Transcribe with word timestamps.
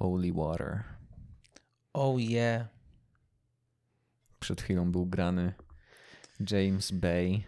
Holy 0.00 0.32
Water. 0.32 0.84
Oh 1.92 2.20
yeah. 2.20 2.68
Przed 4.40 4.62
chwilą 4.62 4.92
był 4.92 5.06
grany 5.06 5.54
James 6.50 6.90
Bay 6.90 7.42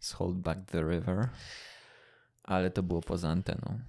z 0.00 0.12
Hold 0.12 0.36
Back 0.36 0.70
the 0.70 0.80
River, 0.80 1.28
ale 2.42 2.70
to 2.70 2.82
było 2.82 3.00
poza 3.00 3.28
anteną. 3.28 3.80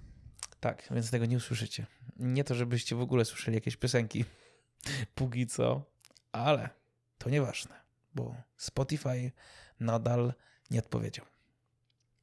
Tak, 0.60 0.88
więc 0.92 1.12
tego 1.12 1.26
nie 1.26 1.38
usłyszycie. 1.38 1.86
Nie 2.20 2.44
to, 2.44 2.56
żebyście 2.56 2.96
w 2.96 3.02
ogóle 3.02 3.26
słyszeli 3.26 3.56
jakieś 3.56 3.78
piosenki 3.78 4.26
póki 5.16 5.48
co, 5.48 5.86
ale 6.32 6.70
to 7.18 7.30
nieważne, 7.30 7.76
bo 8.16 8.36
Spotify 8.58 9.32
nadal 9.80 10.34
nie 10.72 10.80
odpowiedział. 10.80 11.26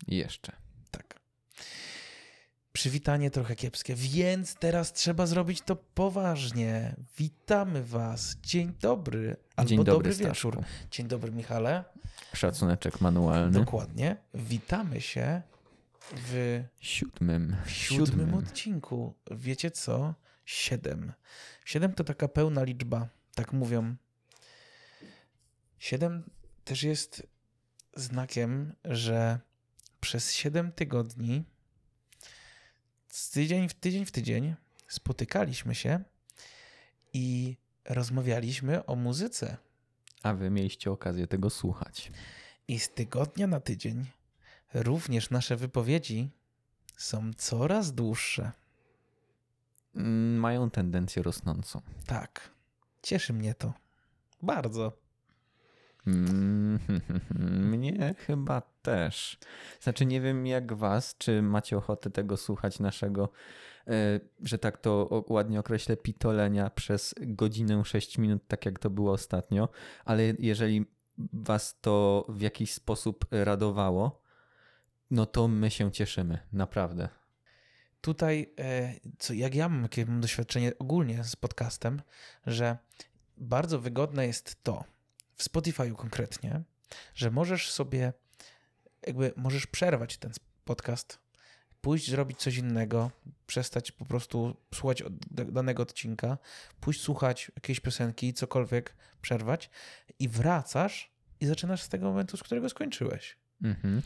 Jeszcze. 0.07 0.52
Przywitanie 2.80 3.30
trochę 3.30 3.56
kiepskie, 3.56 3.94
więc 3.94 4.54
teraz 4.54 4.92
trzeba 4.92 5.26
zrobić 5.26 5.60
to 5.60 5.76
poważnie. 5.76 6.96
Witamy 7.18 7.84
Was. 7.84 8.36
Dzień 8.43 8.75
dobry. 8.80 9.36
Albo 9.57 9.68
Dzień 9.68 9.79
dobry, 9.79 9.93
dobry 9.93 10.14
wieczór. 10.14 10.62
Dzień 10.90 11.08
dobry, 11.08 11.32
Michale. 11.32 11.85
Szacuneczek 12.35 13.00
manualny. 13.00 13.58
Dokładnie. 13.58 14.16
Witamy 14.35 15.00
się 15.00 15.43
w 16.12 16.62
Siódmym. 16.80 17.57
w 17.64 17.71
siódmym 17.71 18.35
odcinku. 18.35 19.14
Wiecie 19.30 19.71
co? 19.71 20.14
Siedem. 20.44 21.12
Siedem 21.64 21.94
to 21.94 22.04
taka 22.04 22.29
pełna 22.29 22.64
liczba, 22.64 23.08
tak 23.35 23.52
mówią. 23.52 23.96
Siedem 25.79 26.30
też 26.64 26.82
jest 26.82 27.26
znakiem, 27.96 28.72
że 28.85 29.40
przez 30.00 30.32
siedem 30.32 30.72
tygodni, 30.72 31.44
z 33.11 33.31
tydzień 33.31 33.69
w 33.69 33.75
tydzień 33.75 34.05
w 34.05 34.12
tydzień, 34.12 34.55
spotykaliśmy 34.89 35.75
się 35.75 36.00
i 37.12 37.56
rozmawialiśmy 37.84 38.86
o 38.86 38.97
muzyce. 38.97 39.56
A 40.22 40.34
wy 40.34 40.50
mieliście 40.50 40.91
okazję 40.91 41.27
tego 41.27 41.50
słuchać. 41.50 42.12
I 42.69 42.78
z 42.78 42.91
tygodnia 42.91 43.47
na 43.47 43.61
tydzień 43.61 44.06
również 44.75 45.30
nasze 45.30 45.56
wypowiedzi 45.56 46.30
są 46.97 47.30
coraz 47.36 47.94
dłuższe. 47.94 48.52
Mm, 49.95 50.36
Mają 50.39 50.70
tendencję 50.70 51.22
rosnącą. 51.22 51.83
Tak. 52.06 52.50
Cieszy 53.02 53.33
mnie 53.33 53.55
to. 53.55 53.72
Bardzo. 54.42 54.99
Mm, 56.06 56.78
Mnie 57.70 58.14
chyba 58.18 58.62
też. 58.82 59.38
Znaczy, 59.80 60.06
nie 60.06 60.20
wiem 60.20 60.46
jak 60.46 60.72
was, 60.72 61.14
czy 61.18 61.42
macie 61.42 61.76
ochotę 61.76 62.10
tego 62.10 62.36
słuchać 62.36 62.78
naszego, 62.78 63.28
e, 63.86 64.20
że 64.42 64.58
tak 64.58 64.78
to 64.78 65.24
ładnie 65.28 65.60
określę, 65.60 65.96
pitolenia 65.96 66.70
przez 66.70 67.14
godzinę 67.20 67.84
6 67.84 68.18
minut, 68.18 68.42
tak 68.48 68.66
jak 68.66 68.78
to 68.78 68.90
było 68.90 69.12
ostatnio, 69.12 69.68
ale 70.04 70.22
jeżeli 70.38 70.86
was 71.32 71.80
to 71.80 72.26
w 72.28 72.40
jakiś 72.40 72.72
sposób 72.72 73.26
radowało, 73.30 74.22
no 75.10 75.26
to 75.26 75.48
my 75.48 75.70
się 75.70 75.92
cieszymy, 75.92 76.38
naprawdę. 76.52 77.08
Tutaj, 78.00 78.52
e, 78.58 78.94
co, 79.18 79.34
jak 79.34 79.54
ja 79.54 79.68
mam 79.68 79.82
jakie 79.82 80.06
mam 80.06 80.20
doświadczenie 80.20 80.72
ogólnie 80.78 81.24
z 81.24 81.36
podcastem, 81.36 82.02
że 82.46 82.78
bardzo 83.36 83.78
wygodne 83.80 84.26
jest 84.26 84.64
to, 84.64 84.84
w 85.41 85.44
Spotify'u 85.44 85.94
konkretnie, 85.94 86.62
że 87.14 87.30
możesz 87.30 87.70
sobie, 87.70 88.12
jakby 89.06 89.33
możesz 89.36 89.66
przerwać 89.66 90.16
ten 90.19 90.33
podcast, 90.64 91.19
pójść 91.80 92.10
zrobić 92.10 92.38
coś 92.38 92.56
innego, 92.56 93.10
przestać 93.46 93.92
po 93.92 94.05
prostu 94.05 94.56
słuchać 94.74 95.02
od 95.02 95.12
danego 95.33 95.83
odcinka, 95.83 96.38
pójść 96.80 97.00
słuchać 97.00 97.52
jakiejś 97.56 97.80
piosenki, 97.80 98.34
cokolwiek, 98.34 98.96
przerwać 99.22 99.70
i 100.18 100.28
wracasz 100.28 101.12
i 101.41 101.46
zaczynasz 101.46 101.83
z 101.83 101.88
tego 101.88 102.06
momentu, 102.06 102.36
z 102.36 102.42
którego 102.42 102.68
skończyłeś. 102.68 103.36
Mhm. 103.62 104.02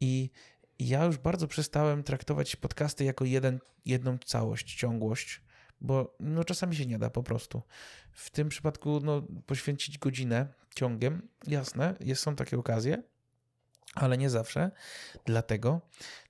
I 0.00 0.30
ja 0.78 1.04
już 1.04 1.18
bardzo 1.18 1.48
przestałem 1.48 2.02
traktować 2.02 2.56
podcasty 2.56 3.04
jako 3.04 3.24
jeden, 3.24 3.60
jedną 3.84 4.18
całość, 4.18 4.74
ciągłość, 4.74 5.40
bo 5.82 6.16
no, 6.20 6.44
czasami 6.44 6.76
się 6.76 6.86
nie 6.86 6.98
da 6.98 7.10
po 7.10 7.22
prostu. 7.22 7.62
W 8.12 8.30
tym 8.30 8.48
przypadku 8.48 9.00
no, 9.00 9.22
poświęcić 9.46 9.98
godzinę 9.98 10.48
ciągiem, 10.74 11.28
jasne, 11.46 11.94
jest, 12.00 12.22
są 12.22 12.36
takie 12.36 12.58
okazje, 12.58 13.02
ale 13.94 14.18
nie 14.18 14.30
zawsze. 14.30 14.70
Dlatego 15.24 15.80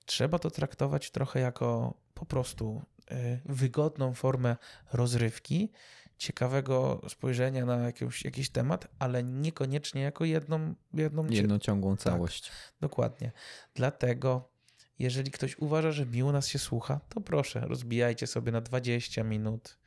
trzeba 0.05 0.39
to 0.39 0.51
traktować 0.51 1.11
trochę 1.11 1.39
jako 1.39 1.93
po 2.13 2.25
prostu 2.25 2.81
y, 3.11 3.39
wygodną 3.45 4.13
formę 4.13 4.55
rozrywki, 4.93 5.71
ciekawego 6.17 7.01
spojrzenia 7.09 7.65
na 7.65 7.77
jakąś, 7.77 8.25
jakiś 8.25 8.49
temat, 8.49 8.87
ale 8.99 9.23
niekoniecznie 9.23 10.01
jako 10.01 10.25
jedną, 10.25 10.75
jedną 10.93 11.27
Jedną 11.27 11.59
ciągłą 11.59 11.95
całość. 11.95 12.51
Dokładnie. 12.81 13.31
Dlatego, 13.75 14.52
jeżeli 14.99 15.31
ktoś 15.31 15.57
uważa, 15.57 15.91
że 15.91 16.05
miło 16.05 16.31
nas 16.31 16.47
się 16.47 16.59
słucha, 16.59 16.99
to 17.09 17.21
proszę, 17.21 17.59
rozbijajcie 17.59 18.27
sobie 18.27 18.51
na 18.51 18.61
20 18.61 19.23
minut, 19.23 19.77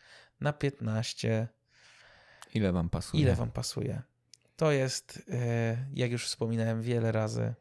na 0.41 0.53
15, 0.53 1.49
Ile 2.55 2.73
wam 2.73 2.89
pasuje? 2.91 3.23
ile 3.23 3.35
wam 3.35 3.51
pasuje. 3.51 4.03
To 4.57 4.73
jest, 4.73 5.23
e, 5.31 5.87
jak 5.95 6.11
już 6.11 6.27
wspominałem 6.27 6.83
wiele 6.83 7.13
razy, 7.13 7.55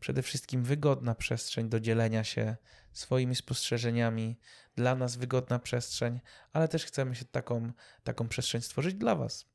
przede 0.00 0.22
wszystkim 0.22 0.62
wygodna 0.64 1.14
przestrzeń 1.14 1.68
do 1.68 1.80
dzielenia 1.80 2.24
się 2.24 2.56
swoimi 2.92 3.34
spostrzeżeniami. 3.34 4.38
Dla 4.76 4.94
nas 4.94 5.16
wygodna 5.16 5.58
przestrzeń, 5.58 6.20
ale 6.52 6.68
też 6.68 6.84
chcemy 6.84 7.14
się 7.14 7.24
taką, 7.24 7.72
taką 8.04 8.28
przestrzeń 8.28 8.60
stworzyć 8.62 8.94
dla 8.94 9.14
was. 9.16 9.46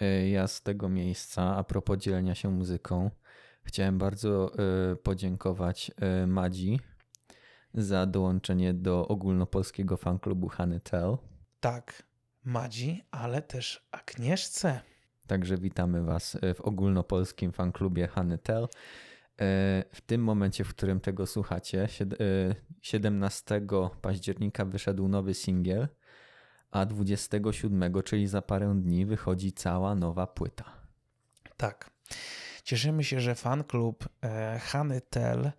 E, 0.00 0.28
Ja 0.28 0.48
z 0.48 0.62
tego 0.62 0.88
miejsca, 0.88 1.56
a 1.56 1.64
propos 1.64 1.98
dzielenia 1.98 2.34
się 2.34 2.48
muzyką, 2.50 3.10
chciałem 3.64 3.98
bardzo 3.98 4.52
e, 4.92 4.96
podziękować 4.96 5.90
e, 5.96 6.26
Madzi 6.26 6.80
za 7.74 8.06
dołączenie 8.06 8.74
do 8.74 9.08
ogólnopolskiego 9.08 9.96
fanklubu 9.96 10.48
Honey 10.48 10.80
Tell. 10.80 11.16
Tak, 11.60 12.02
Madzi, 12.44 13.04
ale 13.10 13.42
też 13.42 13.88
Agnieszce. 13.92 14.80
Także 15.26 15.56
witamy 15.56 16.02
Was 16.02 16.38
e, 16.42 16.54
w 16.54 16.60
ogólnopolskim 16.60 17.52
fanklubie 17.52 18.06
Honey 18.06 18.38
Tell. 18.38 18.68
W 19.92 20.00
tym 20.06 20.24
momencie, 20.24 20.64
w 20.64 20.68
którym 20.68 21.00
tego 21.00 21.26
słuchacie, 21.26 21.86
sied- 21.86 22.14
e, 22.50 22.54
17 22.82 23.60
października 24.02 24.64
wyszedł 24.64 25.08
nowy 25.08 25.34
singiel, 25.34 25.88
a 26.70 26.86
27, 26.86 28.02
czyli 28.02 28.26
za 28.26 28.42
parę 28.42 28.74
dni, 28.82 29.06
wychodzi 29.06 29.52
cała 29.52 29.94
nowa 29.94 30.26
płyta. 30.26 30.64
Tak. 31.56 31.90
Cieszymy 32.64 33.04
się, 33.04 33.20
że 33.20 33.34
fan 33.34 33.64
klub 33.64 34.08
e, 34.24 34.58
Hany 34.58 35.00
Tel 35.00 35.52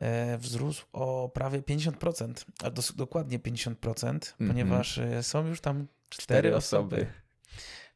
e, 0.00 0.38
wzrósł 0.38 0.86
o 0.92 1.28
prawie 1.34 1.62
50%, 1.62 2.44
a 2.64 2.70
dos- 2.70 2.96
dokładnie 2.96 3.38
50%, 3.38 4.18
ponieważ 4.48 4.98
e, 4.98 5.22
są 5.22 5.46
już 5.46 5.60
tam 5.60 5.86
cztery 6.08 6.56
osoby. 6.56 7.06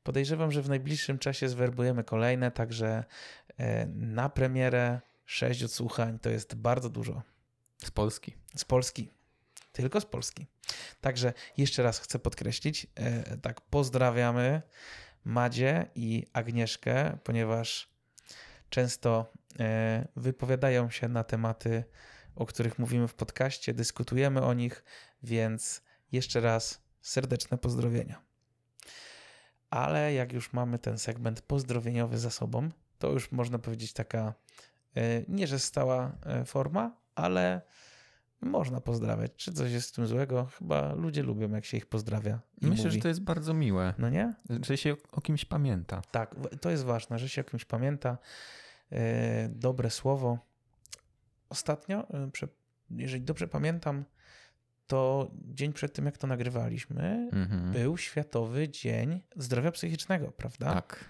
Podejrzewam, 0.03 0.53
że 0.53 0.62
w 0.62 0.69
najbliższym 0.69 1.19
czasie 1.19 1.49
zwerbujemy 1.49 2.05
kolejne, 2.05 2.51
także 2.51 3.05
na 3.95 4.29
premierę 4.29 5.01
sześć 5.25 5.63
odsłuchań 5.63 6.19
to 6.19 6.31
jest 6.31 6.55
bardzo 6.55 6.91
dużo. 6.91 7.23
Z 7.84 7.91
Polski. 7.91 8.34
Z 8.57 8.65
Polski. 8.65 9.11
Tylko 9.73 10.01
z 10.01 10.07
Polski. 10.07 10.47
Także 11.01 11.33
jeszcze 11.57 11.83
raz 11.83 11.99
chcę 11.99 12.19
podkreślić, 12.19 12.87
tak 13.43 13.61
pozdrawiamy 13.61 14.63
Madzie 15.25 15.87
i 15.95 16.27
Agnieszkę, 16.33 17.19
ponieważ 17.25 17.96
często 18.71 19.32
e, 19.60 20.09
wypowiadają 20.16 20.91
się 20.91 21.09
na 21.09 21.25
tematy, 21.25 21.84
o 22.34 22.47
których 22.47 22.78
mówimy 22.78 23.09
w 23.09 23.15
podcaście, 23.15 23.75
dyskutujemy 23.75 24.43
o 24.43 24.54
nich, 24.54 24.84
więc 25.22 25.82
jeszcze 26.12 26.41
raz 26.41 26.83
serdeczne 27.01 27.59
pozdrowienia. 27.59 28.22
Ale 29.71 30.15
jak 30.15 30.33
już 30.33 30.53
mamy 30.53 30.78
ten 30.78 30.98
segment 30.98 31.42
pozdrowieniowy 31.42 32.18
za 32.18 32.30
sobą, 32.30 32.71
to 32.98 33.13
już 33.13 33.33
można 33.33 33.59
powiedzieć 33.59 33.92
taka 33.92 34.34
e, 34.97 35.22
nie, 35.28 35.47
że 35.47 35.59
stała 35.59 36.19
e, 36.27 36.45
forma, 36.45 36.97
ale 37.15 37.62
można 38.41 38.80
pozdrawiać. 38.80 39.33
Czy 39.36 39.53
coś 39.53 39.72
jest 39.72 39.88
w 39.91 39.92
tym 39.92 40.06
złego? 40.06 40.47
Chyba 40.59 40.94
ludzie 40.94 41.22
lubią, 41.22 41.50
jak 41.50 41.65
się 41.65 41.77
ich 41.77 41.86
pozdrawia. 41.86 42.41
Myślę, 42.62 42.84
mówi. 42.84 42.97
że 42.97 43.03
to 43.03 43.09
jest 43.09 43.21
bardzo 43.22 43.54
miłe, 43.54 43.94
No 43.98 44.09
nie? 44.10 44.34
że 44.66 44.77
się 44.77 44.97
o 45.12 45.21
kimś 45.21 45.44
pamięta. 45.44 46.03
Tak, 46.10 46.34
to 46.60 46.71
jest 46.71 46.84
ważne, 46.84 47.18
że 47.18 47.28
się 47.28 47.41
o 47.41 47.44
kimś 47.44 47.65
pamięta. 47.65 48.18
E, 48.92 49.48
dobre 49.48 49.91
słowo. 49.91 50.38
Ostatnio, 51.48 52.09
e, 52.15 52.30
jeżeli 52.91 53.22
dobrze 53.24 53.48
pamiętam, 53.48 54.04
to 54.86 55.30
dzień 55.34 55.72
przed 55.72 55.92
tym, 55.92 56.06
jak 56.06 56.18
to 56.18 56.27
nagrywaliśmy, 56.27 57.30
Mhm. 57.33 57.72
był 57.72 57.97
Światowy 57.97 58.68
Dzień 58.68 59.21
Zdrowia 59.36 59.71
Psychicznego, 59.72 60.33
prawda? 60.33 60.74
Tak. 60.74 61.04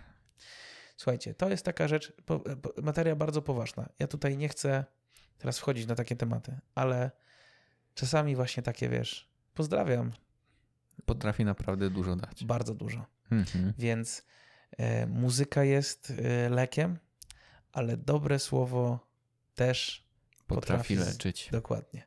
Słuchajcie, 0.96 1.34
to 1.34 1.49
jest 1.50 1.64
taka 1.64 1.88
rzecz, 1.88 2.12
materia 2.82 3.17
bardzo 3.17 3.43
poważna. 3.43 3.88
Ja 3.99 4.06
tutaj 4.06 4.37
nie 4.37 4.49
chcę 4.49 4.84
teraz 5.38 5.59
wchodzić 5.59 5.87
na 5.87 5.94
takie 5.94 6.17
tematy, 6.17 6.59
ale 6.75 7.11
czasami 7.94 8.37
właśnie 8.37 8.62
takie, 8.62 8.88
wiesz, 8.88 9.29
pozdrawiam 9.55 10.12
Potrafi 11.06 11.44
naprawdę 11.44 11.91
dużo 11.91 12.17
dać. 12.17 12.44
Bardzo 12.44 12.75
dużo. 12.75 13.06
Mhm. 13.31 13.75
Więc 13.79 14.23
e, 14.79 15.06
muzyka 15.06 15.65
jest 15.65 16.11
e, 16.19 16.49
lekiem, 16.49 16.99
ale 17.73 17.97
dobre 17.97 18.38
słowo 18.38 19.06
też 19.55 20.06
Potrafi 20.47 20.94
Potrafi 20.97 20.97
leczyć. 20.97 21.49
dokładnie. 21.53 22.06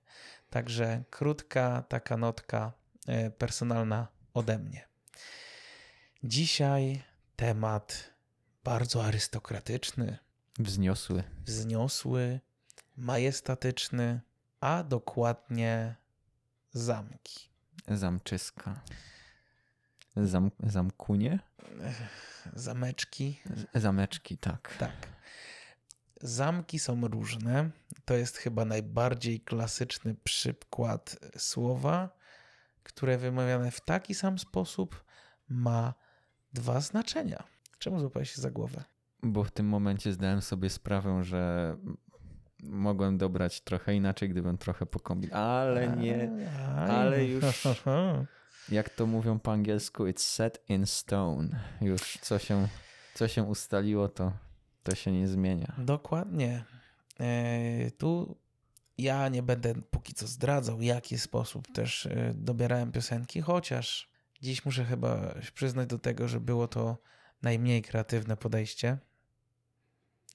Także 0.50 1.04
krótka 1.10 1.84
taka 1.90 2.18
notka 2.18 2.72
e, 3.08 3.32
personalna 3.32 4.08
ode 4.34 4.60
mnie. 4.60 4.88
Dzisiaj 6.24 7.04
temat 7.36 8.14
bardzo 8.64 9.06
arystokratyczny, 9.06 10.18
Wzniosły. 10.60 11.24
wzniosły, 11.46 12.40
majestatyczny, 13.00 14.22
a 14.62 14.84
dokładnie 14.84 15.96
zamki. 16.72 17.50
Zamczyska. 17.88 18.82
Zam, 20.16 20.52
zamkunie? 20.64 21.40
Zameczki, 22.54 23.40
Zameczki, 23.76 24.38
tak. 24.38 24.76
tak. 24.80 25.08
Zamki 26.22 26.80
są 26.80 27.08
różne. 27.08 27.70
To 28.06 28.14
jest 28.14 28.38
chyba 28.38 28.66
najbardziej 28.66 29.42
klasyczny 29.42 30.16
przykład 30.24 31.18
słowa, 31.38 32.10
które 32.84 33.18
wymawiane 33.18 33.72
w 33.72 33.82
taki 33.82 34.16
sam 34.16 34.40
sposób 34.40 35.04
ma 35.50 35.94
dwa 36.54 36.82
znaczenia. 36.82 37.44
Czemu 37.80 38.00
złapałeś 38.00 38.32
się 38.32 38.42
za 38.42 38.52
głowę? 38.52 38.84
Bo 39.24 39.44
w 39.44 39.52
tym 39.52 39.66
momencie 39.66 40.14
zdałem 40.14 40.42
sobie 40.42 40.70
sprawę, 40.70 41.24
że 41.24 41.76
mogłem 42.64 43.18
dobrać 43.18 43.62
trochę 43.62 43.96
inaczej, 43.96 44.30
gdybym 44.30 44.58
trochę 44.58 44.86
pokombinował. 44.86 45.44
Ale 45.44 45.88
nie. 45.88 46.30
Ale 46.90 47.26
już- 47.26 47.64
Jak 48.70 48.90
to 48.90 49.06
mówią 49.06 49.40
po 49.40 49.52
angielsku, 49.52 50.04
it's 50.04 50.20
set 50.22 50.64
in 50.70 50.86
stone. 50.86 51.60
Już 51.82 52.18
co 52.22 52.40
się, 52.40 52.68
co 53.14 53.28
się 53.28 53.44
ustaliło, 53.44 54.08
to, 54.10 54.32
to 54.84 54.96
się 54.96 55.12
nie 55.12 55.28
zmienia. 55.28 55.76
Dokładnie. 55.78 56.66
E, 57.20 57.92
tu 57.92 58.38
ja 58.98 59.30
nie 59.30 59.44
będę 59.44 59.74
póki 59.82 60.14
co 60.14 60.28
zdradzał, 60.28 60.78
w 60.78 60.84
jaki 60.84 61.18
sposób 61.18 61.68
też 61.74 62.06
e, 62.06 62.34
dobierałem 62.36 62.92
piosenki, 62.92 63.42
chociaż 63.42 64.10
dziś 64.42 64.66
muszę 64.66 64.86
chyba 64.86 65.34
przyznać 65.54 65.88
do 65.88 66.00
tego, 66.00 66.28
że 66.28 66.40
było 66.40 66.68
to 66.68 66.98
najmniej 67.42 67.82
kreatywne 67.82 68.38
podejście. 68.38 68.98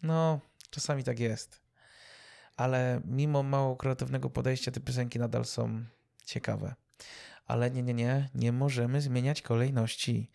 No, 0.03 0.41
czasami 0.70 1.05
tak 1.05 1.20
jest. 1.20 1.63
Ale 2.56 3.01
mimo 3.05 3.43
mało 3.43 3.77
kreatywnego 3.77 4.31
podejścia, 4.31 4.71
te 4.71 4.81
piosenki 4.81 5.19
nadal 5.19 5.45
są 5.45 5.85
ciekawe. 6.25 6.75
Ale 7.47 7.71
nie, 7.71 7.83
nie, 7.83 7.95
nie, 7.95 8.31
nie 8.35 8.53
możemy 8.53 9.01
zmieniać 9.01 9.43
kolejności. 9.43 10.31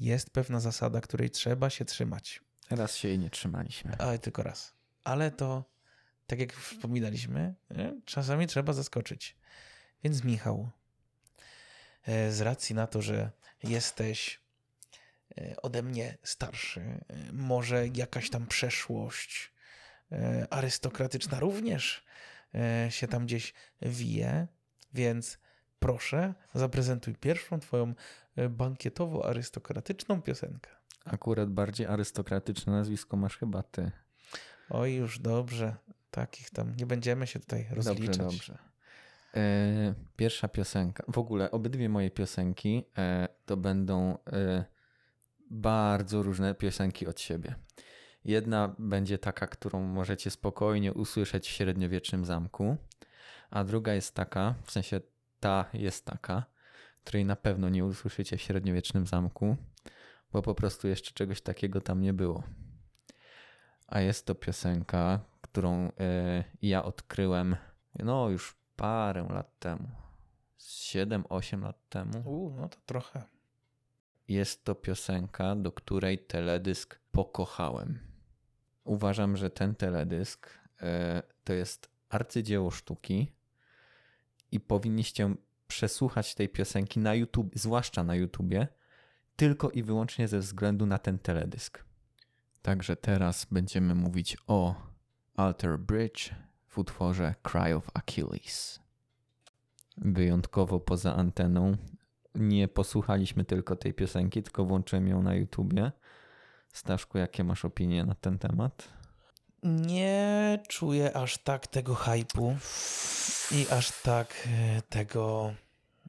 Jest 0.00 0.30
pewna 0.30 0.60
zasada, 0.60 1.00
której 1.00 1.30
trzeba 1.30 1.70
się 1.70 1.84
trzymać. 1.84 2.40
Raz 2.70 2.96
się 2.96 3.08
jej 3.08 3.18
nie 3.18 3.30
trzymaliśmy. 3.30 3.96
Ale 3.98 4.18
tylko 4.18 4.42
raz. 4.42 4.74
Ale 5.04 5.30
to, 5.30 5.64
tak 6.26 6.38
jak 6.40 6.52
wspominaliśmy, 6.52 7.54
czasami 8.04 8.46
trzeba 8.46 8.72
zaskoczyć. 8.72 9.36
Więc 10.04 10.24
Michał, 10.24 10.70
e, 12.02 12.32
z 12.32 12.40
racji 12.40 12.74
na 12.74 12.86
to, 12.86 13.02
że 13.02 13.30
jesteś 13.62 14.40
e, 15.38 15.56
ode 15.62 15.82
mnie 15.82 16.18
starszy, 16.22 16.80
e, 16.80 17.32
może 17.32 17.88
jakaś 17.88 18.30
tam 18.30 18.46
przeszłość 18.46 19.52
arystokratyczna 20.50 21.40
również 21.40 22.04
e, 22.54 22.86
się 22.90 23.08
tam 23.08 23.26
gdzieś 23.26 23.54
wije, 23.82 24.46
więc 24.94 25.38
proszę, 25.78 26.34
zaprezentuj 26.54 27.14
pierwszą 27.14 27.60
twoją 27.60 27.94
e, 28.36 28.48
bankietowo-arystokratyczną 28.48 30.22
piosenkę. 30.22 30.70
Akurat 31.04 31.50
bardziej 31.50 31.86
arystokratyczne 31.86 32.72
nazwisko 32.72 33.16
masz 33.16 33.38
chyba 33.38 33.62
ty. 33.62 33.90
Oj, 34.70 34.94
już 34.94 35.18
dobrze. 35.18 35.76
Takich 36.10 36.50
tam 36.50 36.76
nie 36.76 36.86
będziemy 36.86 37.26
się 37.26 37.40
tutaj 37.40 37.66
rozliczać. 37.70 38.16
Dobrze, 38.16 38.36
dobrze. 38.36 38.58
E, 39.36 39.94
pierwsza 40.16 40.48
piosenka. 40.48 41.04
W 41.08 41.18
ogóle 41.18 41.50
obydwie 41.50 41.88
moje 41.88 42.10
piosenki 42.10 42.84
e, 42.98 43.28
to 43.46 43.56
będą 43.56 44.18
e, 44.32 44.64
bardzo 45.50 46.22
różne 46.22 46.54
piosenki 46.54 47.06
od 47.06 47.20
siebie. 47.20 47.54
Jedna 48.24 48.74
będzie 48.78 49.18
taka, 49.18 49.46
którą 49.46 49.82
możecie 49.82 50.30
spokojnie 50.30 50.94
usłyszeć 50.94 51.48
w 51.48 51.50
średniowiecznym 51.50 52.24
zamku, 52.24 52.76
a 53.50 53.64
druga 53.64 53.94
jest 53.94 54.14
taka, 54.14 54.54
w 54.64 54.72
sensie 54.72 55.00
ta 55.40 55.64
jest 55.72 56.04
taka, 56.04 56.44
której 57.04 57.24
na 57.24 57.36
pewno 57.36 57.68
nie 57.68 57.84
usłyszycie 57.84 58.36
w 58.36 58.42
średniowiecznym 58.42 59.06
zamku, 59.06 59.56
bo 60.32 60.42
po 60.42 60.54
prostu 60.54 60.88
jeszcze 60.88 61.12
czegoś 61.12 61.40
takiego 61.40 61.80
tam 61.80 62.00
nie 62.00 62.12
było. 62.12 62.42
A 63.86 64.00
jest 64.00 64.26
to 64.26 64.34
piosenka, 64.34 65.20
którą 65.40 65.92
e, 66.00 66.44
ja 66.62 66.84
odkryłem 66.84 67.56
no 67.98 68.30
już 68.30 68.56
parę 68.76 69.26
lat 69.30 69.58
temu. 69.58 69.88
7-8 70.58 71.62
lat 71.62 71.88
temu. 71.88 72.22
U, 72.24 72.50
no 72.50 72.68
to 72.68 72.78
trochę. 72.86 73.22
Jest 74.28 74.64
to 74.64 74.74
piosenka, 74.74 75.56
do 75.56 75.72
której 75.72 76.18
teledysk 76.18 76.98
pokochałem. 77.12 78.07
Uważam, 78.88 79.36
że 79.36 79.50
ten 79.50 79.74
teledysk 79.74 80.50
e, 80.82 81.22
to 81.44 81.52
jest 81.52 81.90
arcydzieło 82.08 82.70
sztuki 82.70 83.32
i 84.52 84.60
powinniście 84.60 85.34
przesłuchać 85.66 86.34
tej 86.34 86.48
piosenki 86.48 87.00
na 87.00 87.14
YouTube, 87.14 87.50
zwłaszcza 87.54 88.04
na 88.04 88.14
YouTubie, 88.14 88.68
tylko 89.36 89.70
i 89.70 89.82
wyłącznie 89.82 90.28
ze 90.28 90.38
względu 90.38 90.86
na 90.86 90.98
ten 90.98 91.18
teledysk. 91.18 91.84
Także 92.62 92.96
teraz 92.96 93.46
będziemy 93.50 93.94
mówić 93.94 94.36
o 94.46 94.74
Alter 95.36 95.78
Bridge 95.78 96.30
w 96.66 96.78
utworze 96.78 97.34
Cry 97.42 97.74
of 97.74 97.90
Achilles. 97.94 98.80
Wyjątkowo 99.96 100.80
poza 100.80 101.16
anteną 101.16 101.76
nie 102.34 102.68
posłuchaliśmy 102.68 103.44
tylko 103.44 103.76
tej 103.76 103.94
piosenki, 103.94 104.42
tylko 104.42 104.64
włączyłem 104.64 105.08
ją 105.08 105.22
na 105.22 105.34
YouTubie. 105.34 105.92
Staszku, 106.72 107.18
jakie 107.18 107.44
masz 107.44 107.64
opinie 107.64 108.04
na 108.04 108.14
ten 108.14 108.38
temat? 108.38 108.88
Nie 109.62 110.58
czuję 110.68 111.16
aż 111.16 111.38
tak 111.38 111.66
tego 111.66 111.94
hypu 111.94 112.56
i 113.52 113.66
aż 113.70 114.02
tak 114.02 114.48
e, 114.48 114.82
tego 114.82 115.54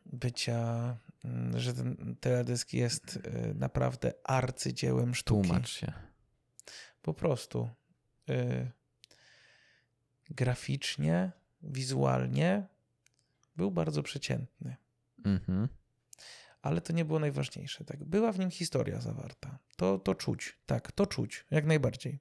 bycia, 0.06 0.98
mm, 1.26 1.60
że 1.60 1.74
ten 1.74 2.16
teledysk 2.20 2.74
jest 2.74 3.20
e, 3.24 3.54
naprawdę 3.54 4.13
arcydziełem 4.24 5.16
sztuki. 5.16 5.48
Tłumacz 5.48 5.70
się. 5.70 5.94
Po 7.01 7.13
prostu. 7.13 7.70
y, 8.30 8.72
graficznie, 10.30 11.32
wizualnie 11.62 12.68
był 13.56 13.72
bardzo 13.72 14.04
przeciętny. 14.04 14.75
Mhm. 15.25 15.68
Ale 16.62 16.82
to 16.82 16.94
nie 16.94 17.06
było 17.06 17.20
najważniejsze. 17.20 17.86
Tak? 17.86 18.04
Była 18.04 18.32
w 18.32 18.39
nim 18.39 18.51
historia 18.51 19.01
zawarta. 19.01 19.60
To, 19.75 20.00
to 20.00 20.16
czuć. 20.16 20.58
Tak, 20.66 20.92
to 20.92 21.06
czuć. 21.06 21.46
Jak 21.51 21.66
najbardziej. 21.66 22.20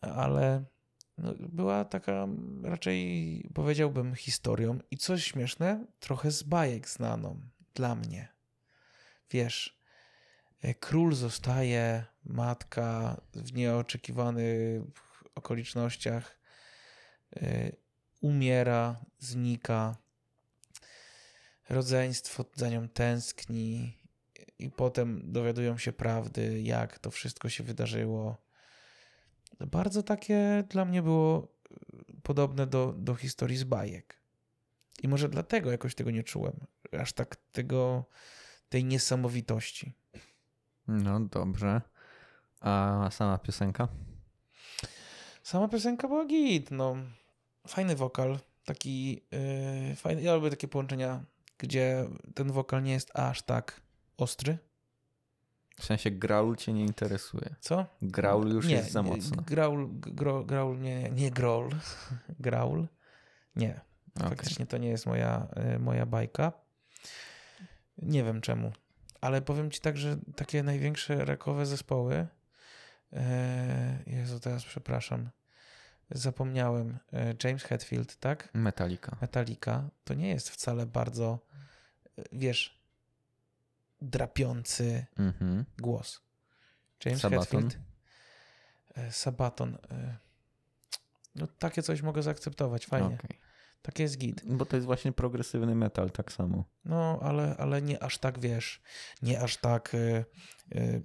Ale 0.00 0.64
no, 1.18 1.34
była 1.38 1.84
taka 1.84 2.26
raczej, 2.62 3.50
powiedziałbym, 3.54 4.14
historią 4.14 4.78
i 4.90 4.96
coś 4.96 5.24
śmieszne, 5.24 5.86
trochę 6.00 6.30
z 6.30 6.42
bajek 6.42 6.88
znaną 6.88 7.40
dla 7.74 7.94
mnie. 7.94 8.28
Wiesz, 9.30 9.80
e, 10.62 10.74
król 10.74 11.14
zostaje, 11.14 12.04
matka 12.24 13.20
w 13.34 13.52
nieoczekiwanych 13.52 14.82
okolicznościach 15.34 16.38
e, 17.36 17.72
umiera, 18.20 19.04
znika, 19.18 19.96
rodzeństwo 21.70 22.44
za 22.54 22.68
nią 22.68 22.88
tęskni 22.88 23.98
i 24.58 24.70
potem 24.70 25.32
dowiadują 25.32 25.78
się 25.78 25.92
prawdy, 25.92 26.62
jak 26.62 26.98
to 26.98 27.10
wszystko 27.10 27.48
się 27.48 27.64
wydarzyło. 27.64 28.36
Bardzo 29.60 30.02
takie 30.02 30.64
dla 30.68 30.84
mnie 30.84 31.02
było 31.02 31.48
e, 31.70 31.76
podobne 32.22 32.66
do, 32.66 32.94
do 32.98 33.14
historii 33.14 33.56
z 33.56 33.64
bajek. 33.64 34.20
I 35.02 35.08
może 35.08 35.28
dlatego 35.28 35.70
jakoś 35.70 35.94
tego 35.94 36.10
nie 36.10 36.24
czułem. 36.24 36.66
Aż 37.00 37.12
tak 37.12 37.36
tego, 37.52 38.04
tej 38.68 38.84
niesamowitości. 38.84 39.92
No 40.88 41.20
dobrze. 41.20 41.80
A 42.60 43.08
sama 43.12 43.38
piosenka? 43.38 43.88
Sama 45.42 45.68
piosenka 45.68 46.08
była 46.08 46.24
git, 46.24 46.70
no. 46.70 46.96
Fajny 47.66 47.96
wokal, 47.96 48.38
taki 48.64 49.12
yy, 49.88 49.96
fajny. 49.96 50.22
Ja 50.22 50.34
lubię 50.34 50.50
takie 50.50 50.68
połączenia, 50.68 51.24
gdzie 51.60 52.08
ten 52.34 52.52
wokal 52.52 52.82
nie 52.82 52.92
jest 52.92 53.10
aż 53.18 53.42
tak 53.42 53.80
ostry. 54.16 54.58
W 55.76 55.84
sensie 55.84 56.10
graul 56.10 56.56
cię 56.56 56.72
nie 56.72 56.84
interesuje. 56.84 57.54
Co? 57.60 57.86
Graul 58.02 58.48
już 58.54 58.66
nie, 58.66 58.74
jest 58.74 58.92
za 58.92 59.02
mocno. 59.02 59.42
Graul, 59.42 59.88
gro, 59.92 60.44
graul 60.44 60.80
nie, 60.80 61.10
nie 61.10 61.30
growl. 61.30 61.70
graul. 62.40 62.86
Nie, 63.56 63.80
Okej. 64.16 64.28
faktycznie 64.28 64.66
to 64.66 64.78
nie 64.78 64.88
jest 64.88 65.06
moja, 65.06 65.48
y, 65.74 65.78
moja 65.78 66.06
bajka. 66.06 66.52
Nie 67.98 68.24
wiem 68.24 68.40
czemu. 68.40 68.72
Ale 69.20 69.42
powiem 69.42 69.70
ci 69.70 69.80
tak, 69.80 69.96
że 69.96 70.16
takie 70.36 70.62
największe 70.62 71.24
rockowe 71.24 71.66
zespoły. 71.66 72.26
E, 73.12 74.02
Jezu, 74.06 74.40
teraz 74.40 74.64
przepraszam. 74.64 75.30
Zapomniałem. 76.10 76.98
E, 77.12 77.34
James 77.44 77.62
Hetfield, 77.62 78.16
tak? 78.16 78.48
Metallica. 78.54 79.16
Metallica. 79.20 79.90
To 80.04 80.14
nie 80.14 80.28
jest 80.28 80.50
wcale 80.50 80.86
bardzo, 80.86 81.38
wiesz, 82.32 82.80
drapiący 84.02 85.06
Mhm. 85.18 85.64
głos. 85.78 86.20
James 87.04 87.20
Sabaton? 87.20 87.62
Hetfield. 87.62 87.78
e, 88.94 89.12
Sabaton. 89.12 89.78
e, 89.90 90.16
No 91.34 91.46
takie 91.46 91.82
coś 91.82 92.02
mogę 92.02 92.22
zaakceptować, 92.22 92.86
fajnie. 92.86 93.14
Okej. 93.24 93.40
Takie 93.82 94.02
jest 94.02 94.18
git. 94.18 94.42
Bo 94.56 94.66
to 94.66 94.76
jest 94.76 94.86
właśnie 94.86 95.12
progresywny 95.12 95.74
metal 95.74 96.10
tak 96.10 96.32
samo. 96.32 96.64
No, 96.84 97.18
ale, 97.22 97.56
ale 97.56 97.82
nie 97.82 98.02
aż 98.02 98.18
tak, 98.18 98.38
wiesz, 98.38 98.82
nie 99.22 99.40
aż 99.40 99.56
tak 99.56 99.94
y, 99.94 100.24
y, 100.74 101.02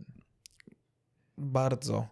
bardzo 1.38 2.08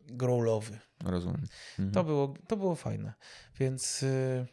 growlowy. 0.00 0.78
Rozumiem. 1.04 1.46
Mhm. 1.78 1.92
To 1.92 2.04
było, 2.04 2.34
to 2.48 2.56
było 2.56 2.74
fajne. 2.74 3.12
Więc 3.58 4.02
y, 4.02 4.46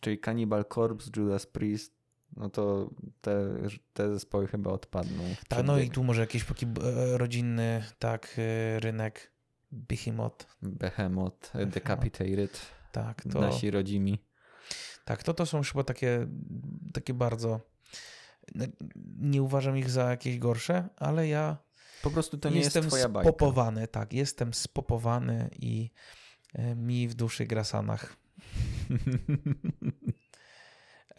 Czyli 0.00 0.18
Cannibal 0.20 0.64
Corpse, 0.74 1.10
Judas 1.16 1.46
Priest, 1.46 1.94
no 2.36 2.50
to 2.50 2.90
te, 3.20 3.56
te 3.94 4.12
zespoły 4.12 4.46
chyba 4.48 4.70
odpadną. 4.70 5.22
tak, 5.48 5.66
no 5.66 5.78
i 5.78 5.90
tu 5.90 6.04
może 6.04 6.20
jakiś 6.20 6.44
taki 6.44 6.66
e, 6.66 7.18
rodzinny, 7.18 7.84
tak, 7.98 8.34
y, 8.38 8.80
rynek 8.80 9.32
Behemoth. 9.72 10.46
Behemoth, 10.62 11.52
Decapitated, 11.66 12.60
Tak, 12.92 13.22
to, 13.32 13.40
nasi 13.40 13.70
rodzimi. 13.70 14.24
tak, 15.04 15.22
to, 15.22 15.34
to 15.34 15.46
są 15.46 15.62
chyba 15.62 15.84
takie, 15.84 16.26
takie 16.92 17.14
bardzo, 17.14 17.60
no, 18.54 18.64
nie 19.20 19.42
uważam 19.42 19.78
ich 19.78 19.90
za 19.90 20.10
jakieś 20.10 20.38
gorsze, 20.38 20.88
ale 20.96 21.28
ja 21.28 21.56
Po 22.02 22.10
prostu 22.10 22.38
to 22.38 22.48
nie 22.50 22.58
jestem 22.60 22.84
jest 22.84 22.88
twoja 22.96 23.08
bajka. 23.08 23.30
spopowany, 23.30 23.88
tak, 23.88 24.12
jestem 24.12 24.54
spopowany 24.54 25.50
i 25.58 25.90
e, 26.54 26.74
mi 26.74 27.08
w 27.08 27.14
duszy 27.14 27.46
gra 27.46 27.64
Sanach. 27.64 28.16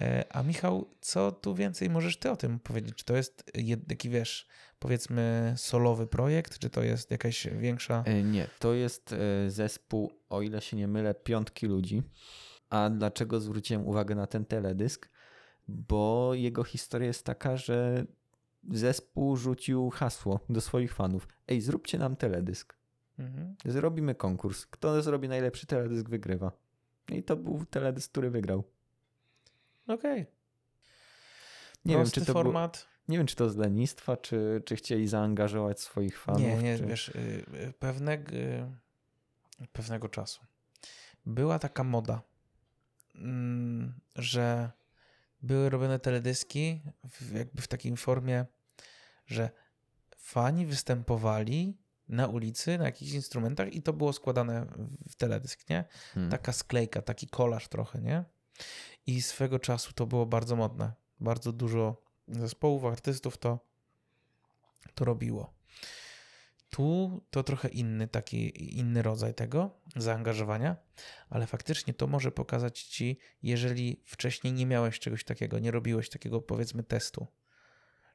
E, 0.02 0.26
A 0.36 0.44
Michał, 0.44 0.90
co 1.02 1.32
tu 1.32 1.56
więcej 1.56 1.90
możesz 1.90 2.18
ty 2.18 2.32
o 2.32 2.36
tym 2.36 2.60
powiedzieć? 2.60 2.96
Czy 2.96 3.06
to 3.06 3.16
jest 3.16 3.52
taki, 3.88 4.10
wiesz, 4.10 4.48
powiedzmy 4.80 5.54
solowy 5.58 6.08
projekt, 6.08 6.60
czy 6.60 6.70
to 6.70 6.84
jest 6.84 7.12
jakaś 7.12 7.48
większa... 7.48 8.04
E, 8.08 8.24
Nie, 8.24 8.48
to 8.60 8.74
jest 8.74 9.14
e, 9.14 9.50
zespół, 9.50 10.12
o 10.30 10.42
ile 10.42 10.62
się 10.62 10.78
nie 10.78 10.88
mylę, 10.88 11.14
piątki 11.14 11.68
ludzi. 11.68 12.04
A 12.70 12.90
dlaczego 12.90 13.40
zwróciłem 13.40 13.88
uwagę 13.88 14.16
na 14.16 14.28
ten 14.28 14.46
teledysk? 14.46 15.10
Bo 15.68 16.32
jego 16.34 16.64
historia 16.64 17.08
jest 17.08 17.26
taka, 17.26 17.58
że 17.58 18.06
zespół 18.72 19.38
rzucił 19.38 19.90
hasło 19.90 20.40
do 20.50 20.62
swoich 20.62 20.94
fanów. 20.94 21.28
Ej, 21.48 21.62
zróbcie 21.62 21.98
nam 21.98 22.16
teledysk. 22.16 22.76
Mhm. 23.20 23.56
Zrobimy 23.66 24.16
konkurs. 24.16 24.66
Kto 24.66 25.02
zrobi 25.02 25.28
najlepszy 25.30 25.68
teledysk, 25.68 26.10
wygrywa. 26.10 26.52
I 27.10 27.24
to 27.24 27.36
był 27.36 27.66
teledysk, 27.66 28.12
który 28.12 28.30
wygrał. 28.30 28.64
Okej. 29.94 30.26
Nie 31.86 31.94
wiem, 31.94 32.02
Prosty 32.02 32.20
czy 32.20 32.26
to 32.26 32.34
format. 32.34 32.88
nie 33.08 33.18
wiem, 33.18 33.28
czy 33.28 33.36
to 33.36 33.50
z 33.50 33.56
lenistwa, 33.56 34.18
czy, 34.18 34.62
czy 34.66 34.76
chcieli 34.76 35.08
zaangażować 35.08 35.80
swoich 35.80 36.20
fanów. 36.20 36.42
Nie, 36.42 36.58
nie, 36.58 36.78
czy... 36.78 36.86
wiesz, 36.86 37.10
y, 37.10 37.46
y, 37.70 37.74
pewnego, 37.80 38.32
y, 38.32 38.68
pewnego 39.74 40.10
czasu 40.10 40.42
była 41.26 41.60
taka 41.60 41.84
moda, 41.84 42.22
mm, 43.16 43.94
że 44.16 44.72
były 45.42 45.70
robione 45.70 46.00
teledyski 46.00 46.82
w, 47.10 47.36
jakby 47.36 47.62
w 47.62 47.68
takiej 47.68 47.98
formie, 47.98 48.46
że 49.26 49.50
fani 50.18 50.66
występowali 50.66 51.78
na 52.08 52.28
ulicy, 52.28 52.78
na 52.78 52.86
jakichś 52.86 53.12
instrumentach 53.12 53.74
i 53.74 53.82
to 53.82 53.94
było 53.94 54.14
składane 54.14 54.66
w 55.10 55.16
teledysk, 55.16 55.70
nie? 55.70 55.86
Hmm. 56.14 56.32
Taka 56.32 56.54
sklejka, 56.54 57.02
taki 57.02 57.28
kolaż 57.28 57.68
trochę, 57.68 58.02
nie? 58.02 58.24
I 59.08 59.22
swego 59.22 59.60
czasu 59.60 59.94
to 59.94 60.08
było 60.08 60.26
bardzo 60.26 60.56
modne. 60.56 60.94
Bardzo 61.20 61.52
dużo 61.52 62.02
zespołów, 62.28 62.86
artystów 62.86 63.38
to, 63.38 63.60
to 64.96 65.06
robiło. 65.06 65.54
Tu 66.70 67.22
to 67.30 67.44
trochę 67.44 67.68
inny, 67.68 68.08
taki 68.08 68.78
inny 68.80 69.02
rodzaj 69.02 69.34
tego 69.34 69.80
zaangażowania, 69.96 70.76
ale 71.30 71.48
faktycznie 71.48 71.94
to 71.94 72.08
może 72.08 72.32
pokazać 72.32 72.84
ci, 72.84 73.20
jeżeli 73.44 74.02
wcześniej 74.06 74.54
nie 74.54 74.66
miałeś 74.66 75.00
czegoś 75.00 75.24
takiego, 75.24 75.60
nie 75.60 75.72
robiłeś 75.72 76.10
takiego 76.10 76.42
powiedzmy 76.42 76.84
testu, 76.84 77.28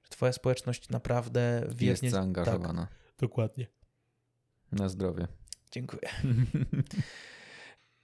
że 0.02 0.10
twoja 0.10 0.32
społeczność 0.32 0.88
naprawdę 0.88 1.62
Jest 1.64 1.76
wiernie... 1.78 2.10
zaangażowana. 2.10 2.86
Tak, 2.86 2.98
dokładnie. 3.18 3.66
Na 4.72 4.88
zdrowie. 4.88 5.28
Dziękuję. 5.70 6.08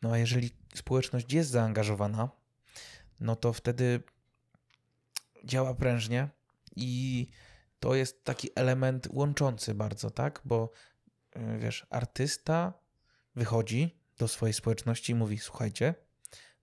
No 0.03 0.13
a 0.13 0.19
jeżeli 0.19 0.51
społeczność 0.75 1.33
jest 1.33 1.51
zaangażowana, 1.51 2.29
no 3.21 3.37
to 3.37 3.53
wtedy 3.53 4.03
działa 5.45 5.75
prężnie 5.75 6.29
i 6.77 7.27
to 7.81 7.95
jest 7.95 8.25
taki 8.25 8.51
element 8.55 9.09
łączący 9.11 9.75
bardzo, 9.75 10.11
tak? 10.11 10.41
Bo 10.45 10.71
y, 11.37 11.59
wiesz, 11.59 11.87
artysta 11.91 12.73
wychodzi 13.35 13.99
do 14.19 14.29
swojej 14.29 14.53
społeczności 14.53 15.13
i 15.13 15.15
mówi: 15.15 15.39
Słuchajcie, 15.39 15.95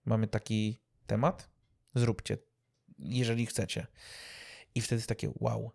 mamy 0.04 0.26
taki 0.26 0.80
temat, 1.06 1.50
zróbcie, 1.94 2.38
jeżeli 2.98 3.46
chcecie. 3.46 3.86
I 4.74 4.80
wtedy 4.80 4.98
jest 4.98 5.08
takie 5.08 5.32
wow. 5.40 5.72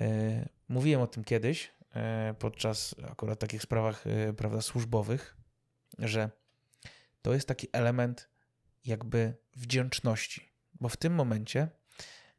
Y, 0.00 0.48
Mówiłem 0.68 1.00
o 1.00 1.06
tym 1.06 1.24
kiedyś 1.24 1.72
y, 2.30 2.34
podczas 2.34 2.94
akurat 3.10 3.38
takich 3.38 3.62
sprawach, 3.62 4.04
prawda, 4.36 4.62
służbowych, 4.62 5.36
że 5.98 6.30
to 7.24 7.34
jest 7.34 7.48
taki 7.48 7.68
element 7.72 8.28
jakby 8.84 9.36
wdzięczności, 9.56 10.52
bo 10.80 10.88
w 10.88 10.96
tym 10.96 11.14
momencie, 11.14 11.68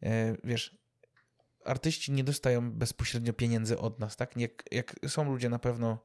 e, 0.03 0.35
wiesz, 0.43 0.77
artyści 1.65 2.11
nie 2.11 2.23
dostają 2.23 2.71
bezpośrednio 2.71 3.33
pieniędzy 3.33 3.79
od 3.79 3.99
nas, 3.99 4.15
tak? 4.15 4.37
Jak, 4.37 4.63
jak 4.71 4.95
są 5.07 5.23
ludzie 5.23 5.49
na 5.49 5.59
pewno 5.59 6.03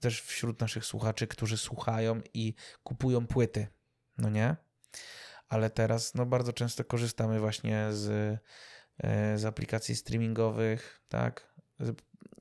też 0.00 0.22
wśród 0.22 0.60
naszych 0.60 0.84
słuchaczy, 0.84 1.26
którzy 1.26 1.58
słuchają 1.58 2.20
i 2.34 2.54
kupują 2.82 3.26
płyty, 3.26 3.66
no 4.18 4.30
nie? 4.30 4.56
Ale 5.48 5.70
teraz 5.70 6.14
no 6.14 6.26
bardzo 6.26 6.52
często 6.52 6.84
korzystamy 6.84 7.40
właśnie 7.40 7.86
z, 7.90 8.38
e, 8.98 9.38
z 9.38 9.44
aplikacji 9.44 9.96
streamingowych, 9.96 11.02
tak? 11.08 11.54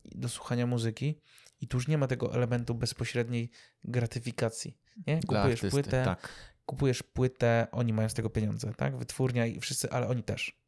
Do 0.06 0.30
słuchania 0.30 0.68
muzyki 0.68 1.22
i 1.62 1.68
tu 1.68 1.78
już 1.78 1.88
nie 1.88 1.98
ma 1.98 2.08
tego 2.08 2.34
elementu 2.34 2.76
bezpośredniej 2.76 3.52
gratyfikacji, 3.84 4.78
nie? 5.08 5.20
Kupujesz 5.22 5.46
artysty, 5.46 5.70
płytę, 5.70 6.04
Tak. 6.06 6.30
kupujesz 6.66 7.04
płytę, 7.04 7.68
oni 7.72 7.94
mają 7.94 8.10
z 8.10 8.14
tego 8.14 8.30
pieniądze, 8.30 8.74
tak? 8.78 8.98
Wytwórnia 8.98 9.46
i 9.46 9.60
wszyscy, 9.60 9.92
ale 9.92 10.08
oni 10.08 10.24
też. 10.24 10.62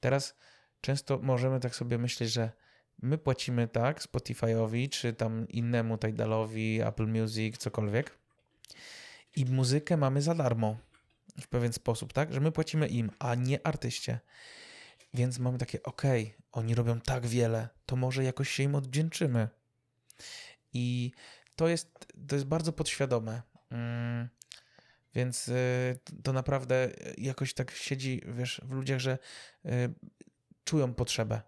Teraz 0.00 0.34
często 0.80 1.18
możemy 1.22 1.60
tak 1.60 1.74
sobie 1.74 1.98
myśleć, 1.98 2.30
że 2.30 2.52
my 3.02 3.18
płacimy 3.18 3.68
tak 3.68 4.02
Spotify'owi, 4.02 4.88
czy 4.88 5.12
tam 5.12 5.48
innemu 5.48 5.98
Tidalowi, 5.98 6.80
Apple 6.82 7.06
Music, 7.06 7.58
cokolwiek 7.58 8.18
i 9.36 9.44
muzykę 9.44 9.96
mamy 9.96 10.22
za 10.22 10.34
darmo 10.34 10.76
w 11.40 11.48
pewien 11.48 11.72
sposób, 11.72 12.12
tak? 12.12 12.32
Że 12.32 12.40
my 12.40 12.52
płacimy 12.52 12.88
im, 12.88 13.10
a 13.18 13.34
nie 13.34 13.66
artyście. 13.66 14.20
Więc 15.14 15.38
mamy 15.38 15.58
takie, 15.58 15.82
okej, 15.82 16.34
oni 16.52 16.74
robią 16.74 17.00
tak 17.00 17.26
wiele, 17.26 17.68
to 17.86 17.96
może 17.96 18.24
jakoś 18.24 18.50
się 18.50 18.62
im 18.62 18.74
odwdzięczymy. 18.74 19.48
I 20.72 21.12
to 21.56 21.68
jest, 21.68 22.06
to 22.28 22.36
jest 22.36 22.46
bardzo 22.46 22.72
podświadome. 22.72 23.42
Mm, 23.70 24.28
więc 25.14 25.48
y, 25.48 25.98
to 26.22 26.32
naprawdę 26.32 26.90
jakoś 27.18 27.54
tak 27.54 27.70
siedzi, 27.70 28.22
wiesz, 28.26 28.60
w 28.64 28.72
ludziach, 28.72 28.98
że 28.98 29.18
y, 29.66 29.94
czują 30.64 30.94
potrzebę 30.94 31.42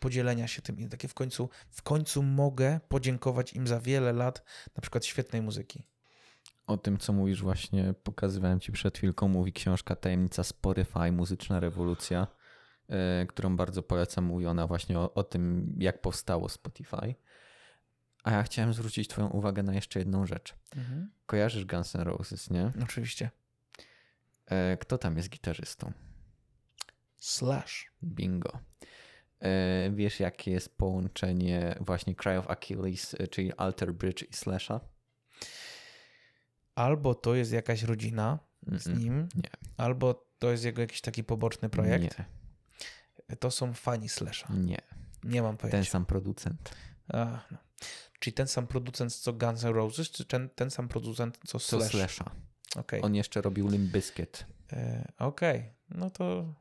podzielenia 0.00 0.48
się 0.48 0.62
tym 0.62 0.78
i 0.78 0.88
takie 0.88 1.08
w 1.08 1.14
końcu, 1.14 1.48
w 1.70 1.82
końcu 1.82 2.22
mogę 2.22 2.80
podziękować 2.88 3.52
im 3.52 3.66
za 3.66 3.80
wiele 3.80 4.12
lat 4.12 4.44
na 4.76 4.80
przykład 4.80 5.04
świetnej 5.04 5.42
muzyki. 5.42 5.82
O 6.66 6.76
tym, 6.76 6.98
co 6.98 7.12
mówisz, 7.12 7.42
właśnie 7.42 7.94
pokazywałem 8.02 8.60
ci 8.60 8.72
przed 8.72 8.98
chwilką. 8.98 9.28
Mówi 9.28 9.52
książka 9.52 9.96
Tajemnica 9.96 10.44
Spotify, 10.44 11.12
Muzyczna 11.12 11.60
Rewolucja, 11.60 12.26
e, 12.88 13.26
którą 13.26 13.56
bardzo 13.56 13.82
polecam. 13.82 14.24
Mówi 14.24 14.46
ona 14.46 14.66
właśnie 14.66 14.98
o, 14.98 15.14
o 15.14 15.22
tym, 15.22 15.74
jak 15.78 16.00
powstało 16.00 16.48
Spotify. 16.48 17.14
A 18.24 18.30
ja 18.30 18.42
chciałem 18.42 18.72
zwrócić 18.74 19.08
Twoją 19.08 19.28
uwagę 19.28 19.62
na 19.62 19.74
jeszcze 19.74 19.98
jedną 19.98 20.26
rzecz. 20.26 20.54
Kojarzysz 21.26 21.64
Guns 21.64 21.94
N' 21.96 22.00
Roses, 22.02 22.50
nie? 22.50 22.72
Oczywiście. 22.82 23.30
E, 24.46 24.76
Kto 24.76 24.98
tam 24.98 25.16
jest 25.16 25.28
gitarzystą? 25.28 25.92
Slash. 27.16 27.92
Bingo. 28.04 28.58
E, 29.40 29.90
Wiesz, 29.94 30.20
jakie 30.20 30.50
jest 30.50 30.76
połączenie 30.78 31.74
właśnie 31.80 32.14
Cry 32.14 32.38
of 32.38 32.50
Achilles, 32.50 33.14
e, 33.18 33.28
czyli 33.28 33.52
Alter 33.52 33.94
Bridge 33.94 34.22
i 34.30 34.34
Slasha? 34.36 34.80
Albo 36.74 37.14
to 37.14 37.34
jest 37.34 37.52
jakaś 37.52 37.82
rodzina 37.82 38.38
z 38.66 38.88
Mm-mm. 38.88 38.98
nim, 38.98 39.28
nie. 39.34 39.50
albo 39.76 40.26
to 40.38 40.50
jest 40.50 40.64
jego 40.64 40.80
jakiś 40.80 41.00
taki 41.00 41.24
poboczny 41.24 41.68
projekt. 41.68 42.18
Nie. 42.18 43.36
to 43.36 43.50
są 43.50 43.74
fani 43.74 44.08
Slasha? 44.08 44.48
Nie, 44.54 44.78
Nie 45.24 45.42
mam 45.42 45.56
ten 45.56 45.70
pojęcia. 45.70 45.90
sam 45.90 46.06
producent. 46.06 46.74
A, 47.08 47.40
no. 47.50 47.58
Czyli 48.18 48.34
ten 48.34 48.46
sam 48.46 48.66
producent 48.66 49.14
co 49.14 49.32
Guns 49.32 49.64
N' 49.64 49.74
Roses, 49.74 50.10
czy 50.10 50.24
ten, 50.24 50.48
ten 50.48 50.70
sam 50.70 50.88
producent 50.88 51.38
co 51.46 51.58
Co 51.58 51.78
Slash? 51.78 51.90
Slasha. 51.90 52.30
Okej, 52.76 53.02
On 53.02 53.14
jeszcze 53.14 53.40
robił 53.40 53.68
Limp 53.68 53.92
Bizkit. 53.92 54.46
E, 54.72 55.12
okej. 55.18 55.72
no 55.90 56.10
to 56.10 56.54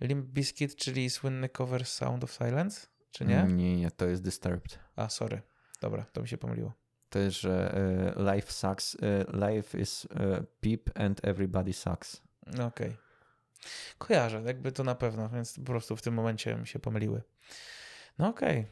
Limp 0.00 0.26
Bizkit, 0.26 0.76
czyli 0.76 1.10
słynny 1.10 1.48
cover 1.48 1.86
Sound 1.86 2.24
of 2.24 2.32
Silence, 2.32 2.86
czy 3.10 3.24
nie? 3.24 3.42
Nie, 3.48 3.76
nie, 3.76 3.90
to 3.90 4.06
jest 4.06 4.22
Disturbed. 4.22 4.78
A, 4.96 5.08
sorry. 5.08 5.42
Dobra, 5.80 6.04
to 6.12 6.22
mi 6.22 6.28
się 6.28 6.38
pomyliło. 6.38 6.72
To 7.10 7.18
jest, 7.18 7.40
że 7.40 7.74
e, 8.16 8.34
life 8.34 8.52
sucks, 8.52 8.96
e, 9.02 9.24
life 9.52 9.78
is 9.78 10.08
peep 10.60 10.98
and 10.98 11.24
everybody 11.24 11.72
sucks. 11.72 12.22
Okej. 12.66 12.96
Kojarzę, 13.98 14.42
jakby 14.46 14.72
to 14.72 14.84
na 14.84 14.94
pewno, 14.94 15.28
więc 15.28 15.58
po 15.58 15.64
prostu 15.64 15.96
w 15.96 16.02
tym 16.02 16.14
momencie 16.14 16.56
mi 16.56 16.66
się 16.66 16.78
pomyliły. 16.78 17.22
No 18.18 18.28
okej. 18.28 18.66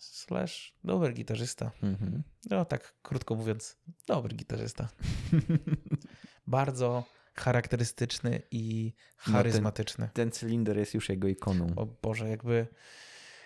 Slash, 0.00 0.74
dobry 0.84 1.12
gitarzysta. 1.12 1.70
Mhm. 1.82 2.22
No 2.50 2.64
tak, 2.64 2.94
krótko 3.02 3.34
mówiąc, 3.34 3.78
dobry 4.06 4.36
gitarzysta. 4.36 4.88
Bardzo 6.46 7.04
charakterystyczny 7.34 8.42
i 8.50 8.92
ten- 9.24 9.34
charyzmatyczny. 9.34 10.08
Ten 10.14 10.30
cylinder 10.30 10.78
jest 10.78 10.94
już 10.94 11.08
jego 11.08 11.28
ikoną. 11.28 11.66
O 11.76 11.86
Boże, 11.86 12.28
jakby 12.28 12.66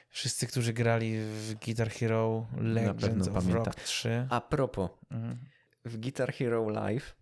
wszyscy, 0.08 0.46
którzy 0.46 0.72
grali 0.72 1.14
w 1.18 1.54
Guitar 1.64 1.90
Hero 1.90 2.46
Legends 2.56 3.28
of 3.28 3.34
pamięta. 3.34 3.54
Rock 3.64 3.74
3. 3.80 4.26
A 4.30 4.40
propos, 4.40 4.90
Mhm. 5.10 5.38
w 5.84 5.96
Guitar 5.98 6.32
Hero 6.32 6.68
Live 6.68 7.16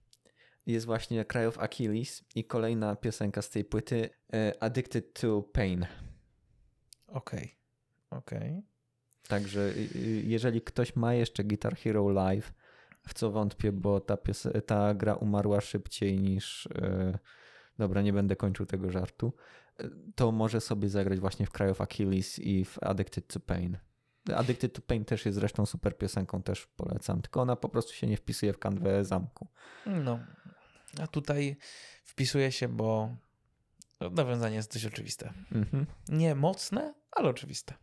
jest 0.67 0.87
właśnie 0.87 1.25
of 1.49 1.59
Achilles 1.59 2.25
i 2.35 2.45
kolejna 2.45 2.97
piosenka 2.97 3.43
z 3.43 3.51
tej 3.51 3.65
płyty 3.65 4.11
e, 4.35 4.63
Addicted 4.63 5.21
to 5.21 5.43
Pain. 5.43 5.87
Okej, 7.07 7.57
okej. 8.11 8.63
Także 9.29 9.61
y, 9.61 9.89
y, 9.97 10.23
jeżeli 10.27 10.61
ktoś 10.63 10.97
ma 10.97 11.15
jeszcze 11.15 11.45
Guitar 11.45 11.77
Hero 11.77 12.09
Live, 12.11 12.53
w 13.09 13.15
co 13.15 13.31
wątpię, 13.31 13.73
bo 13.73 14.01
ta, 14.01 14.17
ta 14.67 14.95
gra 14.95 15.15
umarła 15.15 15.61
szybciej 15.61 16.19
niż. 16.21 16.67
e, 16.75 17.19
Dobra, 17.79 18.03
nie 18.03 18.13
będę 18.13 18.37
kończył 18.37 18.67
tego 18.67 18.91
żartu. 18.91 19.33
e, 19.79 19.89
To 20.15 20.33
może 20.33 20.61
sobie 20.61 20.89
zagrać 20.89 21.21
właśnie 21.21 21.47
w 21.47 21.51
Cry 21.51 21.71
of 21.71 21.81
Achilles 21.81 22.39
i 22.39 22.65
w 22.65 22.79
Addicted 22.83 23.27
to 23.27 23.41
Pain. 23.41 23.79
Addicted 24.35 24.73
to 24.73 24.83
Pain 24.83 25.05
też 25.05 25.27
jest 25.27 25.39
zresztą 25.39 25.67
super 25.67 25.99
piosenką, 25.99 26.43
też 26.43 26.67
polecam. 26.67 27.23
Tylko 27.23 27.41
ona 27.43 27.57
po 27.57 27.69
prostu 27.69 27.93
się 27.93 28.07
nie 28.07 28.17
wpisuje 28.17 28.53
w 28.53 28.59
kanwę 28.59 29.05
zamku. 29.05 29.49
No, 29.87 30.19
a 31.01 31.07
tutaj 31.07 31.57
wpisuje 32.05 32.53
się, 32.53 32.69
bo 32.69 33.17
nawiązanie 34.11 34.57
jest 34.57 34.73
dość 34.75 34.87
oczywiste. 34.87 35.33
Mhm. 35.53 35.87
Nie 36.09 36.35
mocne, 36.35 36.95
ale 37.13 37.29
oczywiste. 37.29 37.75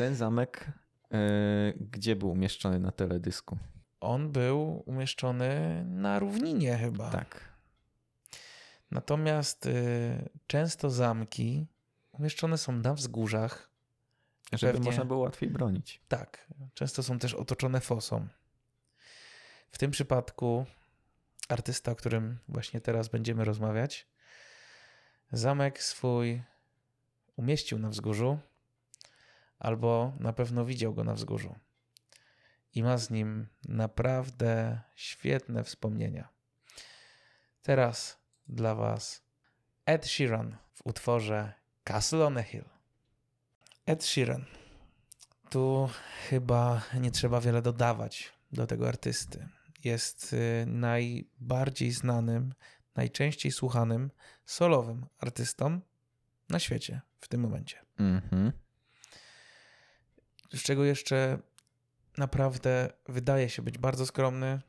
Ten 0.00 0.14
zamek, 0.14 0.72
e, 1.12 1.18
gdzie 1.80 2.16
był 2.16 2.30
umieszczony 2.30 2.78
na 2.78 2.92
teledysku? 2.92 3.58
On 4.00 4.32
był 4.32 4.82
umieszczony 4.86 5.82
na 5.86 6.18
równinie 6.18 6.76
chyba. 6.76 7.10
Tak. 7.10 7.48
Natomiast 8.90 9.66
y, 9.66 10.28
często 10.46 10.90
zamki 10.90 11.66
umieszczone 12.12 12.58
są 12.58 12.72
na 12.72 12.94
wzgórzach. 12.94 13.70
Żeby 14.52 14.72
Pewnie. 14.72 14.86
można 14.86 15.04
było 15.04 15.18
łatwiej 15.18 15.50
bronić. 15.50 16.00
Tak, 16.08 16.48
często 16.74 17.02
są 17.02 17.18
też 17.18 17.34
otoczone 17.34 17.80
fosą. 17.80 18.28
W 19.70 19.78
tym 19.78 19.90
przypadku 19.90 20.66
artysta, 21.48 21.92
o 21.92 21.96
którym 21.96 22.38
właśnie 22.48 22.80
teraz 22.80 23.08
będziemy 23.08 23.44
rozmawiać, 23.44 24.06
zamek 25.32 25.82
swój 25.82 26.42
umieścił 27.36 27.78
na 27.78 27.88
wzgórzu, 27.88 28.38
albo 29.60 30.12
na 30.20 30.32
pewno 30.32 30.64
widział 30.64 30.94
go 30.94 31.04
na 31.04 31.14
wzgórzu. 31.14 31.54
I 32.74 32.82
ma 32.82 32.98
z 32.98 33.10
nim 33.10 33.46
naprawdę 33.68 34.80
świetne 34.94 35.64
wspomnienia. 35.64 36.28
Teraz 37.62 38.18
dla 38.48 38.74
Was 38.74 39.22
Ed 39.86 40.06
Sheeran 40.06 40.56
w 40.74 40.86
utworze 40.86 41.52
Castle 41.84 42.26
on 42.26 42.38
a 42.38 42.42
Hill. 42.42 42.64
Ed 43.86 44.04
Sheeran. 44.04 44.44
Tu 45.50 45.88
chyba 46.28 46.82
nie 47.00 47.10
trzeba 47.10 47.40
wiele 47.40 47.62
dodawać 47.62 48.32
do 48.52 48.66
tego 48.66 48.88
artysty. 48.88 49.48
Jest 49.84 50.32
y, 50.32 50.64
najbardziej 50.66 51.90
znanym, 51.90 52.54
najczęściej 52.96 53.52
słuchanym 53.52 54.10
solowym 54.44 55.06
artystą 55.18 55.80
na 56.48 56.58
świecie 56.58 57.00
w 57.20 57.28
tym 57.28 57.40
momencie. 57.40 57.78
Mhm. 57.98 58.52
Z 60.54 60.62
czego 60.62 60.84
jeszcze 60.84 61.38
naprawdę 62.18 62.92
wydaje 63.08 63.48
się 63.48 63.62
być 63.62 63.78
bardzo 63.78 64.06
skromny. 64.06 64.60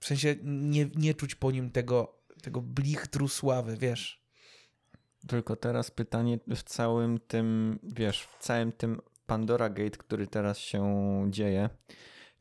W 0.00 0.06
sensie 0.06 0.36
nie, 0.44 0.86
nie 0.94 1.14
czuć 1.14 1.34
po 1.34 1.50
nim 1.50 1.70
tego, 1.70 2.18
tego 2.42 2.60
blichtru 2.60 3.28
sławy, 3.28 3.76
wiesz. 3.76 4.24
Tylko 5.28 5.56
teraz 5.56 5.90
pytanie 5.90 6.38
w 6.48 6.62
całym 6.62 7.20
tym, 7.20 7.78
wiesz, 7.82 8.22
w 8.22 8.38
całym 8.38 8.72
tym 8.72 9.00
Pandora 9.26 9.68
Gate, 9.70 9.98
który 9.98 10.26
teraz 10.26 10.58
się 10.58 10.84
dzieje, 11.30 11.70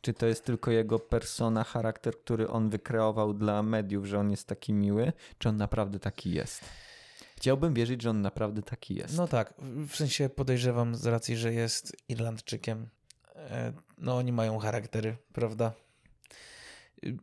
czy 0.02 0.14
to 0.14 0.26
jest 0.26 0.46
tylko 0.46 0.72
jego 0.72 1.00
persona, 1.00 1.64
charakter, 1.64 2.14
który 2.18 2.48
on 2.48 2.70
wykreował 2.70 3.34
dla 3.34 3.64
mediów, 3.64 4.06
że 4.06 4.20
on 4.20 4.32
jest 4.32 4.48
taki 4.48 4.74
miły, 4.74 5.14
czy 5.38 5.50
on 5.50 5.58
naprawdę 5.58 6.00
taki 6.00 6.32
jest? 6.32 6.66
Chciałbym 7.43 7.73
wierzyć, 7.73 8.01
że 8.01 8.10
on 8.10 8.21
naprawdę 8.21 8.62
taki 8.62 8.95
jest. 8.95 9.17
No 9.17 9.27
tak, 9.27 9.53
w 9.88 9.95
sensie 9.95 10.29
podejrzewam 10.29 10.95
z 10.95 11.06
racji, 11.06 11.38
że 11.38 11.53
jest 11.53 11.95
Irlandczykiem. 12.10 12.88
e, 13.36 13.73
No 13.97 14.17
oni 14.17 14.32
mają 14.32 14.60
charaktery, 14.60 15.17
prawda? 15.34 15.73
Y, 17.06 17.17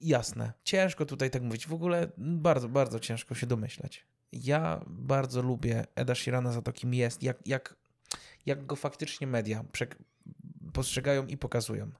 Jasne. 0.00 0.52
Ciężko 0.64 1.06
tutaj 1.06 1.30
tak 1.30 1.42
mówić. 1.42 1.66
W 1.66 1.72
ogóle 1.72 2.08
bardzo, 2.18 2.68
bardzo 2.68 3.00
ciężko 3.00 3.34
się 3.34 3.46
domyślać. 3.46 4.06
Ja 4.32 4.84
bardzo 4.86 5.42
lubię 5.42 5.84
Eda 5.94 6.14
Sheerana 6.14 6.52
za 6.52 6.62
to, 6.62 6.72
kim 6.72 6.94
jest, 6.94 7.22
jak, 7.22 7.46
jak, 7.46 7.76
jak 8.46 8.66
go 8.66 8.76
faktycznie 8.76 9.26
media 9.26 9.64
postrzegają 10.72 11.26
i 11.26 11.36
pokazują. 11.36 11.90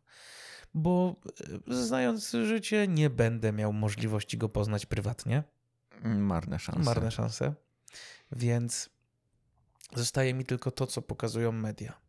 Bo 0.75 1.17
e, 1.71 1.75
znając 1.75 2.31
życie, 2.31 2.89
nie 2.89 3.11
będę 3.11 3.53
miał 3.53 3.73
możliwości 3.73 4.39
go 4.39 4.49
poznać 4.49 4.87
prywatnie 4.87 5.43
Marne 6.05 6.59
szanse. 6.59 6.83
marne 6.83 7.11
szanse. 7.11 7.55
Więc 8.33 8.91
zostaje 9.95 10.35
mi 10.35 10.45
tylko 10.45 10.71
to, 10.71 10.87
co 10.87 11.03
pokazują 11.03 11.53
media. 11.53 12.01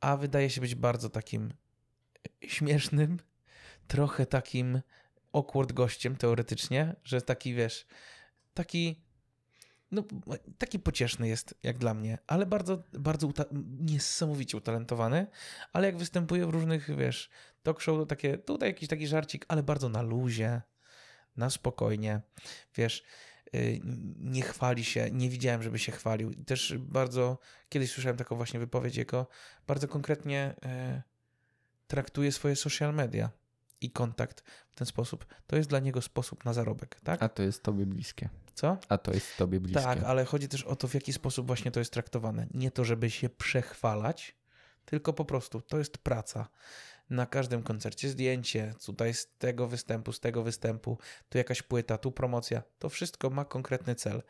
A 0.00 0.16
wydaje 0.16 0.50
się 0.50 0.60
być 0.60 0.74
bardzo 0.74 1.10
takim 1.10 1.52
śmiesznym, 2.42 3.18
trochę 3.86 4.26
takim 4.26 4.80
awkward 5.32 5.72
gościem 5.72 6.16
teoretycznie, 6.16 6.96
że 7.04 7.22
taki 7.22 7.54
wiesz, 7.54 7.86
taki 8.54 9.04
no, 9.90 10.04
taki 10.58 10.78
pocieszny 10.78 11.28
jest 11.28 11.54
jak 11.62 11.78
dla 11.78 11.94
mnie, 11.94 12.18
ale 12.26 12.46
bardzo, 12.46 12.82
bardzo 12.92 13.32
niesamowicie 13.80 14.56
utalentowany, 14.56 15.26
ale 15.72 15.86
jak 15.86 15.96
występuje 15.96 16.46
w 16.46 16.50
różnych, 16.50 16.96
wiesz, 16.96 17.30
talk 17.62 17.80
show, 17.80 17.98
to 17.98 18.06
takie, 18.06 18.38
tutaj 18.38 18.68
jakiś 18.68 18.88
taki 18.88 19.06
żarcik, 19.06 19.44
ale 19.48 19.62
bardzo 19.62 19.88
na 19.88 20.02
luzie, 20.02 20.62
na 21.36 21.50
spokojnie, 21.50 22.20
wiesz, 22.74 23.04
y, 23.54 23.80
nie 24.18 24.42
chwali 24.42 24.84
się, 24.84 25.10
nie 25.10 25.28
widziałem, 25.28 25.62
żeby 25.62 25.78
się 25.78 25.92
chwalił. 25.92 26.44
Też 26.44 26.74
bardzo, 26.78 27.38
kiedyś 27.68 27.90
słyszałem 27.90 28.16
taką 28.16 28.36
właśnie 28.36 28.60
wypowiedź 28.60 28.96
jego, 28.96 29.26
bardzo 29.66 29.88
konkretnie 29.88 30.54
y, 30.98 31.02
traktuje 31.86 32.32
swoje 32.32 32.56
social 32.56 32.94
media 32.94 33.30
i 33.80 33.90
kontakt 33.90 34.44
w 34.70 34.74
ten 34.74 34.86
sposób. 34.86 35.26
To 35.46 35.56
jest 35.56 35.68
dla 35.68 35.78
niego 35.78 36.02
sposób 36.02 36.44
na 36.44 36.52
zarobek, 36.52 37.00
tak? 37.04 37.22
A 37.22 37.28
to 37.28 37.42
jest 37.42 37.62
tobie 37.62 37.86
bliskie. 37.86 38.28
Co? 38.54 38.78
A 38.88 38.98
to 38.98 39.12
jest 39.12 39.36
tobie 39.36 39.60
bliskie. 39.60 39.82
Tak, 39.82 40.02
ale 40.02 40.24
chodzi 40.24 40.48
też 40.48 40.62
o 40.62 40.76
to, 40.76 40.88
w 40.88 40.94
jaki 40.94 41.12
sposób 41.12 41.46
właśnie 41.46 41.70
to 41.70 41.80
jest 41.80 41.92
traktowane. 41.92 42.46
Nie 42.54 42.70
to, 42.70 42.84
żeby 42.84 43.10
się 43.10 43.28
przechwalać, 43.28 44.36
tylko 44.84 45.12
po 45.12 45.24
prostu 45.24 45.60
to 45.60 45.78
jest 45.78 45.98
praca. 45.98 46.48
Na 47.10 47.26
każdym 47.26 47.62
koncercie 47.62 48.08
zdjęcie, 48.08 48.74
tutaj 48.86 49.14
z 49.14 49.28
tego 49.38 49.68
występu, 49.68 50.12
z 50.12 50.20
tego 50.20 50.42
występu, 50.42 50.98
tu 51.28 51.38
jakaś 51.38 51.62
płyta, 51.62 51.98
tu 51.98 52.12
promocja. 52.12 52.62
To 52.78 52.88
wszystko 52.88 53.30
ma 53.30 53.44
konkretny 53.44 53.94
cel. 53.94 54.22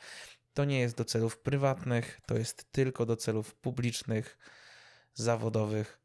To 0.55 0.65
nie 0.65 0.81
jest 0.81 0.97
do 0.97 1.05
celów 1.05 1.39
prywatnych, 1.39 2.21
to 2.27 2.39
jest 2.39 2.73
tylko 2.73 3.07
do 3.07 3.17
celów 3.17 3.55
publicznych, 3.55 4.39
zawodowych. 5.15 5.99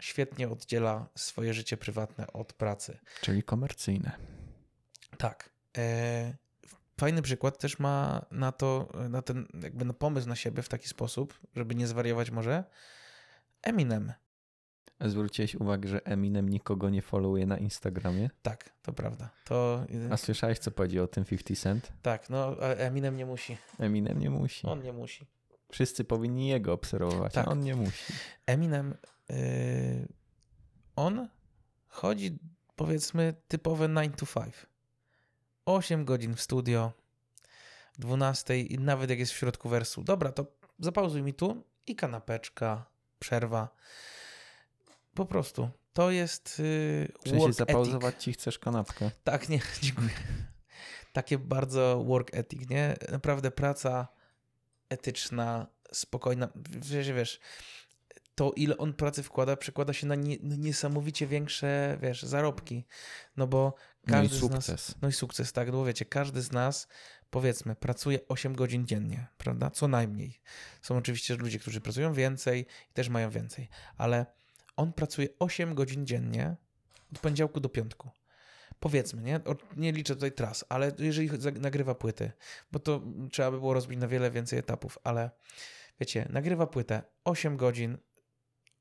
Świetnie 0.00 0.48
oddziela 0.48 1.08
swoje 1.14 1.54
życie 1.54 1.76
prywatne 1.76 2.26
od 2.32 2.52
pracy. 2.52 2.98
Czyli 3.20 3.42
komercyjne. 3.42 4.12
Tak. 5.18 5.50
E, 5.78 6.34
fajny 7.00 7.22
przykład 7.22 7.58
też 7.58 7.78
ma 7.78 8.26
na 8.30 8.52
to, 8.52 8.88
na 9.08 9.22
ten 9.22 9.48
jakby 9.62 9.84
na 9.84 9.92
pomysł 9.92 10.28
na 10.28 10.36
siebie 10.36 10.62
w 10.62 10.68
taki 10.68 10.88
sposób, 10.88 11.40
żeby 11.56 11.74
nie 11.74 11.86
zwariować 11.86 12.30
może. 12.30 12.64
Eminem. 13.62 14.12
Zwróciłeś 15.00 15.54
uwagę, 15.54 15.88
że 15.88 16.06
Eminem 16.06 16.48
nikogo 16.48 16.90
nie 16.90 17.02
followuje 17.02 17.46
na 17.46 17.58
Instagramie? 17.58 18.30
Tak, 18.42 18.70
to 18.82 18.92
prawda. 18.92 19.30
To, 19.44 19.84
A 20.10 20.16
słyszałeś, 20.16 20.58
co 20.58 20.70
powiedział 20.70 21.04
o 21.04 21.08
tym 21.08 21.24
50 21.24 21.60
Cent? 21.62 21.92
tak, 22.02 22.30
no 22.30 22.62
Eminem 22.62 23.16
nie 23.16 23.26
musi. 23.26 23.56
Eminem 23.78 24.18
nie 24.18 24.30
musi. 24.30 24.66
On 24.66 24.82
nie 24.82 24.92
musi. 24.92 25.26
Wszyscy 25.72 26.04
powinni 26.04 26.48
jego 26.48 26.72
obserwować, 26.72 27.32
Tak. 27.32 27.46
a 27.48 27.50
on 27.50 27.60
nie 27.60 27.74
musi. 27.76 28.12
Eminem, 28.46 28.94
yy, 29.28 29.36
on 30.96 31.28
chodzi 31.88 32.38
powiedzmy 32.76 33.34
typowe 33.48 33.88
9 33.88 34.14
to 34.16 34.40
5. 34.40 34.54
8 35.66 36.04
godzin 36.04 36.34
w 36.34 36.40
studio, 36.40 36.92
12 37.98 38.60
i 38.60 38.78
nawet 38.78 39.10
jak 39.10 39.18
jest 39.18 39.32
w 39.32 39.36
środku 39.36 39.68
wersu. 39.68 40.04
Dobra, 40.04 40.32
to 40.32 40.46
zapauzuj 40.78 41.22
mi 41.22 41.34
tu 41.34 41.64
i 41.86 41.96
kanapeczka, 41.96 42.84
przerwa. 43.18 43.68
Po 45.18 45.26
prostu. 45.26 45.70
To 45.92 46.10
jest 46.10 46.58
yy, 46.58 47.12
W 47.24 47.28
sensie 47.30 47.52
zapauzować 47.52 48.14
ethic. 48.14 48.24
ci 48.24 48.32
chcesz 48.32 48.58
kanapkę. 48.58 49.10
Tak, 49.24 49.48
nie, 49.48 49.60
dziękuję. 49.82 50.10
Takie 51.12 51.38
bardzo 51.38 52.04
work 52.06 52.34
ethic, 52.34 52.70
nie? 52.70 52.96
Naprawdę 53.12 53.50
praca 53.50 54.08
etyczna, 54.88 55.66
spokojna. 55.92 56.48
Wiesz, 56.70 57.12
wiesz, 57.12 57.40
to 58.34 58.52
ile 58.56 58.76
on 58.78 58.94
pracy 58.94 59.22
wkłada, 59.22 59.56
przekłada 59.56 59.92
się 59.92 60.06
na 60.06 60.14
nie, 60.14 60.36
niesamowicie 60.42 61.26
większe, 61.26 61.98
wiesz, 62.02 62.22
zarobki. 62.22 62.84
No 63.36 63.46
bo 63.46 63.74
No 64.06 64.22
i 64.22 64.28
każdy 64.28 64.36
z 64.36 64.42
nas... 64.50 64.64
sukces. 64.66 64.94
No 65.02 65.08
i 65.08 65.12
sukces, 65.12 65.52
tak, 65.52 65.72
no 65.72 65.84
wiecie, 65.84 66.04
każdy 66.04 66.42
z 66.42 66.52
nas, 66.52 66.88
powiedzmy, 67.30 67.76
pracuje 67.76 68.18
8 68.28 68.54
godzin 68.54 68.86
dziennie, 68.86 69.26
prawda? 69.38 69.70
Co 69.70 69.88
najmniej. 69.88 70.40
Są 70.82 70.96
oczywiście 70.96 71.36
ludzie, 71.36 71.58
którzy 71.58 71.80
pracują 71.80 72.12
więcej 72.12 72.66
i 72.90 72.92
też 72.92 73.08
mają 73.08 73.30
więcej, 73.30 73.68
ale 73.96 74.26
on 74.78 74.92
pracuje 74.92 75.28
8 75.38 75.74
godzin 75.74 76.06
dziennie 76.06 76.56
od 77.12 77.18
poniedziałku 77.18 77.60
do 77.60 77.68
piątku. 77.68 78.10
Powiedzmy, 78.80 79.22
nie? 79.22 79.40
Nie 79.76 79.92
liczę 79.92 80.14
tutaj 80.14 80.32
tras, 80.32 80.64
ale 80.68 80.92
jeżeli 80.98 81.30
nagrywa 81.60 81.94
płyty, 81.94 82.32
bo 82.72 82.78
to 82.78 83.02
trzeba 83.32 83.50
by 83.50 83.58
było 83.58 83.74
rozbić 83.74 83.98
na 83.98 84.08
wiele 84.08 84.30
więcej 84.30 84.58
etapów, 84.58 84.98
ale 85.04 85.30
wiecie, 86.00 86.26
nagrywa 86.30 86.66
płytę 86.66 87.02
8 87.24 87.56
godzin 87.56 87.98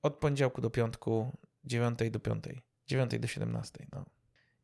od 0.02 0.16
poniedziałku 0.16 0.62
do 0.62 0.70
piątku, 0.70 1.38
9 1.64 2.00
do 2.12 2.20
5, 2.20 2.44
9 2.88 3.20
do 3.20 3.28
17. 3.28 3.88
No. 3.92 4.06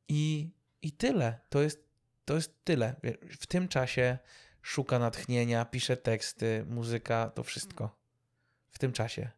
I, 0.07 0.51
I 0.81 0.91
tyle. 0.91 1.39
To 1.49 1.61
jest, 1.61 1.83
to 2.25 2.35
jest 2.35 2.63
tyle. 2.63 2.95
W 3.39 3.47
tym 3.47 3.67
czasie 3.67 4.17
szuka 4.61 4.99
natchnienia, 4.99 5.65
pisze 5.65 5.97
teksty, 5.97 6.65
muzyka, 6.69 7.29
to 7.29 7.43
wszystko. 7.43 7.95
W 8.71 8.79
tym 8.79 8.91
czasie. 8.91 9.29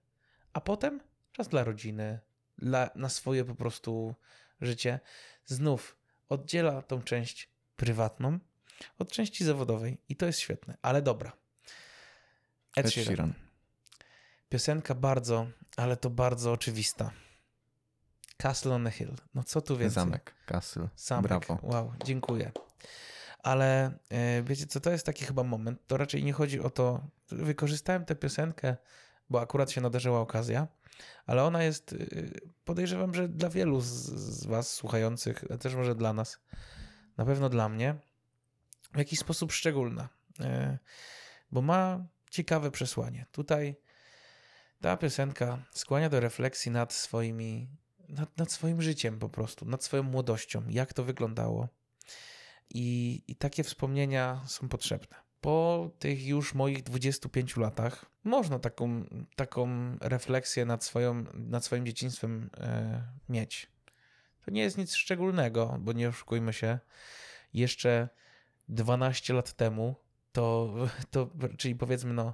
A 0.53 0.61
potem 0.61 0.99
czas 1.35 1.47
dla 1.47 1.63
rodziny, 1.63 2.19
dla, 2.57 2.89
na 2.95 3.09
swoje 3.09 3.45
po 3.45 3.55
prostu 3.55 4.15
życie. 4.61 4.99
Znów 5.45 5.97
oddziela 6.29 6.81
tą 6.81 7.01
część 7.01 7.49
prywatną 7.75 8.39
od 8.99 9.11
części 9.11 9.45
zawodowej 9.45 9.97
i 10.09 10.15
to 10.15 10.25
jest 10.25 10.39
świetne, 10.39 10.77
ale 10.81 11.01
dobra. 11.01 11.31
Ed 12.75 12.85
Ed 12.85 12.91
Sheeran. 12.91 13.15
Sheeran. 13.15 13.33
Piosenka 14.49 14.95
bardzo, 14.95 15.47
ale 15.77 15.97
to 15.97 16.09
bardzo 16.09 16.51
oczywista. 16.51 17.11
Castle 18.37 18.75
on 18.75 18.85
the 18.85 18.91
Hill. 18.91 19.15
No 19.33 19.43
co 19.43 19.61
tu 19.61 19.77
więcej? 19.77 19.95
Zamek, 19.95 20.35
Castle. 20.45 20.89
Zamek. 20.95 21.27
Brawo. 21.27 21.59
Wow, 21.63 21.93
dziękuję. 22.05 22.51
Ale 23.43 23.99
e, 24.09 24.43
wiecie 24.43 24.67
co, 24.67 24.79
to 24.79 24.91
jest 24.91 25.05
taki 25.05 25.25
chyba 25.25 25.43
moment, 25.43 25.87
to 25.87 25.97
raczej 25.97 26.23
nie 26.23 26.33
chodzi 26.33 26.59
o 26.59 26.69
to, 26.69 27.07
wykorzystałem 27.29 28.05
tę 28.05 28.15
piosenkę, 28.15 28.75
bo 29.29 29.41
akurat 29.41 29.71
się 29.71 29.81
nadarzyła 29.81 30.19
okazja, 30.19 30.67
ale 31.25 31.43
ona 31.43 31.63
jest, 31.63 31.93
y, 31.93 32.51
podejrzewam, 32.65 33.13
że 33.13 33.29
dla 33.29 33.49
wielu 33.49 33.81
z, 33.81 33.85
z 33.85 34.45
was 34.45 34.73
słuchających, 34.73 35.45
też 35.59 35.75
może 35.75 35.95
dla 35.95 36.13
nas, 36.13 36.39
na 37.17 37.25
pewno 37.25 37.49
dla 37.49 37.69
mnie, 37.69 37.95
w 38.93 38.97
jakiś 38.97 39.19
sposób 39.19 39.51
szczególna, 39.51 40.09
e, 40.39 40.77
bo 41.51 41.61
ma 41.61 42.07
ciekawe 42.31 42.71
przesłanie. 42.71 43.25
Tutaj 43.31 43.75
ta 44.81 44.97
piosenka 44.97 45.63
skłania 45.71 46.09
do 46.09 46.19
refleksji 46.19 46.71
nad 46.71 46.93
swoimi, 46.93 47.69
nad, 48.09 48.37
nad 48.37 48.51
swoim 48.51 48.81
życiem 48.81 49.19
po 49.19 49.29
prostu, 49.29 49.65
nad 49.65 49.83
swoją 49.83 50.03
młodością, 50.03 50.63
jak 50.69 50.93
to 50.93 51.03
wyglądało. 51.03 51.69
I, 52.69 53.23
I 53.27 53.35
takie 53.35 53.63
wspomnienia 53.63 54.41
są 54.47 54.69
potrzebne. 54.69 55.24
Po 55.45 55.89
tych 55.99 56.25
już 56.25 56.53
moich 56.53 56.83
25 56.83 57.57
latach 57.57 58.05
można 58.23 58.59
taką, 58.59 59.05
taką 59.35 59.67
refleksję 60.01 60.65
nad, 60.65 60.83
swoją, 60.83 61.23
nad 61.33 61.65
swoim 61.65 61.85
dzieciństwem 61.85 62.49
e, 62.57 63.01
mieć. 63.29 63.71
To 64.45 64.51
nie 64.51 64.61
jest 64.61 64.77
nic 64.77 64.93
szczególnego, 64.95 65.77
bo 65.79 65.93
nie 65.93 66.09
oszukujmy 66.09 66.53
się. 66.53 66.79
Jeszcze 67.53 68.09
12 68.69 69.33
lat 69.33 69.53
temu, 69.53 69.95
to, 70.31 70.73
to 71.11 71.29
czyli 71.57 71.75
powiedzmy, 71.75 72.13
no, 72.13 72.33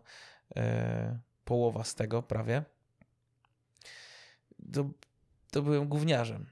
e, 0.56 1.20
połowa 1.46 1.84
z 1.84 1.96
tego 1.96 2.24
prawie, 2.24 2.64
to, 4.74 4.90
to 5.52 5.62
byłem 5.62 5.88
gówniarzem. 5.88 6.46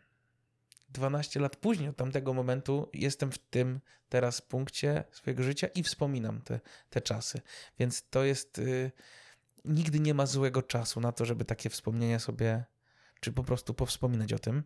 12 0.92 1.40
lat 1.40 1.56
później 1.56 1.90
od 1.90 1.98
tamtego 1.98 2.34
momentu 2.34 2.90
jestem 2.94 3.32
w 3.32 3.38
tym 3.38 3.80
teraz 4.10 4.42
punkcie 4.42 5.04
swojego 5.12 5.44
życia 5.44 5.68
i 5.68 5.84
wspominam 5.84 6.42
te, 6.42 6.60
te 6.90 7.02
czasy. 7.02 7.42
Więc 7.80 8.10
to 8.10 8.24
jest. 8.24 8.60
Y, 8.60 8.92
nigdy 9.66 10.00
nie 10.00 10.14
ma 10.14 10.26
złego 10.26 10.62
czasu 10.62 11.00
na 11.00 11.12
to, 11.12 11.26
żeby 11.26 11.46
takie 11.46 11.70
wspomnienia 11.70 12.20
sobie, 12.20 12.66
czy 13.20 13.32
po 13.32 13.44
prostu 13.44 13.74
powspominać 13.74 14.34
o 14.34 14.40
tym. 14.40 14.64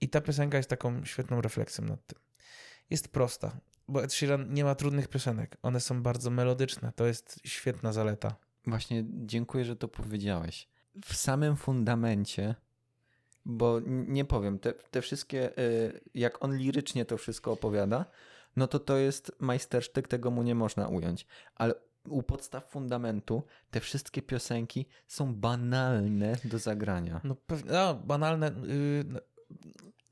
I 0.00 0.08
ta 0.08 0.20
piosenka 0.20 0.56
jest 0.56 0.70
taką 0.70 1.04
świetną 1.04 1.40
refleksją 1.40 1.84
nad 1.84 2.06
tym. 2.06 2.18
Jest 2.90 3.08
prosta, 3.08 3.60
bo 3.88 4.04
Ed 4.04 4.12
Sheeran 4.12 4.54
nie 4.54 4.64
ma 4.64 4.74
trudnych 4.74 5.08
piosenek. 5.08 5.56
One 5.62 5.80
są 5.80 6.02
bardzo 6.02 6.30
melodyczne. 6.30 6.92
To 6.96 7.06
jest 7.06 7.40
świetna 7.44 7.92
zaleta. 7.92 8.36
Właśnie 8.66 9.04
dziękuję, 9.08 9.64
że 9.64 9.76
to 9.76 9.88
powiedziałeś. 9.88 10.68
W 11.04 11.14
samym 11.16 11.56
fundamencie, 11.56 12.54
bo 13.44 13.80
nie 13.86 14.24
powiem, 14.24 14.58
te, 14.58 14.72
te 14.72 15.02
wszystkie, 15.02 15.58
y, 15.58 16.00
jak 16.14 16.44
on 16.44 16.56
lirycznie 16.56 17.04
to 17.04 17.16
wszystko 17.16 17.52
opowiada, 17.52 18.04
no 18.56 18.66
to 18.66 18.78
to 18.78 18.96
jest 18.96 19.32
majstersztyk, 19.40 20.08
tego 20.08 20.30
mu 20.30 20.42
nie 20.42 20.54
można 20.54 20.88
ująć. 20.88 21.26
Ale 21.54 21.74
u 22.08 22.22
podstaw 22.22 22.70
fundamentu 22.70 23.42
te 23.70 23.80
wszystkie 23.80 24.22
piosenki 24.22 24.86
są 25.06 25.34
banalne 25.34 26.36
do 26.44 26.58
zagrania. 26.58 27.20
No 27.24 27.34
pewnie, 27.34 27.72
no, 27.72 27.94
banalne. 27.94 28.52
Yy, 28.66 29.20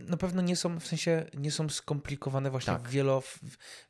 na 0.09 0.17
pewno 0.17 0.43
nie 0.43 0.57
są, 0.57 0.81
w 0.81 0.87
sensie 0.87 1.27
nie 1.35 1.51
są 1.51 1.69
skomplikowane 1.69 2.51
właśnie 2.51 2.73
Tak. 2.73 2.89
wielo, 2.89 3.23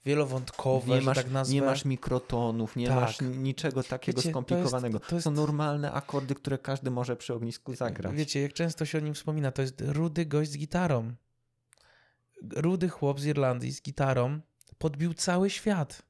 wielowątkowe, 0.04 0.94
Nie 0.94 1.00
masz, 1.02 1.16
tak 1.16 1.30
nazwę. 1.30 1.54
nie 1.54 1.62
masz 1.62 1.84
mikrotonów, 1.84 2.76
nie 2.76 2.86
Tak. 2.86 2.96
masz 2.96 3.20
niczego 3.20 3.82
takiego 3.82 4.16
Wiecie, 4.16 4.28
to 4.28 4.32
skomplikowanego. 4.32 4.98
jest- 4.98 5.10
to 5.10 5.16
jest- 5.16 5.24
Są 5.24 5.30
normalne 5.30 5.92
akordy, 5.92 6.34
które 6.34 6.58
każdy 6.58 6.90
może 6.90 7.16
przy 7.16 7.34
ognisku 7.34 7.74
zagrać. 7.74 8.14
Wiecie, 8.16 8.42
jak 8.42 8.52
często 8.52 8.84
się 8.84 8.98
o 8.98 9.00
nim 9.00 9.14
wspomina, 9.14 9.52
to 9.52 9.62
jest 9.62 9.80
rudy 9.80 10.26
gość 10.26 10.50
z 10.50 10.58
gitarą. 10.58 11.14
Rudy 12.56 12.88
chłop 12.88 13.20
z 13.20 13.24
Irlandii 13.26 13.72
z 13.72 13.82
gitarą 13.82 14.40
podbił 14.78 15.14
cały 15.14 15.50
świat. 15.50 16.02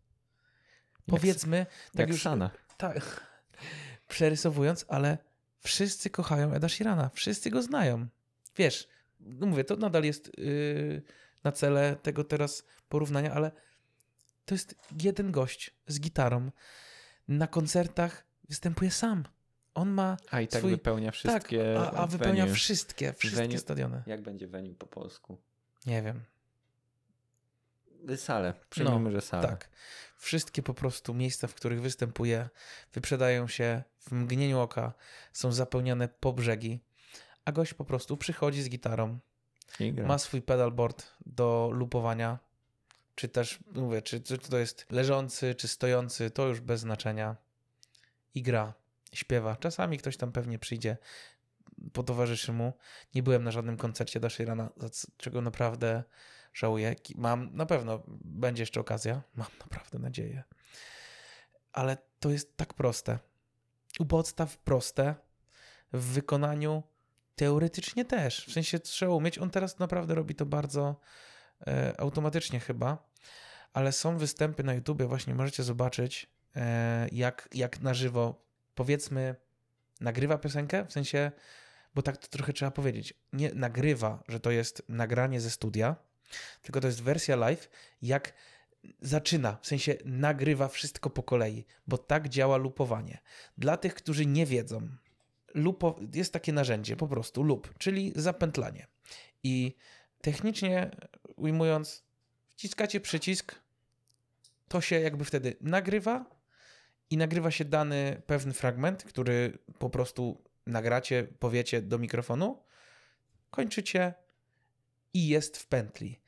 Powiedzmy, 1.07 1.67
tak 1.87 1.99
jak 1.99 2.09
już 2.09 2.21
Shana. 2.21 2.51
tak, 2.77 3.27
przerysowując, 4.09 4.85
ale 4.89 5.19
wszyscy 5.59 6.11
kochają 6.11 6.53
Eda 6.53 6.69
Sheerana, 6.69 7.11
wszyscy 7.15 7.51
go 7.51 7.63
znają. 7.63 8.07
Wiesz, 8.57 8.89
no 9.27 9.47
mówię, 9.47 9.65
to 9.65 9.77
nadal 9.77 10.05
jest 10.05 10.39
yy, 10.39 11.03
na 11.45 11.53
cele 11.53 11.97
tego 12.03 12.25
teraz 12.25 12.65
porównania, 12.89 13.33
ale 13.33 13.53
to 14.45 14.55
jest 14.55 14.75
jeden 15.03 15.33
gość 15.33 15.75
z 15.87 16.01
gitarą. 16.01 16.51
Na 17.29 17.47
koncertach 17.47 18.25
występuje 18.49 18.91
sam. 18.91 19.25
On 19.75 19.91
ma 19.91 20.17
A 20.31 20.41
i 20.41 20.49
tak 20.49 20.61
swój- 20.63 20.71
wypełnia 20.71 21.11
wszystkie 21.11 21.75
tak, 21.75 21.95
a, 21.95 21.99
a 21.99 22.07
wypełnia 22.07 22.45
venue. 22.45 22.55
wszystkie, 22.55 23.13
wszystkie 23.13 23.43
Venue- 23.49 23.59
stadiony. 23.59 24.03
Jak 24.07 24.23
będzie 24.23 24.49
venue 24.49 24.75
po 24.75 24.87
polsku? 24.87 25.39
Nie 25.87 26.03
wiem. 26.03 26.25
Salę. 28.17 28.55
Przyjmijmy, 28.71 29.05
No, 29.05 29.11
że 29.11 29.21
salę. 29.21 29.49
Tak. 29.49 29.69
Wszystkie 30.17 30.63
po 30.63 30.75
prostu 30.75 31.15
miejsca, 31.15 31.47
w 31.47 31.55
których 31.55 31.81
występuje, 31.83 32.49
wyprzedają 32.93 33.49
się 33.49 33.83
w 34.01 34.13
mgnieniu 34.13 34.61
oka, 34.61 34.95
są 35.33 35.53
zapełniane 35.53 36.09
po 36.09 36.33
brzegi, 36.33 36.81
a 37.45 37.53
gość 37.53 37.75
po 37.75 37.85
prostu 37.85 38.17
przychodzi 38.17 38.63
z 38.63 38.69
gitarą, 38.69 39.19
ma 40.07 40.19
swój 40.19 40.43
pedalboard 40.43 41.07
do 41.27 41.71
lupowania, 41.73 42.39
czy 43.15 43.29
też, 43.29 43.59
mówię, 43.75 44.03
czy, 44.03 44.21
czy 44.21 44.39
to 44.39 44.59
jest 44.59 44.87
leżący, 44.93 45.55
czy 45.55 45.69
stojący, 45.69 46.31
to 46.31 46.47
już 46.49 46.61
bez 46.61 46.81
znaczenia. 46.81 47.37
I 48.35 48.43
gra, 48.43 48.75
śpiewa. 49.13 49.57
Czasami 49.57 49.99
ktoś 49.99 50.17
tam 50.17 50.33
pewnie 50.33 50.59
przyjdzie, 50.59 50.97
potowarzyszy 51.93 52.53
mu. 52.53 52.73
Nie 53.15 53.23
byłem 53.23 53.45
na 53.45 53.51
żadnym 53.51 53.77
koncercie 53.77 54.21
Da 54.21 54.31
Sheerana, 54.31 54.71
za 54.77 54.89
c- 54.89 55.09
czego 55.17 55.41
naprawdę 55.41 56.05
żałuję. 56.55 56.95
Mam, 57.15 57.55
na 57.57 57.67
pewno 57.67 58.03
będzie 58.25 58.63
jeszcze 58.63 58.81
okazja, 58.81 59.23
mam 59.35 59.47
naprawdę 59.61 59.99
nadzieję. 59.99 60.43
Ale 61.73 61.97
to 62.21 62.31
jest 62.31 62.57
tak 62.57 62.75
proste. 62.75 63.19
U 63.99 64.07
podstaw 64.07 64.59
proste, 64.59 65.15
w 65.93 66.05
wykonaniu 66.05 66.83
teoretycznie 67.37 68.05
też. 68.05 68.47
W 68.47 68.53
sensie 68.53 68.79
trzeba 68.79 69.15
umieć. 69.15 69.39
On 69.39 69.51
teraz 69.51 69.79
naprawdę 69.79 70.15
robi 70.15 70.35
to 70.35 70.47
bardzo 70.47 71.01
e, 71.67 72.01
automatycznie 72.01 72.61
chyba, 72.61 73.11
ale 73.73 73.93
są 73.93 74.19
występy 74.19 74.63
na 74.65 74.75
YouTubie, 74.75 75.07
właśnie 75.07 75.35
możecie 75.35 75.63
zobaczyć, 75.63 76.27
e, 76.57 77.09
jak, 77.13 77.49
jak 77.55 77.81
na 77.81 77.95
żywo, 77.95 78.45
powiedzmy, 78.75 79.35
nagrywa 80.01 80.39
piosenkę, 80.39 80.85
w 80.87 80.93
sensie, 80.93 81.33
bo 81.95 82.03
tak 82.03 82.17
to 82.17 82.29
trochę 82.29 82.53
trzeba 82.53 82.71
powiedzieć, 82.71 83.15
nie 83.33 83.55
nagrywa, 83.55 84.23
że 84.29 84.41
to 84.41 84.51
jest 84.51 84.83
nagranie 84.89 85.41
ze 85.41 85.51
studia, 85.51 85.97
tylko 86.63 86.81
to 86.81 86.87
jest 86.87 87.03
wersja 87.03 87.37
live, 87.37 87.69
jak 88.03 88.33
zaczyna, 89.01 89.59
w 89.63 89.67
sensie 89.67 89.95
nagrywa 90.05 90.69
wszystko 90.69 91.11
po 91.11 91.23
kolei, 91.23 91.65
bo 91.87 91.99
tak 91.99 92.29
działa 92.29 92.57
lupowanie. 92.57 93.19
Dla 93.59 93.77
tych, 93.77 93.95
którzy 93.95 94.27
nie 94.27 94.47
wiedzą, 94.47 94.89
lupo, 95.55 95.97
jest 96.15 96.33
takie 96.33 96.53
narzędzie 96.53 96.97
po 96.97 97.09
prostu 97.09 97.45
loop, 97.45 97.79
czyli 97.79 98.13
zapętlanie. 98.17 98.87
I 99.43 99.77
technicznie 100.21 100.91
ujmując, 101.37 102.05
wciskacie 102.49 103.01
przycisk, 103.01 103.55
to 104.69 104.81
się 104.81 105.01
jakby 105.01 105.25
wtedy 105.25 105.57
nagrywa 105.61 106.27
i 107.11 107.17
nagrywa 107.17 107.51
się 107.51 107.65
dany 107.65 108.23
pewny 108.27 108.53
fragment, 108.53 109.05
który 109.05 109.59
po 109.79 109.91
prostu 109.91 110.45
nagracie, 110.67 111.27
powiecie 111.39 111.83
do 111.83 111.99
mikrofonu, 111.99 112.63
kończycie 113.51 114.15
i 115.15 115.29
jest 115.29 115.57
w 115.57 115.67
pętli. 115.67 116.21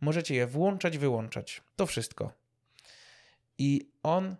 Możecie 0.00 0.34
je 0.34 0.46
włączać, 0.46 0.98
wyłączać. 0.98 1.62
To 1.76 1.86
wszystko. 1.86 2.32
I 3.58 3.90
on, 4.02 4.36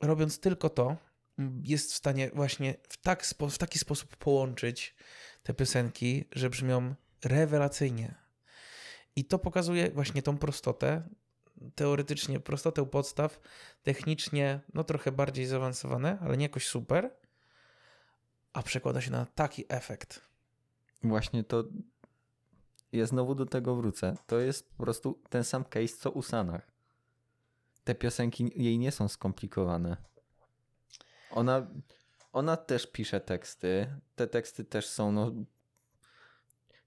robiąc 0.00 0.40
tylko 0.40 0.70
to, 0.70 0.96
jest 1.64 1.92
w 1.92 1.96
stanie 1.96 2.30
właśnie 2.34 2.74
w, 2.88 2.96
tak, 2.96 3.24
w 3.50 3.58
taki 3.58 3.78
sposób 3.78 4.16
połączyć 4.16 4.94
te 5.42 5.54
piosenki, 5.54 6.24
że 6.32 6.50
brzmią 6.50 6.94
rewelacyjnie. 7.24 8.14
I 9.16 9.24
to 9.24 9.38
pokazuje 9.38 9.90
właśnie 9.90 10.22
tą 10.22 10.38
prostotę, 10.38 11.02
teoretycznie 11.74 12.40
prostotę 12.40 12.86
podstaw, 12.86 13.40
technicznie 13.82 14.60
no 14.74 14.84
trochę 14.84 15.12
bardziej 15.12 15.46
zaawansowane, 15.46 16.18
ale 16.20 16.36
nie 16.36 16.44
jakoś 16.44 16.66
super, 16.66 17.10
a 18.52 18.62
przekłada 18.62 19.00
się 19.00 19.10
na 19.10 19.26
taki 19.26 19.64
efekt. 19.68 20.20
Właśnie 21.02 21.44
to 21.44 21.64
ja 22.92 23.06
znowu 23.06 23.34
do 23.34 23.46
tego 23.46 23.76
wrócę. 23.76 24.16
To 24.26 24.38
jest 24.38 24.70
po 24.70 24.82
prostu 24.82 25.20
ten 25.28 25.44
sam 25.44 25.64
case 25.64 25.96
co 25.96 26.10
u 26.10 26.22
Sanach. 26.22 26.72
Te 27.84 27.94
piosenki 27.94 28.52
jej 28.56 28.78
nie 28.78 28.92
są 28.92 29.08
skomplikowane. 29.08 29.96
Ona, 31.32 31.66
ona 32.32 32.56
też 32.56 32.86
pisze 32.86 33.20
teksty. 33.20 33.86
Te 34.14 34.26
teksty 34.26 34.64
też 34.64 34.86
są, 34.86 35.12
no. 35.12 35.32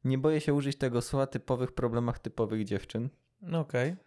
Nie 0.04 0.18
boję 0.18 0.42
się 0.42 0.54
użyć 0.54 0.78
tego 0.78 1.02
słowa 1.02 1.28
typowych 1.28 1.72
problemach 1.72 2.20
typowych 2.20 2.64
dziewczyn. 2.64 3.10
No 3.42 3.60
okej. 3.60 3.92
Okay. 3.92 4.06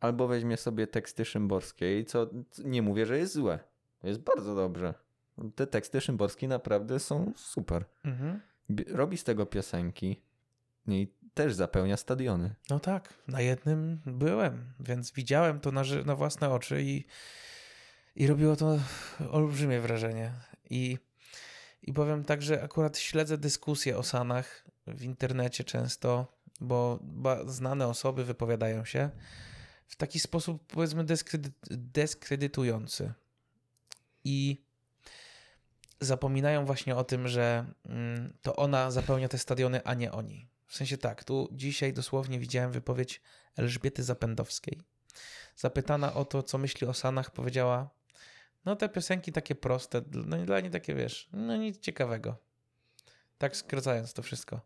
Albo 0.00 0.28
weźmie 0.28 0.56
sobie 0.56 0.86
teksty 0.86 1.24
Szymborskiej, 1.24 2.04
co 2.04 2.30
nie 2.64 2.82
mówię, 2.82 3.06
że 3.06 3.18
jest 3.18 3.34
złe. 3.34 3.58
Jest 4.02 4.20
bardzo 4.20 4.54
dobrze. 4.54 4.94
Te 5.54 5.66
teksty 5.66 6.00
Szymborskiej 6.00 6.48
naprawdę 6.48 6.98
są 6.98 7.32
super. 7.36 7.84
Mhm. 8.04 8.40
Robi 8.86 9.16
z 9.16 9.24
tego 9.24 9.46
piosenki 9.46 10.22
i 10.86 11.12
też 11.34 11.54
zapełnia 11.54 11.96
stadiony. 11.96 12.54
No 12.70 12.80
tak, 12.80 13.14
na 13.28 13.40
jednym 13.40 14.00
byłem, 14.06 14.72
więc 14.80 15.12
widziałem 15.12 15.60
to 15.60 15.72
na, 15.72 15.82
na 16.04 16.16
własne 16.16 16.50
oczy 16.50 16.82
i, 16.82 17.04
i 18.16 18.26
robiło 18.26 18.56
to 18.56 18.78
olbrzymie 19.30 19.80
wrażenie. 19.80 20.32
I, 20.70 20.98
I 21.82 21.92
powiem 21.92 22.24
tak, 22.24 22.42
że 22.42 22.62
akurat 22.62 22.98
śledzę 22.98 23.38
dyskusje 23.38 23.98
o 23.98 24.02
Sanach 24.02 24.64
w 24.86 25.02
internecie 25.02 25.64
często, 25.64 26.38
bo 26.60 26.98
znane 27.46 27.86
osoby 27.86 28.24
wypowiadają 28.24 28.84
się 28.84 29.10
w 29.86 29.96
taki 29.96 30.20
sposób, 30.20 30.66
powiedzmy, 30.66 31.04
dyskredytujący. 31.70 33.12
I 34.24 34.62
zapominają 36.00 36.64
właśnie 36.64 36.96
o 36.96 37.04
tym, 37.04 37.28
że 37.28 37.66
mm, 37.86 38.34
to 38.42 38.56
ona 38.56 38.90
zapełnia 38.90 39.28
te 39.28 39.38
stadiony, 39.38 39.84
a 39.84 39.94
nie 39.94 40.12
oni. 40.12 40.48
W 40.66 40.76
sensie 40.76 40.98
tak, 40.98 41.24
tu 41.24 41.48
dzisiaj 41.52 41.92
dosłownie 41.92 42.38
widziałem 42.38 42.72
wypowiedź 42.72 43.20
Elżbiety 43.56 44.02
Zapędowskiej. 44.02 44.80
Zapytana 45.56 46.14
o 46.14 46.24
to, 46.24 46.42
co 46.42 46.58
myśli 46.58 46.86
o 46.86 46.94
Sanach, 46.94 47.30
powiedziała: 47.30 47.90
No, 48.64 48.76
te 48.76 48.88
piosenki 48.88 49.32
takie 49.32 49.54
proste, 49.54 50.02
no 50.12 50.36
dla 50.36 50.60
niej 50.60 50.70
takie 50.70 50.94
wiesz, 50.94 51.28
no 51.32 51.56
nic 51.56 51.78
ciekawego. 51.78 52.36
Tak 53.38 53.56
skracając 53.56 54.12
to 54.12 54.22
wszystko. 54.22 54.60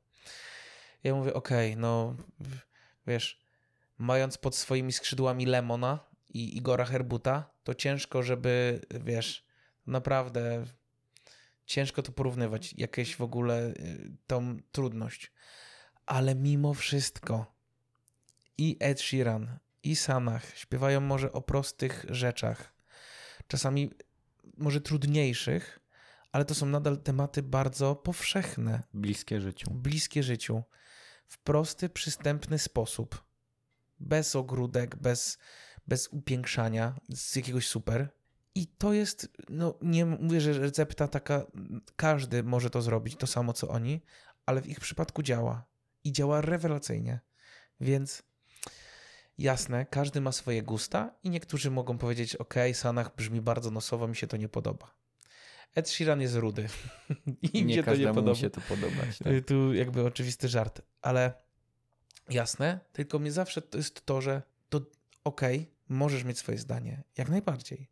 Ja 1.04 1.14
mówię: 1.14 1.34
Okej, 1.34 1.70
okay, 1.70 1.80
no 1.80 2.16
wiesz, 3.06 3.40
mając 3.98 4.38
pod 4.38 4.56
swoimi 4.56 4.92
skrzydłami 4.92 5.46
Lemona 5.46 5.98
i 6.28 6.56
Igora 6.56 6.84
Herbuta, 6.84 7.50
to 7.64 7.74
ciężko, 7.74 8.22
żeby 8.22 8.80
wiesz, 8.90 9.46
naprawdę 9.86 10.64
ciężko 11.66 12.02
to 12.02 12.12
porównywać, 12.12 12.74
jakieś 12.78 13.16
w 13.16 13.22
ogóle 13.22 13.66
y, 13.66 14.16
tą 14.26 14.56
trudność 14.72 15.32
ale 16.06 16.34
mimo 16.34 16.74
wszystko 16.74 17.54
i 18.58 18.76
Ed 18.80 19.00
Sheeran, 19.00 19.58
i 19.82 19.96
Sanach 19.96 20.56
śpiewają 20.58 21.00
może 21.00 21.32
o 21.32 21.42
prostych 21.42 22.04
rzeczach, 22.08 22.71
czasami 23.46 23.90
może 24.56 24.80
trudniejszych, 24.80 25.80
ale 26.32 26.44
to 26.44 26.54
są 26.54 26.66
nadal 26.66 27.02
tematy 27.02 27.42
bardzo 27.42 27.96
powszechne. 27.96 28.82
Bliskie 28.94 29.40
życiu. 29.40 29.70
Bliskie 29.70 30.22
życiu. 30.22 30.62
W 31.26 31.38
prosty, 31.38 31.88
przystępny 31.88 32.58
sposób. 32.58 33.24
Bez 34.00 34.36
ogródek, 34.36 34.96
bez, 34.96 35.38
bez 35.86 36.08
upiększania, 36.08 37.00
z 37.08 37.36
jakiegoś 37.36 37.68
super. 37.68 38.08
I 38.54 38.66
to 38.66 38.92
jest, 38.92 39.28
no 39.48 39.78
nie 39.82 40.06
mówię, 40.06 40.40
że 40.40 40.52
recepta 40.52 41.08
taka, 41.08 41.46
każdy 41.96 42.42
może 42.42 42.70
to 42.70 42.82
zrobić, 42.82 43.16
to 43.16 43.26
samo 43.26 43.52
co 43.52 43.68
oni, 43.68 44.00
ale 44.46 44.62
w 44.62 44.66
ich 44.66 44.80
przypadku 44.80 45.22
działa 45.22 45.64
i 46.04 46.12
działa 46.12 46.40
rewelacyjnie. 46.40 47.20
Więc 47.80 48.22
jasne, 49.38 49.86
każdy 49.86 50.20
ma 50.20 50.32
swoje 50.32 50.62
gusta 50.62 51.14
i 51.22 51.30
niektórzy 51.30 51.70
mogą 51.70 51.98
powiedzieć: 51.98 52.36
OK, 52.36 52.54
Sanach 52.72 53.16
brzmi 53.16 53.40
bardzo 53.40 53.70
nosowo, 53.70 54.08
mi 54.08 54.16
się 54.16 54.26
to 54.26 54.36
nie 54.36 54.48
podoba. 54.48 54.94
Ed 55.74 55.88
Sheeran 55.88 56.20
jest 56.20 56.34
rudy. 56.34 56.68
I 57.52 57.64
nie 57.64 57.82
to 57.82 57.96
nie 57.96 58.14
podoba. 58.14 58.34
się 58.34 58.50
to 58.50 58.60
podobać. 58.60 59.18
Tak? 59.18 59.32
Tu 59.46 59.74
jakby 59.74 60.04
oczywisty 60.04 60.48
żart, 60.48 60.82
ale 61.02 61.32
jasne, 62.30 62.80
tylko 62.92 63.18
mnie 63.18 63.32
zawsze 63.32 63.62
to 63.62 63.78
jest 63.78 64.06
to, 64.06 64.20
że 64.20 64.42
to 64.68 64.80
OK, 65.24 65.40
możesz 65.88 66.24
mieć 66.24 66.38
swoje 66.38 66.58
zdanie, 66.58 67.02
jak 67.16 67.28
najbardziej, 67.28 67.90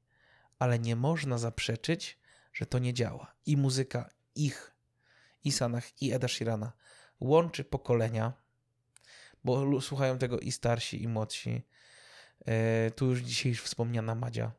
ale 0.58 0.78
nie 0.78 0.96
można 0.96 1.38
zaprzeczyć, 1.38 2.18
że 2.52 2.66
to 2.66 2.78
nie 2.78 2.94
działa. 2.94 3.34
I 3.46 3.56
muzyka 3.56 4.10
ich, 4.34 4.74
i 5.44 5.52
Sanach, 5.52 6.02
i 6.02 6.12
Eda 6.12 6.28
Sheerana 6.28 6.72
łączy 7.20 7.64
pokolenia, 7.64 8.32
bo 9.44 9.80
słuchają 9.80 10.18
tego 10.18 10.38
i 10.38 10.52
starsi, 10.52 11.02
i 11.02 11.08
młodsi. 11.08 11.62
E, 12.46 12.90
tu 12.90 13.06
już 13.06 13.20
dzisiaj 13.20 13.54
wspomniana 13.54 14.14
Madzia 14.14 14.52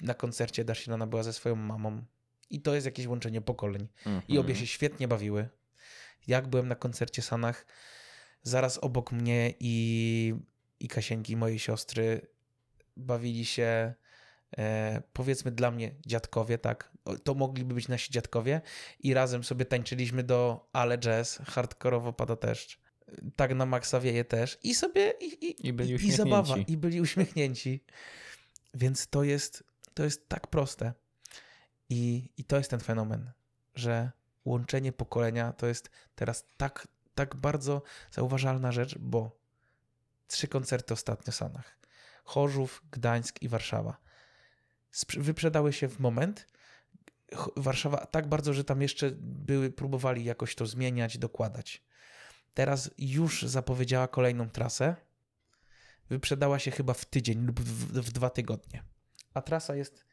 na 0.00 0.14
koncercie 0.14 0.64
Darsilana 0.64 1.06
była 1.06 1.22
ze 1.22 1.32
swoją 1.32 1.56
mamą. 1.56 2.04
I 2.50 2.60
to 2.60 2.74
jest 2.74 2.86
jakieś 2.86 3.06
łączenie 3.06 3.40
pokoleń. 3.40 3.88
Mm 4.06 4.20
-hmm. 4.20 4.24
I 4.28 4.38
obie 4.38 4.50
mhm. 4.50 4.56
się 4.58 4.66
świetnie 4.66 5.08
bawiły. 5.08 5.48
Jak 6.26 6.48
byłem 6.48 6.68
na 6.68 6.74
koncercie 6.74 7.22
Sanach, 7.22 7.66
zaraz 8.42 8.78
obok 8.78 9.12
mnie 9.12 9.54
i, 9.60 10.34
i 10.80 10.88
Kasieńki, 10.88 11.36
mojej 11.36 11.58
siostry, 11.58 12.26
bawili 12.96 13.44
się 13.44 13.94
e, 14.58 15.02
powiedzmy 15.12 15.50
dla 15.50 15.70
mnie 15.70 15.94
dziadkowie, 16.06 16.58
tak, 16.58 16.92
to 17.24 17.34
mogliby 17.34 17.74
być 17.74 17.88
nasi 17.88 18.12
dziadkowie 18.12 18.60
i 19.00 19.14
razem 19.14 19.44
sobie 19.44 19.64
tańczyliśmy 19.64 20.22
do 20.22 20.68
Ale 20.72 20.98
Jazz, 20.98 21.38
hardkorowo 21.46 22.12
pada 22.12 22.36
deszcz. 22.36 22.80
Tak 23.36 23.54
na 23.54 23.66
maksa 23.66 24.00
wieje 24.00 24.24
też 24.24 24.58
i 24.62 24.74
sobie 24.74 25.14
i, 25.20 25.46
i, 25.46 25.66
I 25.66 25.72
byli 25.72 25.90
i, 25.90 26.06
i 26.06 26.12
zabawa 26.12 26.56
i 26.58 26.76
byli 26.76 27.00
uśmiechnięci. 27.00 27.84
Więc 28.74 29.06
to 29.06 29.22
jest, 29.24 29.64
to 29.94 30.04
jest 30.04 30.28
tak 30.28 30.46
proste. 30.46 30.92
I, 31.90 32.30
I 32.36 32.44
to 32.44 32.56
jest 32.56 32.70
ten 32.70 32.80
fenomen, 32.80 33.30
że 33.74 34.10
łączenie 34.44 34.92
pokolenia 34.92 35.52
to 35.52 35.66
jest 35.66 35.90
teraz 36.14 36.44
tak, 36.56 36.88
tak 37.14 37.36
bardzo 37.36 37.82
zauważalna 38.10 38.72
rzecz, 38.72 38.98
bo 38.98 39.38
trzy 40.26 40.48
koncerty 40.48 40.94
ostatnio 40.94 41.32
w 41.32 41.36
Sanach. 41.36 41.78
Chorzów, 42.24 42.82
Gdańsk 42.90 43.42
i 43.42 43.48
Warszawa 43.48 43.96
wyprzedały 45.16 45.72
się 45.72 45.88
w 45.88 45.98
moment. 45.98 46.46
Warszawa 47.56 48.06
tak 48.06 48.28
bardzo, 48.28 48.52
że 48.52 48.64
tam 48.64 48.82
jeszcze 48.82 49.10
były, 49.20 49.70
próbowali 49.70 50.24
jakoś 50.24 50.54
to 50.54 50.66
zmieniać, 50.66 51.18
dokładać. 51.18 51.82
Teraz 52.58 52.90
już 52.98 53.42
zapowiedziała 53.42 54.08
kolejną 54.08 54.50
trasę. 54.50 54.96
Wyprzedała 56.10 56.58
się 56.58 56.70
chyba 56.70 56.94
w 56.94 57.04
tydzień 57.04 57.46
lub 57.46 57.60
w, 57.60 58.00
w 58.00 58.12
dwa 58.12 58.30
tygodnie. 58.30 58.82
A 59.34 59.42
trasa 59.42 59.74
jest 59.74 60.04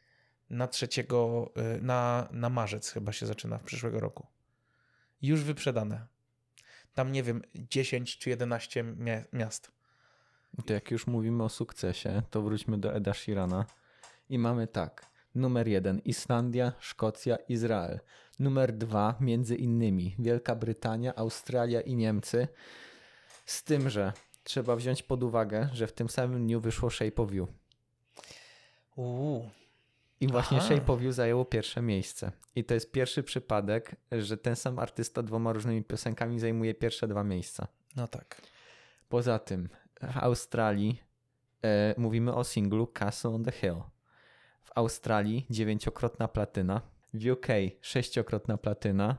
na 0.49 0.67
trzeciego, 0.67 1.51
y, 1.77 1.81
na, 1.81 2.27
na 2.31 2.49
marzec 2.49 2.89
chyba 2.89 3.11
się 3.11 3.25
zaczyna 3.25 3.57
w 3.57 3.63
przyszłego 3.63 3.99
roku. 3.99 4.27
Już 5.21 5.43
wyprzedane. 5.43 6.07
Tam 6.93 7.11
nie 7.11 7.23
wiem, 7.23 7.41
10 7.55 8.17
czy 8.17 8.29
11 8.29 8.83
mia- 8.83 9.25
miast. 9.33 9.71
To 10.65 10.73
jak 10.73 10.91
już 10.91 11.07
mówimy 11.07 11.43
o 11.43 11.49
sukcesie, 11.49 12.21
to 12.29 12.41
wróćmy 12.41 12.77
do 12.77 12.95
Eda 12.95 13.13
Sheerana. 13.13 13.65
I 14.29 14.39
mamy 14.39 14.67
tak. 14.67 15.05
Numer 15.35 15.67
jeden 15.67 15.99
Islandia, 15.99 16.73
Szkocja, 16.79 17.35
Izrael. 17.35 17.99
Numer 18.39 18.73
dwa 18.73 19.15
między 19.19 19.55
innymi 19.55 20.15
Wielka 20.19 20.55
Brytania, 20.55 21.15
Australia 21.15 21.81
i 21.81 21.95
Niemcy. 21.95 22.47
Z 23.45 23.63
tym, 23.63 23.89
że 23.89 24.13
trzeba 24.43 24.75
wziąć 24.75 25.03
pod 25.03 25.23
uwagę, 25.23 25.69
że 25.73 25.87
w 25.87 25.93
tym 25.93 26.09
samym 26.09 26.43
dniu 26.43 26.61
wyszło 26.61 26.89
Shape 26.89 27.21
of 27.21 27.33
You. 27.33 27.47
Uuu. 28.95 29.49
I 30.21 30.27
właśnie 30.27 30.57
Aha. 30.57 30.67
Shape 30.67 30.93
of 30.93 31.01
You 31.01 31.11
zajęło 31.11 31.45
pierwsze 31.45 31.81
miejsce. 31.81 32.31
I 32.55 32.63
to 32.63 32.73
jest 32.73 32.91
pierwszy 32.91 33.23
przypadek, 33.23 33.95
że 34.11 34.37
ten 34.37 34.55
sam 34.55 34.79
artysta 34.79 35.23
dwoma 35.23 35.53
różnymi 35.53 35.83
piosenkami 35.83 36.39
zajmuje 36.39 36.73
pierwsze 36.73 37.07
dwa 37.07 37.23
miejsca. 37.23 37.67
No 37.95 38.07
tak. 38.07 38.41
Poza 39.09 39.39
tym 39.39 39.69
w 40.13 40.17
Australii 40.17 41.01
e, 41.63 41.95
mówimy 41.97 42.33
o 42.33 42.43
singlu 42.43 42.87
Castle 42.87 43.31
on 43.31 43.43
the 43.43 43.51
Hill. 43.51 43.81
W 44.65 44.71
Australii 44.75 45.45
dziewięciokrotna 45.49 46.27
platyna. 46.27 46.81
W 47.13 47.31
UK 47.31 47.47
sześciokrotna 47.81 48.57
platyna. 48.57 49.17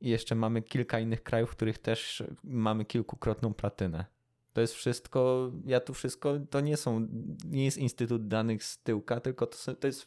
I 0.00 0.08
jeszcze 0.08 0.34
mamy 0.34 0.62
kilka 0.62 0.98
innych 1.00 1.22
krajów, 1.22 1.50
w 1.50 1.56
których 1.56 1.78
też 1.78 2.22
mamy 2.44 2.84
kilkukrotną 2.84 3.54
platynę. 3.54 4.04
To 4.52 4.60
jest 4.60 4.74
wszystko, 4.74 5.50
ja 5.66 5.80
tu 5.80 5.94
wszystko, 5.94 6.34
to 6.50 6.60
nie 6.60 6.76
są, 6.76 7.06
nie 7.44 7.64
jest 7.64 7.78
Instytut 7.78 8.28
Danych 8.28 8.64
z 8.64 8.78
tyłka, 8.82 9.20
tylko 9.20 9.46
to, 9.46 9.74
to 9.74 9.86
jest 9.86 10.06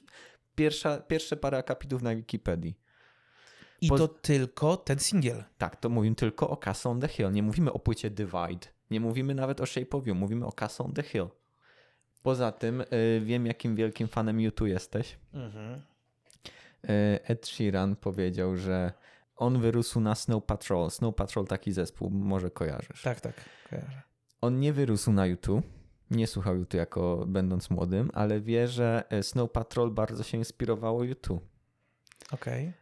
pierwsza, 0.55 0.97
pierwsze 0.97 1.37
parę 1.37 1.57
akapitów 1.57 2.01
na 2.01 2.15
Wikipedii. 2.15 2.79
I 3.81 3.87
Po- 3.87 3.97
to 3.97 4.07
tylko 4.07 4.77
ten 4.77 4.99
singiel. 4.99 5.43
Tak, 5.57 5.75
to 5.75 5.89
mówimy 5.89 6.15
tylko 6.15 6.49
o 6.49 6.57
Castle 6.57 6.91
on 6.91 6.99
the 6.99 7.07
Hill. 7.07 7.31
Nie 7.31 7.43
mówimy 7.43 7.73
o 7.73 7.79
płycie 7.79 8.09
Divide. 8.09 8.67
Nie 8.91 8.99
mówimy 8.99 9.35
nawet 9.35 9.61
o 9.61 9.65
Shape 9.65 9.97
of 9.97 10.07
You. 10.07 10.15
Mówimy 10.15 10.45
o 10.45 10.51
Castle 10.51 10.85
on 10.85 10.93
the 10.93 11.03
Hill. 11.03 11.27
Poza 12.23 12.51
tym 12.51 12.81
y, 12.81 13.21
wiem, 13.25 13.45
jakim 13.45 13.75
wielkim 13.75 14.07
fanem 14.07 14.39
YouTube 14.39 14.67
jesteś. 14.67 15.17
Mhm. 15.33 15.81
Y, 16.83 17.19
Ed 17.23 17.47
Sheeran 17.47 17.95
powiedział, 17.95 18.57
że 18.57 18.93
on 19.35 19.59
wyrósł 19.61 19.99
na 19.99 20.15
Snow 20.15 20.45
Patrol. 20.45 20.91
Snow 20.91 21.15
Patrol 21.15 21.47
taki 21.47 21.71
zespół, 21.71 22.09
może 22.09 22.51
kojarzysz. 22.51 23.01
Tak, 23.01 23.21
tak. 23.21 23.33
Kojarzę. 23.69 24.01
On 24.41 24.59
nie 24.59 24.73
wyrósł 24.73 25.11
na 25.11 25.25
YouTube. 25.25 25.65
Nie 26.11 26.27
słuchał 26.27 26.55
YouTube 26.55 26.73
jako 26.73 27.25
będąc 27.27 27.69
młodym, 27.69 28.09
ale 28.13 28.41
wie, 28.41 28.67
że 28.67 29.03
y, 29.13 29.23
Snow 29.23 29.51
Patrol 29.51 29.91
bardzo 29.91 30.23
się 30.23 30.37
inspirowało 30.37 31.03
YouTube. 31.03 31.43
Okej. 32.31 32.73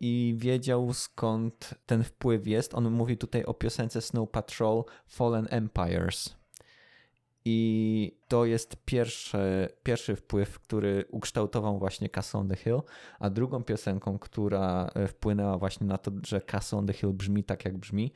i 0.00 0.34
wiedział 0.36 0.92
skąd 0.92 1.74
ten 1.86 2.04
wpływ 2.04 2.46
jest. 2.46 2.74
On 2.74 2.90
mówi 2.90 3.16
tutaj 3.16 3.44
o 3.44 3.54
piosence 3.54 4.00
Snow 4.00 4.30
Patrol 4.30 4.84
Fallen 5.06 5.46
Empires. 5.50 6.36
I 7.44 8.18
to 8.28 8.44
jest 8.44 8.76
pierwszy, 8.84 9.68
pierwszy 9.82 10.16
wpływ, 10.16 10.58
który 10.58 11.04
ukształtował 11.08 11.78
właśnie 11.78 12.08
Castle 12.08 12.40
on 12.40 12.48
the 12.48 12.56
Hill, 12.56 12.80
a 13.18 13.30
drugą 13.30 13.64
piosenką, 13.64 14.18
która 14.18 14.90
e, 14.94 15.08
wpłynęła 15.08 15.58
właśnie 15.58 15.86
na 15.86 15.98
to, 15.98 16.10
że 16.26 16.40
Castle 16.40 16.78
on 16.78 16.86
the 16.86 16.92
Hill 16.92 17.12
brzmi 17.12 17.44
tak 17.44 17.64
jak 17.64 17.78
brzmi, 17.78 18.12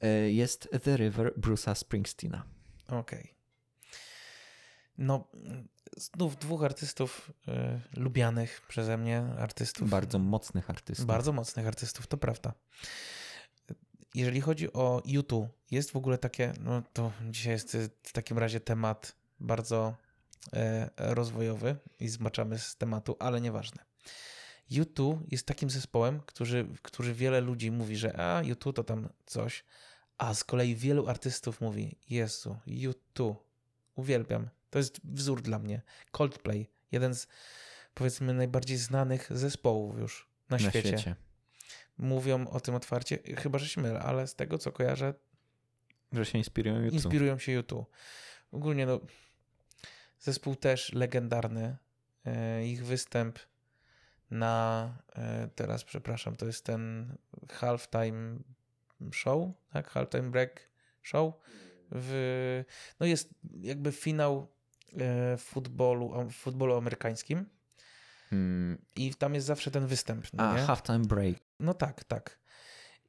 e, 0.00 0.08
jest 0.30 0.68
The 0.82 0.96
River 0.96 1.34
Bruce'a 1.38 1.74
Springsteena. 1.74 2.44
Okej. 2.88 3.34
No, 4.98 5.28
znów 5.96 6.36
dwóch 6.36 6.64
artystów 6.64 7.30
y, 7.48 8.00
lubianych 8.00 8.62
przeze 8.68 8.98
mnie, 8.98 9.18
artystów. 9.38 9.90
Bardzo 9.90 10.18
mocnych 10.18 10.70
artystów. 10.70 11.06
Bardzo 11.06 11.32
mocnych 11.32 11.66
artystów, 11.66 12.06
to 12.06 12.16
prawda. 12.16 12.52
Jeżeli 14.14 14.40
chodzi 14.40 14.72
o 14.72 15.02
YouTube, 15.04 15.48
jest 15.70 15.90
w 15.90 15.96
ogóle 15.96 16.18
takie, 16.18 16.52
no 16.60 16.82
to 16.92 17.12
dzisiaj 17.30 17.52
jest 17.52 17.74
y, 17.74 17.90
w 18.02 18.12
takim 18.12 18.38
razie 18.38 18.60
temat 18.60 19.16
bardzo 19.40 19.96
e, 20.52 20.90
rozwojowy 20.96 21.76
i 22.00 22.08
zmaczamy 22.08 22.58
z 22.58 22.76
tematu, 22.76 23.16
ale 23.18 23.40
nieważne. 23.40 23.84
YouTube 24.70 25.32
jest 25.32 25.46
takim 25.46 25.70
zespołem, 25.70 26.20
który, 26.26 26.66
który 26.82 27.14
wiele 27.14 27.40
ludzi 27.40 27.70
mówi, 27.70 27.96
że 27.96 28.20
a 28.20 28.42
YouTube 28.42 28.76
to 28.76 28.84
tam 28.84 29.08
coś, 29.26 29.64
a 30.18 30.34
z 30.34 30.44
kolei 30.44 30.76
wielu 30.76 31.08
artystów 31.08 31.60
mówi, 31.60 31.96
Jezu, 32.10 32.56
YouTube, 32.66 33.44
uwielbiam, 33.94 34.48
to 34.70 34.78
jest 34.78 35.00
wzór 35.04 35.42
dla 35.42 35.58
mnie. 35.58 35.82
Coldplay, 36.12 36.70
jeden 36.92 37.14
z 37.14 37.26
powiedzmy 37.94 38.34
najbardziej 38.34 38.76
znanych 38.76 39.28
zespołów 39.30 39.98
już 39.98 40.28
na, 40.50 40.56
na 40.56 40.70
świecie. 40.70 40.88
świecie. 40.88 41.16
Mówią 41.98 42.48
o 42.48 42.60
tym 42.60 42.74
otwarcie, 42.74 43.18
chyba 43.36 43.58
że 43.58 43.68
się 43.68 43.80
mylę, 43.80 44.00
ale 44.00 44.26
z 44.26 44.34
tego 44.34 44.58
co 44.58 44.72
kojarzę, 44.72 45.14
Że 46.12 46.24
się 46.24 46.38
inspirują 46.38 46.76
YouTube. 46.76 46.92
inspirują 46.94 47.38
się 47.38 47.52
YouTube. 47.52 47.90
Ogólnie 48.52 48.86
no, 48.86 49.00
zespół 50.20 50.56
też 50.56 50.92
legendarny. 50.92 51.76
E, 52.26 52.66
Ich 52.66 52.84
występ 52.84 53.38
na, 54.30 54.88
e, 55.16 55.48
teraz 55.54 55.84
przepraszam, 55.84 56.36
to 56.36 56.46
jest 56.46 56.64
ten 56.64 57.14
halftime 57.52 58.38
show, 59.12 59.48
tak? 59.72 59.88
Halftime 59.90 60.30
break 60.30 60.70
show. 61.02 61.34
W, 61.90 62.64
no 63.00 63.06
jest 63.06 63.34
jakby 63.60 63.92
finał 63.92 64.52
e, 64.98 65.36
futbolu, 65.36 66.28
w 66.30 66.34
futbolu 66.34 66.76
amerykańskim 66.76 67.46
Hmm. 68.30 68.78
i 68.96 69.14
tam 69.14 69.34
jest 69.34 69.46
zawsze 69.46 69.70
ten 69.70 69.86
występ. 69.86 70.26
No, 70.32 70.42
A, 70.50 70.56
nie? 70.56 70.62
Halftime 70.62 70.98
Break 70.98 71.36
no 71.60 71.74
tak, 71.74 72.04
tak. 72.04 72.38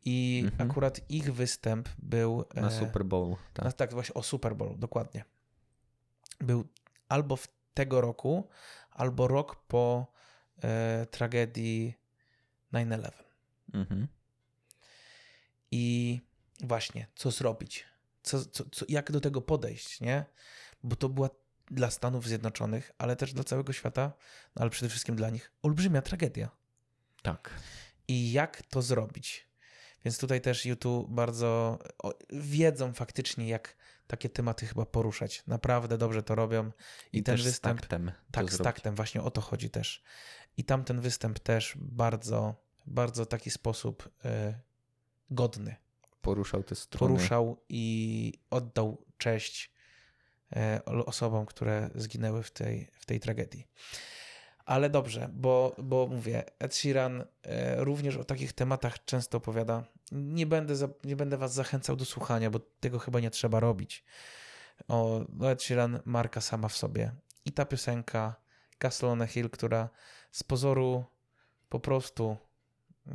I 0.06 0.44
Mhm. 0.46 0.72
akurat 0.72 1.00
ich 1.10 1.34
występ 1.34 1.90
był 1.98 2.46
na 2.56 2.68
e, 2.68 2.80
Super 2.80 3.06
Bowl. 3.06 3.36
tak. 3.54 3.66
Tak. 3.66 3.74
tak, 3.74 3.94
właśnie 3.94 4.14
o 4.14 4.24
Super 4.24 4.56
Bowl, 4.56 4.80
dokładnie. 4.80 5.26
Był 6.40 6.68
albo 7.10 7.36
w 7.36 7.48
tego 7.74 8.02
roku, 8.02 8.50
albo 8.92 9.28
rok 9.28 9.56
po 9.56 10.08
e, 10.64 11.06
tragedii 11.12 11.94
9-11. 12.74 13.12
Mhm. 13.74 14.08
I 15.72 16.22
właśnie, 16.64 17.08
co 17.16 17.32
zrobić? 17.32 17.86
Co, 18.24 18.46
co, 18.46 18.64
co, 18.72 18.86
jak 18.90 19.12
do 19.12 19.22
tego 19.22 19.42
podejść, 19.42 20.02
nie? 20.02 20.26
Bo 20.84 20.96
to 20.96 21.10
była 21.10 21.30
dla 21.72 21.92
Stanów 21.92 22.28
Zjednoczonych, 22.28 22.92
ale 22.98 23.16
też 23.16 23.34
dla 23.34 23.44
całego 23.44 23.74
świata, 23.74 24.14
no 24.56 24.62
ale 24.62 24.70
przede 24.70 24.90
wszystkim 24.90 25.16
dla 25.16 25.30
nich, 25.30 25.52
olbrzymia 25.62 26.02
tragedia. 26.02 26.50
Tak. 27.22 27.50
I 28.08 28.32
jak 28.32 28.62
to 28.62 28.82
zrobić. 28.82 29.48
Więc 30.06 30.18
tutaj 30.18 30.42
też 30.42 30.66
YouTube 30.66 31.10
bardzo 31.10 31.80
wiedzą 32.30 32.94
faktycznie, 32.94 33.48
jak 33.48 33.76
takie 34.08 34.30
tematy 34.30 34.66
chyba 34.66 34.86
poruszać. 34.86 35.44
Naprawdę 35.48 35.98
dobrze 35.98 36.24
to 36.24 36.36
robią. 36.36 36.72
I, 37.14 37.18
I 37.18 37.24
ten 37.24 37.36
występ- 37.38 37.52
z 37.52 37.60
taktem. 37.60 38.12
Tak, 38.32 38.54
z 38.54 38.58
taktem, 38.58 38.96
właśnie 38.96 39.22
o 39.22 39.32
to 39.32 39.42
chodzi 39.42 39.70
też. 39.70 40.04
I 40.58 40.64
tamten 40.64 41.02
występ 41.02 41.40
też 41.40 41.74
bardzo, 41.82 42.56
bardzo 42.86 43.26
taki 43.26 43.52
sposób 43.52 44.10
e, 44.26 44.60
godny. 45.30 45.76
Poruszał 46.22 46.64
te 46.64 46.76
struny. 46.76 47.00
Poruszał 47.16 47.64
i 47.70 48.34
oddał 48.50 49.06
cześć 49.18 49.72
o- 50.86 51.06
osobom, 51.06 51.46
które 51.46 51.90
zginęły 51.96 52.44
w 52.44 52.52
tej, 52.52 52.90
w 52.94 53.06
tej 53.06 53.20
tragedii. 53.20 53.68
Ale 54.66 54.90
dobrze, 54.90 55.30
bo, 55.34 55.76
bo 55.78 56.08
mówię, 56.08 56.44
Ed 56.60 56.76
Sheeran 56.76 57.24
e, 57.44 57.84
również 57.84 58.18
o 58.18 58.24
takich 58.24 58.54
tematach 58.54 59.06
często 59.06 59.38
opowiada. 59.38 59.84
Nie 60.12 60.46
będę, 60.46 60.76
za, 60.76 60.88
nie 61.04 61.16
będę 61.16 61.38
was 61.38 61.54
zachęcał 61.54 61.96
do 61.96 62.06
słuchania, 62.06 62.50
bo 62.50 62.60
tego 62.80 63.00
chyba 63.00 63.20
nie 63.20 63.30
trzeba 63.30 63.60
robić. 63.60 64.04
O, 64.88 65.26
no 65.30 65.52
Ed 65.52 65.64
Sheeran 65.64 66.00
marka 66.06 66.42
sama 66.42 66.68
w 66.68 66.78
sobie. 66.78 67.12
I 67.46 67.52
ta 67.52 67.66
piosenka 67.66 68.36
Castle 68.78 69.10
on 69.10 69.22
a 69.22 69.28
Hill, 69.28 69.50
która 69.50 69.90
z 70.32 70.44
pozoru 70.44 71.06
po 71.70 71.80
prostu 71.80 72.38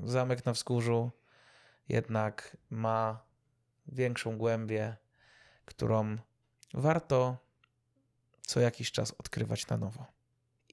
zamek 0.02 0.46
na 0.46 0.52
wzgórzu 0.52 1.10
jednak 1.88 2.56
ma 2.70 3.24
większą 3.86 4.38
głębię, 4.38 4.96
którą 5.64 6.16
warto 6.74 7.36
co 8.46 8.60
jakiś 8.60 8.92
czas 8.92 9.14
odkrywać 9.18 9.66
na 9.66 9.76
nowo. 9.76 10.19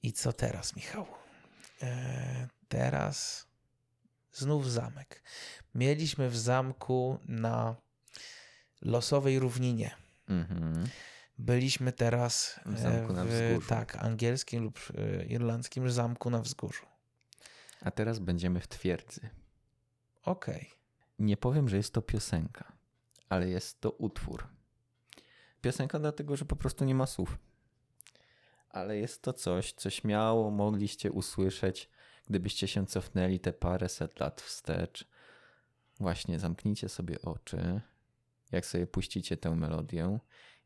I 0.02 0.12
co 0.12 0.32
teraz, 0.32 0.76
Michał? 0.76 1.06
E, 1.82 2.48
teraz 2.68 3.46
znów 4.32 4.70
zamek. 4.70 5.22
Mieliśmy 5.74 6.28
w 6.28 6.38
zamku 6.38 7.18
na 7.28 7.76
losowej 8.82 9.38
równinie. 9.38 9.96
Mhm. 10.28 10.86
Byliśmy 11.38 11.92
teraz 11.92 12.60
W 12.66 12.78
zamku 12.78 13.12
e, 13.12 13.16
na 13.16 13.24
w 13.24 13.28
wzgórzu. 13.28 13.68
tak, 13.68 13.96
angielskim 13.96 14.62
lub 14.64 14.78
e, 14.98 15.24
irlandzkim 15.24 15.90
zamku 15.90 16.30
na 16.30 16.42
wzgórzu. 16.42 16.86
A 17.80 17.90
teraz 17.90 18.18
będziemy 18.18 18.60
w 18.60 18.68
twierdzy. 18.68 19.30
Okej. 20.24 20.70
Nie 21.18 21.36
powiem, 21.36 21.68
że 21.68 21.76
jest 21.76 21.92
to 21.94 22.02
piosenka, 22.02 22.72
ale 23.28 23.48
jest 23.48 23.80
to 23.80 23.90
utwór. 23.90 24.48
Piosenka 25.60 25.98
dlatego, 25.98 26.36
że 26.36 26.44
po 26.44 26.56
prostu 26.56 26.84
nie 26.84 26.94
ma 26.94 27.06
słów. 27.06 27.38
Ale 28.68 28.98
jest 28.98 29.22
to 29.22 29.32
coś, 29.32 29.72
co 29.72 29.90
śmiało 29.90 30.50
mogliście 30.50 31.12
usłyszeć, 31.12 31.90
gdybyście 32.26 32.68
się 32.68 32.86
cofnęli 32.86 33.40
te 33.40 33.52
paręset 33.52 34.20
lat 34.20 34.40
wstecz. 34.40 35.08
właśnie 36.00 36.38
zamknijcie 36.38 36.88
sobie 36.88 37.22
oczy, 37.22 37.80
jak 38.52 38.66
sobie 38.66 38.86
puścicie 38.86 39.36
tę 39.36 39.54
melodię 39.54 40.18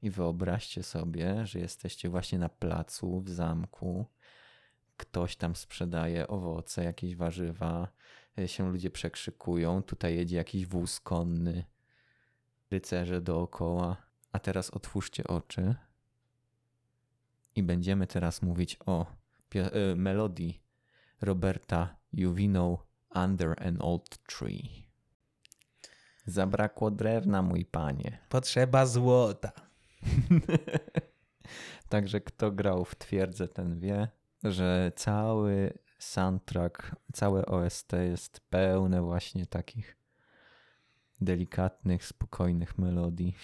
i 0.03 0.11
wyobraźcie 0.11 0.83
sobie, 0.83 1.47
że 1.47 1.59
jesteście 1.59 2.09
właśnie 2.09 2.39
na 2.39 2.49
placu 2.49 3.21
w 3.21 3.29
zamku. 3.29 4.07
Ktoś 4.97 5.37
tam 5.37 5.57
sprzedaje 5.57 6.29
owoce, 6.29 6.85
jakieś 6.85 7.17
warzywa, 7.17 7.89
y, 8.39 8.49
się 8.49 8.73
ludzie 8.73 8.91
przekrzykują. 8.91 9.83
Tutaj 9.83 10.17
jedzie 10.17 10.37
jakiś 10.37 10.67
wóz 10.67 11.01
konny, 11.01 11.65
rycerze 12.71 13.21
dookoła. 13.21 13.97
A 14.33 14.39
teraz 14.39 14.71
otwórzcie 14.71 15.25
oczy 15.25 15.75
i 17.57 17.63
będziemy 17.63 18.07
teraz 18.07 18.43
mówić 18.43 18.79
o 18.87 19.07
y, 19.55 19.97
melodii 19.97 20.63
Roberta 21.21 21.97
Juvino 22.13 22.87
Under 23.15 23.67
an 23.69 23.77
Old 23.81 24.19
Tree. 24.27 24.93
Zabrakło 26.27 26.91
drewna, 26.91 27.43
mój 27.43 27.65
panie. 27.65 28.19
Potrzeba 28.29 28.87
złota. 28.87 29.53
Także 31.89 32.21
kto 32.21 32.53
grał 32.53 32.85
w 32.85 32.95
twierdzę, 32.95 33.49
ten 33.49 33.81
wie, 33.81 34.09
że 34.45 34.93
cały 34.97 35.79
soundtrack, 35.99 36.97
całe 37.13 37.47
OST 37.47 37.93
jest 37.93 38.41
pełne 38.41 39.03
właśnie 39.03 39.47
takich 39.47 40.02
delikatnych, 41.25 42.07
spokojnych 42.07 42.79
melodii. 42.79 43.37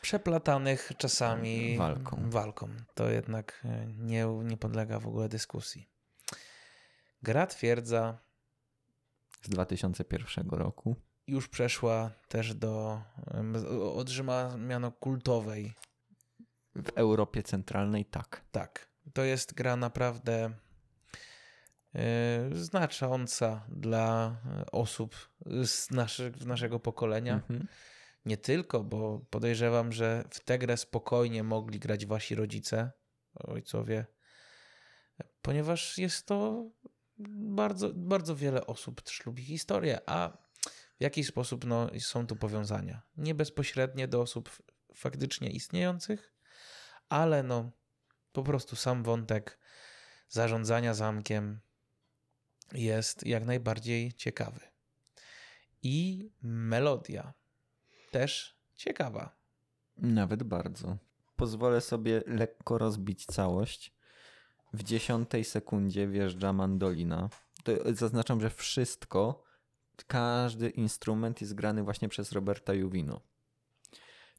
Przeplatanych 0.00 0.92
czasami 0.98 1.78
walką. 1.78 2.30
walką. 2.30 2.68
To 2.94 3.10
jednak 3.10 3.60
e, 3.64 3.86
nie, 3.86 4.26
nie 4.44 4.56
podlega 4.56 5.00
w 5.00 5.06
ogóle 5.06 5.28
dyskusji. 5.28 5.88
Gra 7.22 7.46
twierdza 7.46 8.18
z 9.42 9.48
2001 9.48 10.48
roku. 10.50 10.96
Już 11.26 11.48
przeszła 11.48 12.10
też 12.28 12.54
do. 12.54 13.02
otrzyma 13.94 14.56
miano 14.56 14.92
kultowej. 14.92 15.74
W 16.74 16.88
Europie 16.94 17.42
Centralnej 17.42 18.04
tak. 18.04 18.44
Tak. 18.50 18.88
To 19.12 19.22
jest 19.22 19.54
gra 19.54 19.76
naprawdę 19.76 20.50
znacząca 22.52 23.66
dla 23.68 24.36
osób 24.72 25.30
z 25.64 25.90
naszy, 25.90 26.32
naszego 26.46 26.80
pokolenia. 26.80 27.34
Mhm. 27.34 27.66
Nie 28.24 28.36
tylko, 28.36 28.84
bo 28.84 29.20
podejrzewam, 29.30 29.92
że 29.92 30.24
w 30.30 30.40
tę 30.40 30.58
grę 30.58 30.76
spokojnie 30.76 31.42
mogli 31.42 31.78
grać 31.78 32.06
wasi 32.06 32.34
rodzice, 32.34 32.90
ojcowie, 33.34 34.06
ponieważ 35.42 35.98
jest 35.98 36.26
to 36.26 36.70
bardzo, 37.18 37.90
bardzo 37.94 38.36
wiele 38.36 38.66
osób 38.66 39.02
też 39.02 39.26
lubi 39.26 39.44
historię, 39.44 40.00
a 40.06 40.38
w 40.98 41.02
jaki 41.02 41.24
sposób 41.24 41.64
no, 41.64 41.90
są 41.98 42.26
tu 42.26 42.36
powiązania? 42.36 43.02
Nie 43.16 43.34
bezpośrednie 43.34 44.08
do 44.08 44.20
osób 44.20 44.50
faktycznie 44.94 45.50
istniejących, 45.50 46.32
ale 47.08 47.42
no 47.42 47.70
po 48.32 48.42
prostu 48.42 48.76
sam 48.76 49.02
wątek 49.02 49.58
zarządzania 50.28 50.94
zamkiem 50.94 51.60
jest 52.72 53.26
jak 53.26 53.44
najbardziej 53.44 54.12
ciekawy. 54.12 54.60
I 55.82 56.30
melodia 56.42 57.34
też 58.10 58.58
ciekawa. 58.74 59.38
Nawet 59.96 60.42
bardzo. 60.42 60.98
Pozwolę 61.36 61.80
sobie 61.80 62.22
lekko 62.26 62.78
rozbić 62.78 63.26
całość 63.26 63.94
w 64.72 64.82
dziesiątej 64.82 65.44
sekundzie 65.44 66.08
wjeżdża 66.08 66.52
mandolina. 66.52 67.28
To 67.64 67.72
zaznaczam, 67.94 68.40
że 68.40 68.50
wszystko, 68.50 69.44
każdy 70.06 70.70
instrument 70.70 71.40
jest 71.40 71.54
grany 71.54 71.82
właśnie 71.82 72.08
przez 72.08 72.32
Roberta 72.32 72.74
Juvino. 72.74 73.20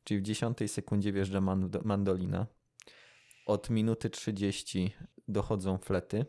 Czyli 0.03 0.19
w 0.19 0.23
dziesiątej 0.23 0.67
sekundzie 0.67 1.13
wjeżdża 1.13 1.41
mandolina. 1.83 2.47
Od 3.45 3.69
minuty 3.69 4.09
30 4.09 4.93
dochodzą 5.27 5.77
flety. 5.77 6.25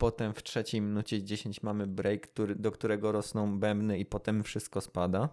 Potem 0.00 0.34
w 0.34 0.42
trzeciej 0.42 0.80
minucie 0.80 1.24
10 1.24 1.62
mamy 1.62 1.86
break, 1.86 2.32
który, 2.32 2.54
do 2.54 2.72
którego 2.72 3.12
rosną 3.12 3.58
bębny 3.58 3.98
i 3.98 4.06
potem 4.06 4.42
wszystko 4.42 4.80
spada. 4.80 5.28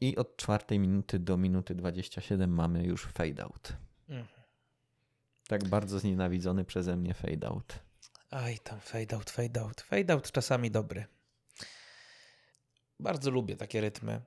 I 0.00 0.16
od 0.16 0.36
czwartej 0.36 0.78
minuty 0.78 1.18
do 1.18 1.36
minuty 1.36 1.74
27 1.74 2.54
mamy 2.54 2.84
już 2.84 3.06
fade 3.06 3.44
out. 3.44 3.72
Mhm. 4.08 4.42
Tak 5.48 5.68
bardzo 5.68 5.98
znienawidzony 5.98 6.64
przeze 6.64 6.96
mnie 6.96 7.14
fade 7.14 7.48
out. 7.48 7.78
Aj, 8.30 8.58
tam 8.58 8.80
fade 8.80 9.16
out, 9.16 9.30
fade 9.30 9.60
out. 9.60 9.80
Fade 9.80 10.14
out 10.14 10.32
czasami 10.32 10.70
dobry. 10.70 11.04
Bardzo 12.98 13.30
lubię 13.30 13.56
takie 13.56 13.80
rytmy. 13.80 14.20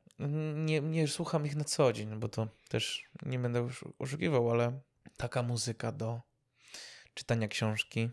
Nie, 0.56 0.82
nie 0.82 1.08
słucham 1.08 1.46
ich 1.46 1.56
na 1.56 1.64
co 1.64 1.94
dzień, 1.94 2.20
bo 2.20 2.30
to 2.30 2.48
też 2.70 3.10
nie 3.26 3.40
będę 3.40 3.60
już 3.60 3.86
oszukiwał, 4.00 4.52
ale 4.52 4.80
taka 5.18 5.44
muzyka 5.44 5.92
do 5.92 6.22
czytania 7.14 7.48
książki. 7.48 8.10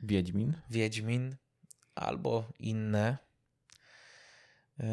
Wiedźmin. 0.00 0.60
Wiedźmin 0.70 1.36
albo 1.94 2.52
inne. 2.58 3.18
Yy, 4.78 4.86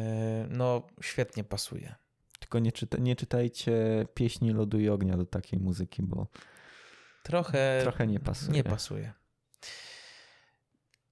no, 0.50 0.86
świetnie 1.02 1.44
pasuje. 1.44 1.94
Tylko 2.38 2.58
nie, 2.58 2.72
czyta, 2.72 2.98
nie 2.98 3.16
czytajcie 3.16 4.06
pieśni 4.14 4.52
lodu 4.52 4.80
i 4.80 4.88
ognia 4.88 5.16
do 5.16 5.26
takiej 5.26 5.58
muzyki, 5.58 6.02
bo 6.02 6.26
trochę, 7.22 7.78
trochę 7.82 8.06
nie 8.06 8.20
pasuje. 8.20 8.52
Nie 8.52 8.64
pasuje. 8.64 9.12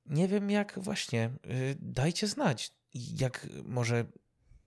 Nie 0.06 0.28
wiem 0.28 0.50
jak 0.50 0.78
właśnie, 0.78 1.30
y, 1.46 1.76
dajcie 1.80 2.26
znać, 2.26 2.72
jak 2.94 3.46
może 3.64 4.04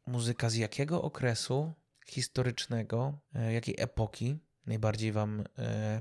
muzyka 0.06 0.50
z 0.50 0.56
jakiego 0.56 1.02
okresu 1.02 1.74
historycznego, 2.06 3.20
y, 3.50 3.54
jakiej 3.54 3.76
epoki 3.78 4.40
najbardziej 4.66 5.12
wam 5.12 5.40
y, 5.40 5.46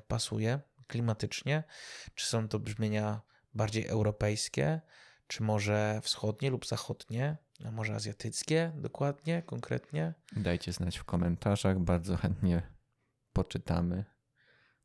pasuje 0.08 0.60
klimatycznie? 0.86 1.64
Czy 2.14 2.26
są 2.26 2.48
to 2.48 2.58
brzmienia 2.58 3.20
bardziej 3.54 3.86
europejskie, 3.86 4.80
czy 5.26 5.42
może 5.42 6.00
wschodnie 6.02 6.50
lub 6.50 6.66
zachodnie, 6.66 7.36
a 7.64 7.70
może 7.70 7.94
azjatyckie 7.94 8.72
dokładnie, 8.74 9.42
konkretnie? 9.42 10.14
Dajcie 10.32 10.72
znać 10.72 10.98
w 10.98 11.04
komentarzach, 11.04 11.78
bardzo 11.78 12.16
chętnie 12.16 12.62
poczytamy 13.32 14.04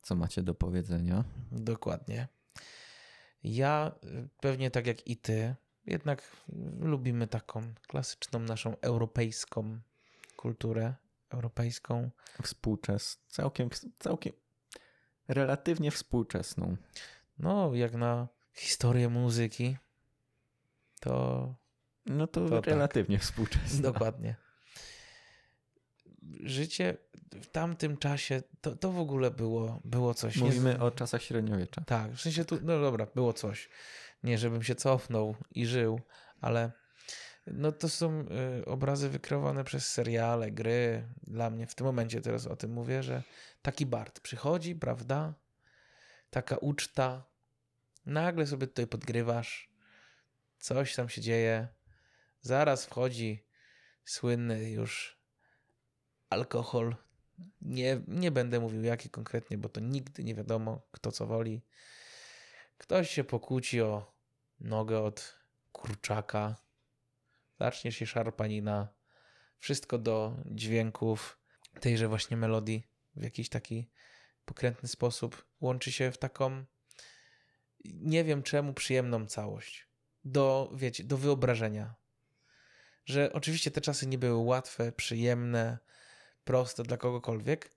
co 0.02 0.16
macie 0.16 0.43
do 0.43 0.54
powiedzenia. 0.54 1.24
Dokładnie. 1.52 2.28
Ja 3.43 3.91
pewnie 4.39 4.72
tak 4.72 4.88
jak 4.88 5.08
i 5.08 5.18
ty, 5.18 5.56
jednak 5.86 6.38
lubimy 6.80 7.28
taką 7.28 7.74
klasyczną 7.88 8.39
naszą 8.39 8.78
europejską 8.82 9.80
kulturę, 10.36 10.95
europejską. 11.30 12.12
Współczesną, 12.43 13.24
całkiem, 13.28 13.70
całkiem 13.99 14.34
relatywnie 15.34 15.92
współczesną. 15.92 16.78
No, 17.40 17.76
jak 17.76 17.94
na 17.94 18.28
historię 18.54 19.10
muzyki, 19.10 19.78
to. 21.00 21.56
No 22.06 22.28
to, 22.28 22.50
to 22.50 22.56
tak. 22.56 22.68
relatywnie 22.68 23.18
tak. 23.18 23.26
współczesna. 23.26 23.82
Dokładnie 23.82 24.36
życie 26.44 26.98
w 27.32 27.48
tamtym 27.48 27.98
czasie 27.98 28.44
to, 28.62 28.76
to 28.76 28.92
w 28.92 29.00
ogóle 29.00 29.32
było, 29.32 29.82
było 29.86 30.14
coś. 30.14 30.38
Mówimy 30.38 30.74
nie... 30.74 30.80
o 30.80 30.92
czasach 30.92 31.22
średniowiecza. 31.22 31.82
Tak, 31.86 32.12
w 32.12 32.22
sensie 32.22 32.46
tu, 32.46 32.58
no 32.62 32.82
dobra, 32.82 33.08
było 33.16 33.34
coś. 33.34 33.70
Nie, 34.24 34.38
żebym 34.38 34.64
się 34.64 34.76
cofnął 34.76 35.36
i 35.52 35.66
żył, 35.66 36.02
ale 36.42 36.72
no 37.48 37.72
to 37.72 37.89
są 37.89 38.26
y, 38.60 38.66
obrazy 38.66 39.10
wykreowane 39.10 39.64
przez 39.64 39.89
seriale, 39.89 40.52
gry. 40.52 41.08
Dla 41.24 41.50
mnie 41.50 41.68
w 41.68 41.76
tym 41.76 41.88
momencie 41.88 42.22
teraz 42.22 42.48
o 42.48 42.56
tym 42.56 42.72
mówię, 42.72 43.04
że 43.04 43.24
taki 43.62 43.86
Bart 43.86 44.20
przychodzi, 44.20 44.76
prawda? 44.76 45.34
Taka 46.30 46.58
uczta. 46.58 47.24
Nagle 48.06 48.48
sobie 48.48 48.68
tutaj 48.68 48.88
podgrywasz. 48.88 49.72
Coś 50.60 50.96
tam 50.96 51.10
się 51.10 51.22
dzieje. 51.22 51.68
Zaraz 52.42 52.86
wchodzi 52.86 53.46
słynny 54.06 54.70
już 54.70 55.22
alkohol. 56.30 56.96
Nie, 57.62 58.02
nie 58.08 58.32
będę 58.32 58.60
mówił 58.60 58.84
jaki 58.84 59.10
konkretnie, 59.10 59.58
bo 59.58 59.70
to 59.70 59.80
nigdy 59.80 60.24
nie 60.24 60.36
wiadomo, 60.36 60.82
kto 60.92 61.12
co 61.12 61.26
woli. 61.28 61.62
Ktoś 62.78 63.10
się 63.10 63.24
pokłóci 63.24 63.82
o 63.82 64.14
nogę 64.60 65.00
od 65.00 65.38
kurczaka. 65.72 66.56
Zacznie 67.62 67.91
się 67.91 68.05
szarpanina. 68.05 68.88
Wszystko 69.57 69.97
do 69.97 70.38
dźwięków 70.45 71.39
tejże 71.80 72.07
właśnie 72.07 72.38
melodii 72.38 72.88
w 73.16 73.24
jakiś 73.24 73.49
taki 73.49 73.89
pokrętny 74.45 74.89
sposób 74.89 75.45
łączy 75.59 75.91
się 75.91 76.12
w 76.12 76.18
taką 76.18 76.66
nie 77.86 78.24
wiem 78.24 78.43
czemu 78.43 78.74
przyjemną 78.74 79.26
całość. 79.26 79.88
Do, 80.26 80.72
wiecie, 80.76 81.03
do 81.03 81.18
wyobrażenia. 81.18 81.95
Że 83.05 83.34
oczywiście 83.34 83.72
te 83.72 83.82
czasy 83.82 84.07
nie 84.07 84.18
były 84.18 84.43
łatwe, 84.43 84.91
przyjemne, 84.91 85.78
proste 86.43 86.84
dla 86.84 86.97
kogokolwiek, 86.97 87.76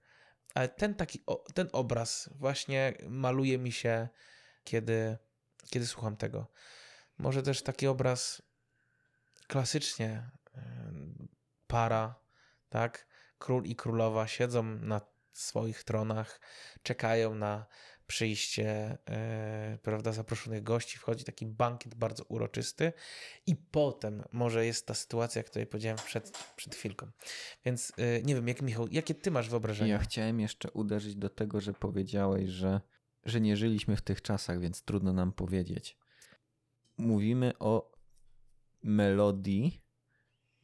ale 0.54 0.68
ten 0.68 0.94
taki, 0.94 1.24
ten 1.54 1.68
obraz 1.72 2.30
właśnie 2.34 2.94
maluje 3.08 3.58
mi 3.58 3.72
się, 3.72 4.08
kiedy, 4.64 5.16
kiedy 5.70 5.86
słucham 5.86 6.16
tego. 6.16 6.46
Może 7.18 7.42
też 7.42 7.62
taki 7.62 7.86
obraz 7.86 8.42
klasycznie 9.54 10.30
para, 11.66 12.14
tak? 12.68 13.06
Król 13.38 13.64
i 13.64 13.76
królowa 13.76 14.26
siedzą 14.26 14.62
na 14.62 15.00
swoich 15.32 15.84
tronach, 15.84 16.40
czekają 16.82 17.34
na 17.34 17.66
przyjście 18.06 18.98
yy, 19.70 19.78
prawda, 19.78 20.12
zaproszonych 20.12 20.62
gości, 20.62 20.98
wchodzi 20.98 21.24
taki 21.24 21.46
bankiet 21.46 21.94
bardzo 21.94 22.24
uroczysty 22.24 22.92
i 23.46 23.56
potem 23.56 24.22
może 24.32 24.66
jest 24.66 24.86
ta 24.86 24.94
sytuacja, 24.94 25.40
o 25.40 25.44
której 25.44 25.66
powiedziałem 25.66 25.98
przed, 25.98 26.38
przed 26.56 26.74
chwilką. 26.74 27.10
Więc 27.64 27.92
yy, 27.96 28.22
nie 28.24 28.34
wiem, 28.34 28.48
jak 28.48 28.62
Michał, 28.62 28.88
jakie 28.88 29.14
ty 29.14 29.30
masz 29.30 29.48
wyobrażenie? 29.48 29.90
Ja 29.90 29.98
chciałem 29.98 30.40
jeszcze 30.40 30.70
uderzyć 30.70 31.16
do 31.16 31.28
tego, 31.28 31.60
że 31.60 31.72
powiedziałeś, 31.72 32.50
że, 32.50 32.80
że 33.24 33.40
nie 33.40 33.56
żyliśmy 33.56 33.96
w 33.96 34.02
tych 34.02 34.22
czasach, 34.22 34.60
więc 34.60 34.82
trudno 34.82 35.12
nam 35.12 35.32
powiedzieć. 35.32 35.98
Mówimy 36.96 37.52
o 37.58 37.93
melodii 38.84 39.80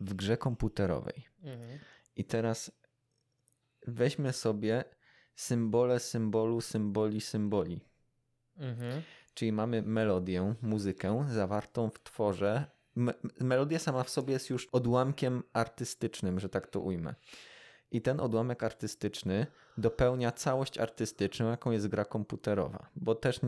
w 0.01 0.15
grze 0.15 0.37
komputerowej. 0.37 1.27
Mhm. 1.43 1.79
I 2.17 2.25
teraz 2.25 2.73
weźmy 3.87 4.33
sobie 4.33 4.85
symbole 5.35 6.01
symbolu, 6.01 6.61
symboli, 6.61 7.21
symboli. 7.21 7.81
Mhm. 8.57 9.03
Czyli 9.35 9.53
mamy 9.53 9.83
melodię, 9.83 10.55
muzykę 10.63 11.27
zawartą 11.29 11.91
w 11.91 12.03
tworze. 12.03 12.65
Me 12.95 13.15
melodia 13.41 13.79
sama 13.79 14.05
w 14.05 14.11
sobie 14.11 14.33
jest 14.33 14.51
już 14.51 14.69
odłamkiem 14.73 15.43
artystycznym, 15.53 16.41
że 16.41 16.49
tak 16.49 16.67
to 16.67 16.81
ujmę. 16.81 17.15
I 17.91 18.03
ten 18.03 18.21
odłamek 18.21 18.63
artystyczny 18.63 19.47
dopełnia 19.79 20.33
całość 20.33 20.79
artystyczną, 20.79 21.51
jaką 21.51 21.71
jest 21.71 21.89
gra 21.89 22.05
komputerowa. 22.05 22.89
Bo 22.97 23.15
też 23.15 23.41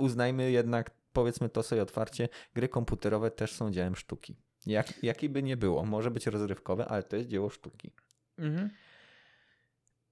uznajmy 0.00 0.50
jednak, 0.50 0.90
powiedzmy 1.14 1.48
to 1.48 1.62
sobie 1.62 1.82
otwarcie, 1.82 2.28
gry 2.54 2.68
komputerowe 2.68 3.30
też 3.30 3.52
są 3.52 3.70
dziełem 3.70 3.96
sztuki. 3.96 4.36
Jak, 4.66 5.02
jaki 5.02 5.28
by 5.28 5.42
nie 5.42 5.56
było, 5.56 5.84
może 5.84 6.10
być 6.10 6.26
rozrywkowe, 6.26 6.88
ale 6.88 7.02
to 7.02 7.16
jest 7.16 7.28
dzieło 7.28 7.50
sztuki. 7.50 7.92
Mhm. 8.38 8.70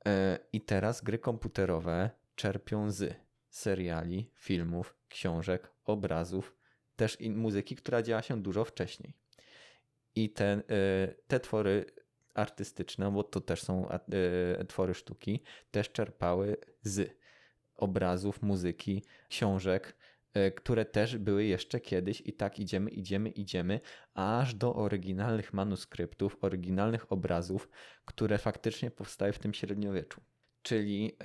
E, 0.07 0.39
I 0.53 0.61
teraz 0.61 1.01
gry 1.01 1.19
komputerowe 1.19 2.11
czerpią 2.35 2.91
z 2.91 3.15
seriali, 3.51 4.31
filmów, 4.35 4.97
książek, 5.09 5.73
obrazów, 5.85 6.57
też 6.97 7.19
muzyki, 7.21 7.77
która 7.77 8.03
działa 8.03 8.23
się 8.23 8.43
dużo 8.43 8.65
wcześniej. 8.65 9.15
I 10.15 10.31
te, 10.31 10.47
e, 10.47 10.63
te 11.27 11.41
twory 11.41 11.85
artystyczne, 12.35 13.11
bo 13.13 13.25
to 13.25 13.41
też 13.41 13.63
są 13.63 13.89
e, 13.89 14.65
twory 14.65 14.95
sztuki, 14.95 15.43
też 15.71 15.93
czerpały 15.93 16.57
z 16.83 17.17
obrazów, 17.77 18.43
muzyki, 18.43 19.05
książek, 19.29 19.97
które 20.57 20.85
też 20.85 21.19
były 21.19 21.45
jeszcze 21.45 21.81
kiedyś 21.81 22.21
i 22.21 22.33
tak 22.33 22.59
idziemy, 22.59 22.91
idziemy, 22.91 23.29
idziemy, 23.31 23.81
aż 24.15 24.55
do 24.55 24.75
oryginalnych 24.75 25.53
manuskryptów, 25.53 26.37
oryginalnych 26.41 27.13
obrazów, 27.13 27.69
które 28.05 28.39
faktycznie 28.39 28.91
powstały 28.91 29.33
w 29.33 29.39
tym 29.39 29.55
średniowieczu. 29.55 30.21
Czyli 30.63 31.17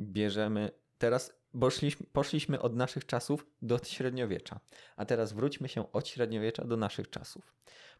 bierzemy 0.00 0.70
teraz 0.98 1.42
poszliśmy, 1.60 2.06
poszliśmy 2.12 2.60
od 2.60 2.76
naszych 2.76 3.06
czasów 3.06 3.46
do 3.62 3.78
średniowiecza, 3.84 4.60
a 4.96 5.04
teraz 5.04 5.32
wróćmy 5.32 5.68
się 5.68 5.92
od 5.92 6.08
średniowiecza 6.08 6.64
do 6.64 6.76
naszych 6.76 7.10
czasów. 7.10 7.54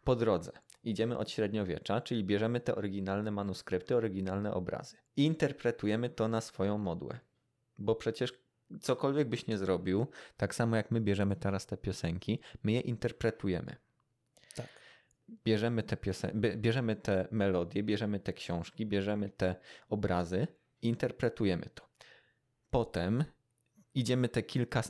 Po 0.05 0.17
drodze 0.17 0.53
idziemy 0.85 1.19
od 1.19 1.31
średniowiecza, 1.31 2.01
czyli 2.01 2.25
bierzemy 2.25 2.61
te 2.61 2.75
oryginalne 2.75 3.31
manuskrypty, 3.31 3.97
oryginalne 3.97 4.55
obrazy 4.55 4.97
i 5.17 5.25
interpretujemy 5.25 6.11
to 6.11 6.29
na 6.29 6.41
swoją 6.41 6.79
modłę. 6.79 7.19
Bo 7.79 7.95
przecież 7.95 8.42
cokolwiek 8.81 9.29
byś 9.29 9.47
nie 9.47 9.59
zrobił, 9.59 10.07
tak 10.37 10.55
samo 10.55 10.77
jak 10.77 10.91
my 10.91 11.01
bierzemy 11.01 11.37
teraz 11.37 11.67
te 11.67 11.77
piosenki, 11.77 12.41
my 12.63 12.73
je 12.73 12.81
interpretujemy. 12.81 13.77
Tak. 14.57 14.69
Bierzemy 15.45 15.83
te, 15.83 15.97
piosen- 15.97 16.57
bierzemy 16.57 16.97
te 16.97 17.29
melodie, 17.31 17.83
bierzemy 17.83 18.21
te 18.21 18.33
książki, 18.33 18.87
bierzemy 18.87 19.31
te 19.31 19.57
obrazy, 19.89 20.47
interpretujemy 20.83 21.67
to. 21.75 21.89
Potem 22.71 23.25
idziemy 23.95 24.29
te 24.29 24.43
kilka, 24.43 24.83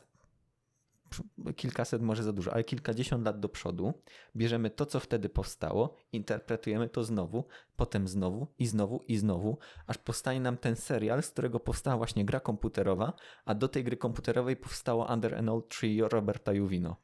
kilkaset 1.57 2.03
może 2.03 2.23
za 2.23 2.33
dużo, 2.33 2.53
ale 2.53 2.65
kilkadziesiąt 2.65 3.25
lat 3.25 3.41
do 3.41 3.49
przodu, 3.49 4.03
bierzemy 4.37 4.71
to, 4.71 4.87
co 4.87 5.01
wtedy 5.01 5.29
powstało, 5.29 5.97
interpretujemy 6.13 6.89
to 6.89 7.05
znowu, 7.05 7.45
potem 7.77 8.09
znowu 8.09 8.47
i 8.59 8.67
znowu 8.67 9.05
i 9.09 9.17
znowu, 9.17 9.59
aż 9.87 9.99
powstanie 9.99 10.41
nam 10.41 10.57
ten 10.57 10.77
serial, 10.77 11.23
z 11.23 11.31
którego 11.31 11.61
powstała 11.61 11.97
właśnie 11.97 12.25
gra 12.25 12.41
komputerowa, 12.41 13.13
a 13.45 13.55
do 13.55 13.69
tej 13.69 13.85
gry 13.85 13.97
komputerowej 13.97 14.57
powstało 14.57 15.13
Under 15.13 15.35
an 15.35 15.49
Old 15.49 15.69
Tree 15.69 16.01
Roberta 16.01 16.53
Juvino. 16.53 16.97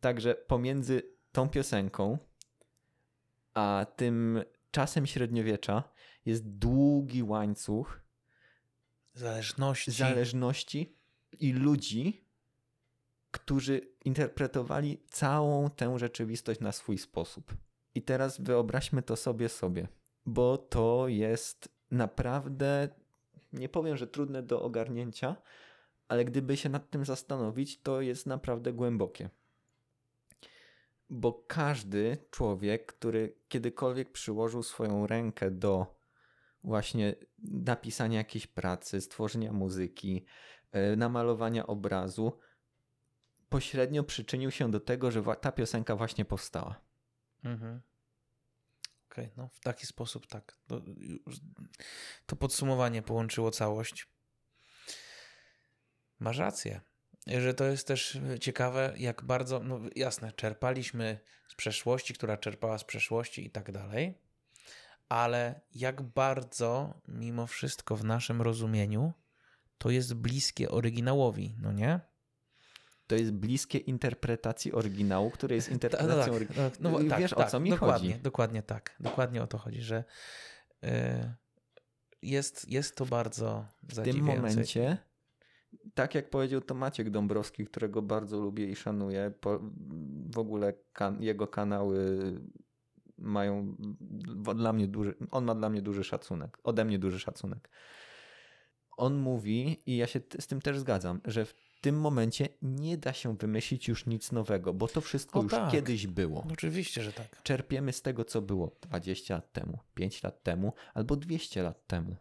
Także 0.00 0.34
pomiędzy 0.34 1.02
tą 1.32 1.48
piosenką 1.48 2.18
a 3.54 3.86
tym 3.96 4.44
czasem 4.70 5.06
średniowiecza 5.06 5.82
jest 6.26 6.48
długi 6.48 7.22
łańcuch 7.22 8.00
zależności, 9.14 9.90
zależności 9.90 10.96
i 11.40 11.52
ludzi, 11.52 12.24
którzy 13.38 13.80
interpretowali 14.04 15.02
całą 15.08 15.70
tę 15.70 15.98
rzeczywistość 15.98 16.60
na 16.60 16.72
swój 16.72 16.98
sposób. 16.98 17.54
I 17.94 18.02
teraz 18.02 18.40
wyobraźmy 18.40 19.02
to 19.02 19.16
sobie 19.16 19.48
sobie, 19.48 19.88
bo 20.26 20.58
to 20.58 21.08
jest 21.08 21.68
naprawdę, 21.90 22.88
nie 23.52 23.68
powiem, 23.68 23.96
że 23.96 24.06
trudne 24.06 24.42
do 24.42 24.62
ogarnięcia, 24.62 25.36
ale 26.08 26.24
gdyby 26.24 26.56
się 26.56 26.68
nad 26.68 26.90
tym 26.90 27.04
zastanowić, 27.04 27.80
to 27.80 28.00
jest 28.00 28.26
naprawdę 28.26 28.72
głębokie. 28.72 29.30
Bo 31.10 31.44
każdy 31.46 32.18
człowiek, 32.30 32.86
który 32.86 33.36
kiedykolwiek 33.48 34.12
przyłożył 34.12 34.62
swoją 34.62 35.06
rękę 35.06 35.50
do 35.50 35.98
właśnie 36.64 37.14
napisania 37.38 38.18
jakiejś 38.18 38.46
pracy, 38.46 39.00
stworzenia 39.00 39.52
muzyki, 39.52 40.24
e, 40.72 40.96
namalowania 40.96 41.66
obrazu, 41.66 42.32
pośrednio 43.48 44.04
przyczynił 44.04 44.50
się 44.50 44.70
do 44.70 44.80
tego, 44.80 45.10
że 45.10 45.22
ta 45.40 45.52
piosenka 45.52 45.96
właśnie 45.96 46.24
powstała. 46.24 46.80
Mhm. 47.44 47.80
Okej, 49.10 49.24
okay, 49.24 49.36
no 49.36 49.48
w 49.48 49.60
taki 49.60 49.86
sposób 49.86 50.26
tak. 50.26 50.58
To, 50.66 50.82
to 52.26 52.36
podsumowanie 52.36 53.02
połączyło 53.02 53.50
całość. 53.50 54.08
Masz 56.18 56.38
rację, 56.38 56.80
że 57.26 57.54
to 57.54 57.64
jest 57.64 57.86
też 57.86 58.18
ciekawe, 58.40 58.94
jak 58.96 59.24
bardzo, 59.24 59.60
no 59.60 59.80
jasne, 59.96 60.32
czerpaliśmy 60.32 61.18
z 61.48 61.54
przeszłości, 61.54 62.14
która 62.14 62.36
czerpała 62.36 62.78
z 62.78 62.84
przeszłości 62.84 63.46
i 63.46 63.50
tak 63.50 63.72
dalej, 63.72 64.18
ale 65.08 65.60
jak 65.74 66.02
bardzo 66.02 67.00
mimo 67.08 67.46
wszystko 67.46 67.96
w 67.96 68.04
naszym 68.04 68.42
rozumieniu 68.42 69.12
to 69.78 69.90
jest 69.90 70.14
bliskie 70.14 70.70
oryginałowi, 70.70 71.56
no 71.58 71.72
nie? 71.72 72.00
To 73.08 73.16
jest 73.16 73.32
bliskie 73.32 73.78
interpretacji 73.78 74.72
oryginału, 74.72 75.30
który 75.30 75.54
jest 75.54 75.68
interpretacją 75.68 76.24
tak, 76.24 76.34
oryginału. 76.34 76.70
Tak, 76.70 76.80
no, 76.80 76.98
tak, 77.08 77.20
Wiesz, 77.20 77.30
tak, 77.30 77.46
o 77.46 77.50
co 77.50 77.60
mi 77.60 77.70
dokładnie, 77.70 78.10
chodzi? 78.12 78.22
Dokładnie 78.22 78.62
tak. 78.62 78.96
Dokładnie 79.00 79.42
o 79.42 79.46
to 79.46 79.58
chodzi, 79.58 79.82
że 79.82 80.04
yy, 80.82 80.90
jest, 82.22 82.68
jest 82.68 82.96
to 82.96 83.06
bardzo 83.06 83.66
W 83.82 84.02
tym 84.02 84.20
momencie, 84.20 84.98
tak 85.94 86.14
jak 86.14 86.30
powiedział 86.30 86.60
to 86.60 86.74
Maciek 86.74 87.10
Dąbrowski, 87.10 87.66
którego 87.66 88.02
bardzo 88.02 88.40
lubię 88.40 88.66
i 88.66 88.76
szanuję, 88.76 89.32
po, 89.40 89.60
w 90.30 90.38
ogóle 90.38 90.74
kan, 90.92 91.22
jego 91.22 91.46
kanały 91.46 92.18
mają 93.18 93.76
dla 94.56 94.72
mnie 94.72 94.88
duży, 94.88 95.14
on 95.30 95.44
ma 95.44 95.54
dla 95.54 95.70
mnie 95.70 95.82
duży 95.82 96.04
szacunek, 96.04 96.58
ode 96.64 96.84
mnie 96.84 96.98
duży 96.98 97.18
szacunek. 97.18 97.68
On 98.96 99.16
mówi, 99.16 99.82
i 99.86 99.96
ja 99.96 100.06
się 100.06 100.20
z 100.40 100.46
tym 100.46 100.60
też 100.60 100.78
zgadzam, 100.78 101.20
że 101.24 101.44
w 101.44 101.67
tym 101.80 102.00
momencie 102.00 102.48
nie 102.62 102.98
da 102.98 103.12
się 103.12 103.36
wymyślić 103.36 103.88
już 103.88 104.06
nic 104.06 104.32
nowego, 104.32 104.74
bo 104.74 104.88
to 104.88 105.00
wszystko 105.00 105.40
o 105.40 105.42
już 105.42 105.52
tak. 105.52 105.72
kiedyś 105.72 106.06
było. 106.06 106.46
Oczywiście, 106.52 107.02
że 107.02 107.12
tak. 107.12 107.42
Czerpiemy 107.42 107.92
z 107.92 108.02
tego, 108.02 108.24
co 108.24 108.42
było 108.42 108.76
20 108.80 109.34
lat 109.34 109.52
temu, 109.52 109.78
5 109.94 110.22
lat 110.22 110.42
temu 110.42 110.72
albo 110.94 111.16
200 111.16 111.62
lat 111.62 111.86
temu 111.86 112.16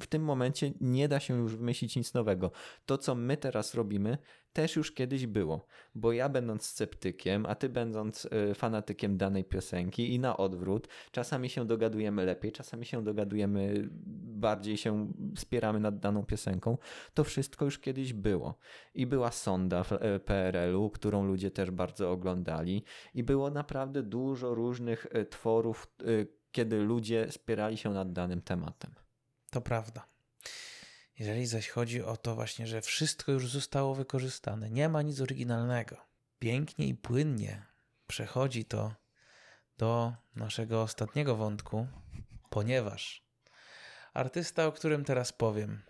w 0.00 0.06
tym 0.06 0.22
momencie 0.22 0.72
nie 0.80 1.08
da 1.08 1.20
się 1.20 1.38
już 1.38 1.56
wymyślić 1.56 1.96
nic 1.96 2.14
nowego. 2.14 2.50
To, 2.86 2.98
co 2.98 3.14
my 3.14 3.36
teraz 3.36 3.74
robimy, 3.74 4.18
też 4.52 4.76
już 4.76 4.92
kiedyś 4.92 5.26
było, 5.26 5.66
bo 5.94 6.12
ja 6.12 6.28
będąc 6.28 6.64
sceptykiem, 6.64 7.46
a 7.46 7.54
ty 7.54 7.68
będąc 7.68 8.24
y, 8.24 8.54
fanatykiem 8.54 9.16
danej 9.16 9.44
piosenki 9.44 10.14
i 10.14 10.18
na 10.18 10.36
odwrót, 10.36 10.88
czasami 11.10 11.48
się 11.48 11.66
dogadujemy 11.66 12.24
lepiej, 12.24 12.52
czasami 12.52 12.86
się 12.86 13.04
dogadujemy 13.04 13.88
bardziej 14.42 14.76
się 14.76 15.12
spieramy 15.36 15.80
nad 15.80 15.98
daną 15.98 16.24
piosenką, 16.24 16.78
to 17.14 17.24
wszystko 17.24 17.64
już 17.64 17.78
kiedyś 17.78 18.12
było. 18.12 18.58
I 18.94 19.06
była 19.06 19.30
sonda 19.30 19.84
w 19.84 19.92
y, 19.92 20.20
PRL-u, 20.24 20.90
którą 20.90 21.26
ludzie 21.26 21.50
też 21.50 21.70
bardzo 21.70 22.10
oglądali 22.10 22.84
i 23.14 23.22
było 23.22 23.50
naprawdę 23.50 24.02
dużo 24.02 24.54
różnych 24.54 25.06
y, 25.16 25.26
tworów, 25.26 25.94
kiedy 26.52 26.82
ludzie 26.82 27.26
spierali 27.30 27.76
się 27.76 27.90
nad 27.90 28.12
danym 28.12 28.42
tematem. 28.42 28.94
To 29.52 29.60
prawda. 29.60 30.06
Jeżeli 31.18 31.46
zaś 31.46 31.68
chodzi 31.68 32.02
o 32.02 32.16
to 32.16 32.34
właśnie, 32.34 32.66
że 32.66 32.80
wszystko 32.80 33.32
już 33.32 33.50
zostało 33.50 33.94
wykorzystane, 33.94 34.70
nie 34.70 34.88
ma 34.88 35.02
nic 35.02 35.20
oryginalnego. 35.20 35.96
pięknie 36.38 36.88
i 36.88 36.94
płynnie 36.94 37.66
przechodzi 38.06 38.64
to 38.64 38.94
do 39.78 40.12
naszego 40.36 40.82
ostatniego 40.82 41.36
wątku, 41.36 41.86
ponieważ 42.50 43.24
artysta, 44.14 44.66
o 44.66 44.72
którym 44.72 45.04
teraz 45.04 45.32
powiem, 45.32 45.82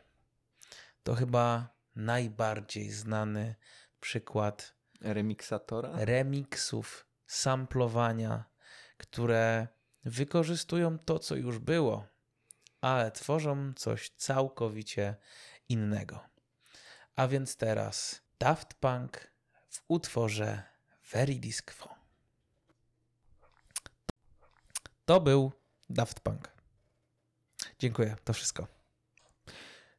to 1.02 1.14
chyba 1.14 1.68
najbardziej 1.96 2.90
znany 2.90 3.54
przykład 4.00 4.74
Remiksatora? 5.00 5.90
remiksów, 5.94 7.06
samplowania, 7.26 8.44
które 8.96 9.68
wykorzystują 10.04 10.98
to, 10.98 11.18
co 11.18 11.36
już 11.36 11.58
było, 11.58 12.11
ale 12.82 13.10
tworzą 13.10 13.74
coś 13.74 14.10
całkowicie 14.10 15.16
innego. 15.68 16.20
A 17.16 17.28
więc 17.28 17.56
teraz 17.56 18.22
Daft 18.38 18.74
Punk 18.74 19.32
w 19.68 19.82
utworze 19.88 20.62
Very 21.12 21.34
Disco. 21.34 21.94
To 25.04 25.20
był 25.20 25.52
Daft 25.90 26.20
Punk. 26.20 26.52
Dziękuję, 27.78 28.16
to 28.24 28.32
wszystko. 28.32 28.66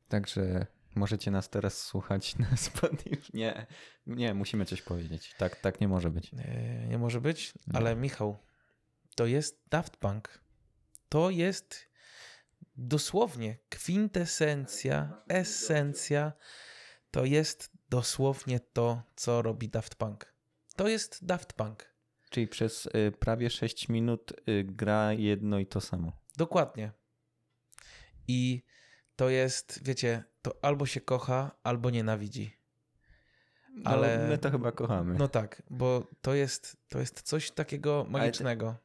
Także 0.09 0.67
możecie 0.95 1.31
nas 1.31 1.49
teraz 1.49 1.77
słuchać 1.81 2.36
na 2.38 2.57
Spotify. 2.67 3.21
Nie, 3.34 3.65
nie, 4.07 4.34
musimy 4.34 4.65
coś 4.65 4.81
powiedzieć. 4.81 5.36
Tak, 5.38 5.55
tak 5.55 5.81
nie 5.81 5.88
może 5.88 6.09
być. 6.09 6.34
Yy, 6.34 6.88
Nie 6.88 6.97
może 6.97 7.21
być, 7.21 7.53
Nie. 7.67 7.77
ale 7.77 7.95
Michał, 7.95 8.38
to 9.15 9.25
jest 9.25 9.63
Daft 9.69 9.97
Punk. 9.97 10.39
To 11.09 11.29
jest 11.29 11.92
dosłownie 12.76 13.57
kwintesencja, 13.69 15.24
esencja. 15.28 16.34
To 17.11 17.26
jest 17.26 17.71
dosłownie 17.89 18.59
to, 18.59 19.03
co 19.15 19.41
robi 19.41 19.69
Daft 19.69 19.95
Punk. 19.95 20.34
To 20.76 20.88
jest 20.88 21.26
Daft 21.26 21.53
Punk. 21.53 21.93
Czyli 22.30 22.47
przez 22.47 22.86
y, 22.86 23.11
prawie 23.19 23.49
6 23.49 23.89
minut 23.89 24.34
y, 24.49 24.63
gra 24.63 25.13
jedno 25.13 25.59
i 25.59 25.65
to 25.65 25.82
samo. 25.82 26.11
Dokładnie. 26.38 26.91
I 28.28 28.63
to 29.15 29.30
jest, 29.30 29.80
wiecie, 29.84 30.24
to 30.41 30.55
albo 30.61 30.86
się 30.86 31.01
kocha, 31.01 31.51
albo 31.63 31.89
nienawidzi. 31.89 32.57
No, 33.74 33.91
Ale- 33.91 34.28
my 34.28 34.38
to 34.38 34.51
chyba 34.51 34.71
kochamy. 34.71 35.15
No 35.17 35.28
tak, 35.28 35.63
bo 35.69 36.07
to 36.21 36.34
jest, 36.34 36.78
to 36.89 36.99
jest 36.99 37.21
coś 37.21 37.51
takiego 37.51 38.05
magicznego. 38.09 38.76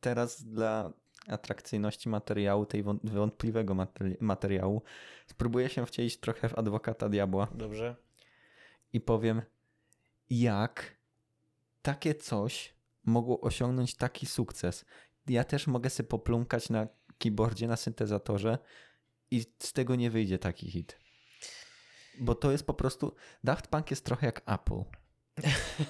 Teraz 0.00 0.44
dla 0.44 0.92
atrakcyjności 1.28 2.08
materiału, 2.08 2.66
tej 2.66 2.84
wąt- 2.84 3.10
wątpliwego 3.10 3.74
materi- 3.74 4.16
materiału, 4.20 4.82
spróbuję 5.26 5.68
się 5.68 5.86
wcielić 5.86 6.16
trochę 6.16 6.48
w 6.48 6.58
adwokata 6.58 7.08
diabła 7.08 7.48
Dobrze. 7.54 7.96
i 8.92 9.00
powiem, 9.00 9.42
jak 10.30 10.96
takie 11.82 12.14
coś 12.14 12.74
mogło 13.04 13.40
osiągnąć 13.40 13.94
taki 13.94 14.26
sukces. 14.26 14.84
Ja 15.28 15.44
też 15.44 15.66
mogę 15.66 15.90
sobie 15.90 16.08
poplumkać 16.08 16.70
na 16.70 16.86
keyboardzie, 17.18 17.68
na 17.68 17.76
syntezatorze 17.76 18.58
i 19.30 19.40
z 19.58 19.72
tego 19.72 19.96
nie 19.96 20.10
wyjdzie 20.10 20.38
taki 20.38 20.70
hit. 20.70 20.98
Bo 22.20 22.34
to 22.34 22.52
jest 22.52 22.66
po 22.66 22.74
prostu. 22.74 23.14
Daft 23.44 23.66
Punk 23.66 23.90
jest 23.90 24.04
trochę 24.04 24.26
jak 24.26 24.42
Apple. 24.46 24.82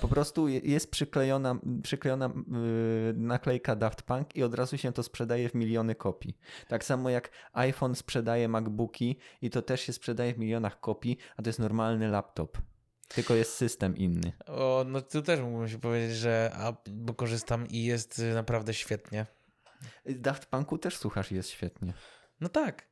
Po 0.01 0.09
prostu 0.09 0.49
je- 0.49 0.59
jest 0.59 0.91
przyklejona, 0.91 1.59
przyklejona 1.83 2.27
yy, 2.27 3.15
naklejka 3.17 3.77
Daft 3.77 4.03
Punk 4.03 4.37
i 4.37 4.43
od 4.43 4.55
razu 4.55 4.79
się 4.79 4.93
to 4.93 5.03
sprzedaje 5.03 5.49
w 5.49 5.55
miliony 5.55 5.95
kopii. 5.95 6.39
Tak 6.69 6.85
samo 6.85 7.11
jak 7.11 7.31
iPhone 7.53 7.95
sprzedaje 7.95 8.49
MacBooki 8.49 9.17
i 9.43 9.51
to 9.51 9.63
też 9.63 9.81
się 9.81 9.93
sprzedaje 9.93 10.35
w 10.35 10.39
milionach 10.39 10.81
kopii, 10.81 11.19
a 11.37 11.43
to 11.43 11.49
jest 11.49 11.59
normalny 11.59 12.09
laptop. 12.09 12.59
Tylko 13.09 13.35
jest 13.35 13.55
system 13.55 13.97
inny. 13.97 14.33
O, 14.47 14.85
no 14.89 15.01
tu 15.01 15.23
też 15.23 15.41
mógłbym 15.41 15.69
się 15.69 15.79
powiedzieć, 15.79 16.17
że 16.17 16.51
a, 16.55 16.73
bo 16.91 17.15
korzystam 17.15 17.67
i 17.69 17.85
jest 17.85 18.19
y, 18.19 18.35
naprawdę 18.35 18.75
świetnie. 18.75 19.27
Daft 20.07 20.47
Punku 20.47 20.79
też 20.79 20.97
słuchasz 20.97 21.33
jest 21.33 21.51
świetnie. 21.51 21.93
No 22.41 22.49
tak. 22.49 22.89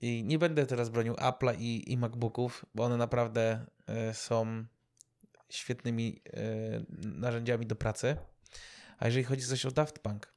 I 0.00 0.24
nie 0.24 0.38
będę 0.38 0.66
teraz 0.66 0.88
bronił 0.88 1.14
Apple'a 1.14 1.54
i, 1.58 1.92
i 1.92 1.96
MacBooków, 1.96 2.64
bo 2.74 2.84
one 2.84 2.96
naprawdę 2.96 3.66
y, 4.10 4.14
są 4.14 4.64
świetnymi 5.50 6.22
y, 6.26 6.86
narzędziami 7.08 7.66
do 7.66 7.76
pracy. 7.76 8.16
A 8.98 9.06
jeżeli 9.06 9.24
chodzi 9.24 9.46
coś 9.46 9.66
o 9.66 9.70
Daft 9.70 9.98
Punk, 9.98 10.34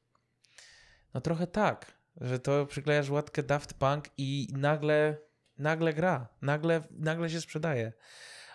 no 1.14 1.22
trochę 1.22 1.47
tak, 1.47 1.97
że 2.22 2.39
to 2.39 2.66
przyklejasz 2.66 3.09
łatkę 3.09 3.43
Daft 3.43 3.74
Punk 3.74 4.05
i 4.18 4.47
nagle, 4.51 5.18
nagle 5.57 5.93
gra, 5.93 6.28
nagle, 6.41 6.84
nagle 6.91 7.30
się 7.30 7.41
sprzedaje. 7.41 7.93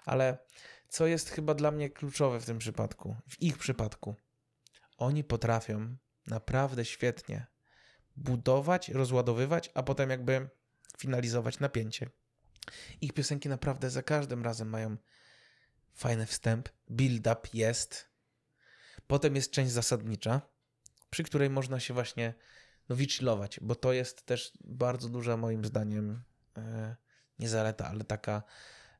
Ale 0.05 0.39
co 0.89 1.07
jest 1.07 1.31
chyba 1.31 1.55
dla 1.55 1.71
mnie 1.71 1.91
kluczowe 1.91 2.41
w 2.41 2.47
tym 2.47 2.59
przypadku, 2.59 3.17
w 3.29 3.43
ich 3.43 3.59
przypadku, 3.59 4.15
oni 4.99 5.25
potrafią 5.25 5.97
naprawdę 6.27 6.85
świetnie 6.85 7.47
budować, 8.17 8.89
rozładowywać, 8.89 9.71
a 9.75 9.83
potem 9.83 10.11
jakby 10.11 10.49
finalizować 10.99 11.61
napięcie. 11.61 12.11
Ich 13.01 13.13
piosenki 13.13 13.49
naprawdę 13.49 13.91
za 13.91 14.03
każdym 14.03 14.45
razem 14.45 14.69
mają 14.69 14.97
fajny 15.99 16.27
wstęp, 16.27 16.69
build-up 16.89 17.49
jest. 17.55 18.09
Potem 19.07 19.37
jest 19.37 19.51
część 19.51 19.73
zasadnicza, 19.73 20.41
przy 21.11 21.25
której 21.25 21.51
można 21.51 21.81
się 21.81 21.95
właśnie 21.95 22.35
no, 22.89 22.97
bo 23.61 23.75
to 23.75 23.93
jest 23.93 24.27
też 24.27 24.53
bardzo 24.65 25.09
duża 25.09 25.37
moim 25.37 25.65
zdaniem 25.65 26.23
e, 26.57 26.97
nie 27.39 27.49
zaleta, 27.49 27.89
ale 27.89 28.05
taka 28.05 28.43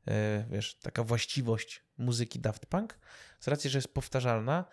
e, 0.07 0.45
wiesz, 0.49 0.79
taka 0.79 1.03
właściwość 1.03 1.83
muzyki 1.97 2.39
Daft 2.39 2.65
Punk, 2.65 2.99
z 3.39 3.47
racji, 3.47 3.69
że 3.69 3.77
jest 3.77 3.93
powtarzalna, 3.93 4.65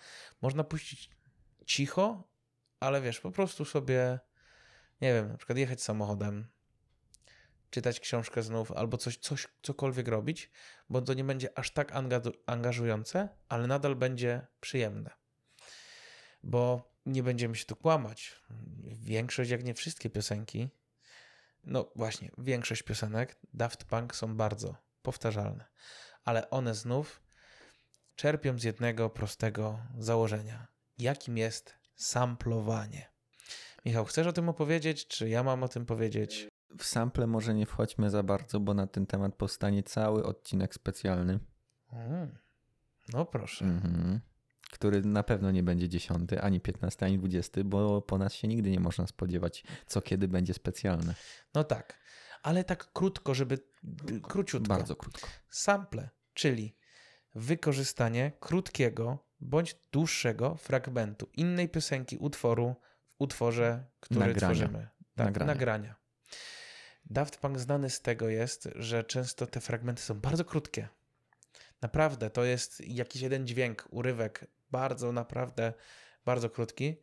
można 0.43 0.65
puścić 0.65 1.11
cicho, 1.67 2.29
ale 2.81 3.01
wiesz, 3.01 3.21
po 3.21 3.31
prostu 3.31 3.65
sobie 3.65 4.19
nie 5.01 5.15
wiem, 5.15 5.29
na 5.29 5.37
przykład 5.37 5.59
jechać 5.59 5.83
samochodem, 5.83 6.47
czytać 7.71 8.01
książkę 8.01 8.43
znów, 8.43 8.73
albo 8.73 8.97
coś, 8.97 9.17
coś 9.17 9.49
cokolwiek 9.63 10.09
robić, 10.09 10.51
bo 10.89 11.03
to 11.03 11.15
nie 11.15 11.25
będzie 11.25 11.59
aż 11.59 11.71
tak 11.71 11.93
anga- 11.93 12.33
angażujące, 12.47 13.29
ale 13.49 13.67
nadal 13.67 13.97
będzie 13.97 14.47
przyjemne. 14.61 15.11
Bo 16.43 16.93
nie 17.07 17.23
będziemy 17.23 17.57
się 17.57 17.65
tu 17.65 17.77
kłamać. 17.77 18.43
Większość, 18.93 19.51
jak 19.51 19.65
nie 19.65 19.75
wszystkie 19.75 20.11
piosenki, 20.11 20.69
no 21.65 21.93
właśnie, 21.97 22.31
większość 22.39 22.83
piosenek 22.83 23.37
Daft 23.55 23.85
Punk 23.85 24.17
są 24.17 24.37
bardzo 24.37 24.77
powtarzalne, 25.03 25.65
ale 26.25 26.51
one 26.51 26.75
znów 26.75 27.23
czerpią 28.17 28.59
z 28.59 28.65
jednego 28.65 29.11
prostego 29.11 29.79
założenia, 29.99 30.67
jakim 30.99 31.39
jest 31.39 31.75
samplowanie. 31.95 33.11
Michał, 33.85 34.05
chcesz 34.05 34.27
o 34.27 34.33
tym 34.33 34.49
opowiedzieć, 34.49 35.07
czy 35.07 35.29
ja 35.29 35.43
mam 35.43 35.63
o 35.63 35.69
tym 35.69 35.87
powiedzieć? 35.87 36.49
W 36.79 36.85
sample 36.85 37.27
może 37.27 37.55
nie 37.55 37.67
wchodźmy 37.67 38.11
za 38.11 38.23
bardzo, 38.23 38.61
bo 38.61 38.75
na 38.75 38.87
ten 38.87 39.07
temat 39.07 39.35
powstanie 39.35 39.83
cały 39.83 40.25
odcinek 40.25 40.75
specjalny, 40.75 41.41
Mm. 41.93 42.39
No 43.13 43.25
proszę. 43.25 43.65
mhm. 43.65 44.21
który 44.71 45.03
na 45.03 45.23
pewno 45.23 45.51
nie 45.51 45.63
będzie 45.63 45.89
10, 45.89 46.31
ani 46.33 46.61
15, 46.61 47.07
ani 47.07 47.19
20, 47.19 47.61
bo 47.65 48.03
po 48.03 48.19
nas 48.19 48.35
się 48.35 48.49
nigdy 48.49 48.71
nie 48.71 48.81
można 48.81 49.07
spodziewać, 49.07 49.65
co 49.87 50.03
kiedy 50.03 50.29
będzie 50.29 50.55
specjalne. 50.55 51.15
No 51.55 51.65
tak, 51.65 51.99
ale 52.43 52.65
tak 52.65 52.93
krótko, 52.93 53.35
żeby 53.35 53.59
króciutko. 54.23 54.69
Bardzo 54.69 54.97
krótko. 54.97 55.29
Sample, 55.51 56.09
czyli 56.35 56.77
wykorzystanie 57.35 58.33
krótkiego 58.41 59.27
bądź 59.41 59.77
dłuższego 59.93 60.55
fragmentu 60.57 61.29
innej 61.33 61.69
piosenki, 61.69 62.17
utworu 62.17 62.75
w 63.09 63.15
utworze, 63.19 63.85
który 64.01 64.21
Nagrania. 64.27 64.55
tworzymy. 64.55 64.89
Tak, 65.15 65.27
Nagrania. 65.27 65.53
nagrania. 65.55 65.97
Daft 67.11 67.37
Punk 67.37 67.59
znany 67.59 67.91
z 67.91 68.01
tego 68.01 68.29
jest, 68.29 68.69
że 68.75 69.05
często 69.05 69.47
te 69.47 69.61
fragmenty 69.61 70.03
są 70.03 70.21
bardzo 70.21 70.45
krótkie. 70.45 70.89
Naprawdę, 71.83 72.31
to 72.31 72.45
jest 72.45 72.81
jakiś 72.81 73.23
jeden 73.23 73.47
dźwięk, 73.47 73.89
urywek, 73.91 74.47
bardzo, 74.71 75.13
naprawdę, 75.13 75.73
bardzo 76.25 76.51
krótki. 76.51 76.97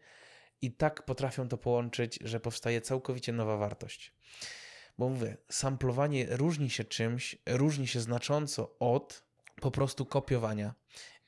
I 0.61 0.71
tak 0.71 1.05
potrafią 1.05 1.47
to 1.47 1.57
połączyć, 1.57 2.19
że 2.21 2.39
powstaje 2.39 2.81
całkowicie 2.81 3.33
nowa 3.33 3.57
wartość. 3.57 4.13
Bo 4.97 5.09
mówię, 5.09 5.37
samplowanie 5.49 6.27
różni 6.29 6.69
się 6.69 6.83
czymś, 6.83 7.35
różni 7.45 7.87
się 7.87 7.99
znacząco 7.99 8.75
od 8.79 9.23
po 9.61 9.71
prostu 9.71 10.05
kopiowania 10.05 10.73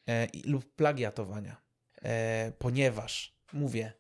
e, 0.08 0.28
lub 0.46 0.76
plagiatowania. 0.76 1.62
E, 2.02 2.52
ponieważ, 2.60 3.38
mówię, 3.54 3.94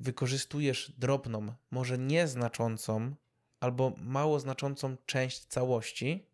wykorzystujesz 0.00 0.92
drobną, 0.98 1.54
może 1.70 1.98
nieznaczącą 1.98 3.14
albo 3.60 3.92
mało 3.98 4.40
znaczącą 4.40 4.96
część 5.06 5.40
całości 5.44 6.26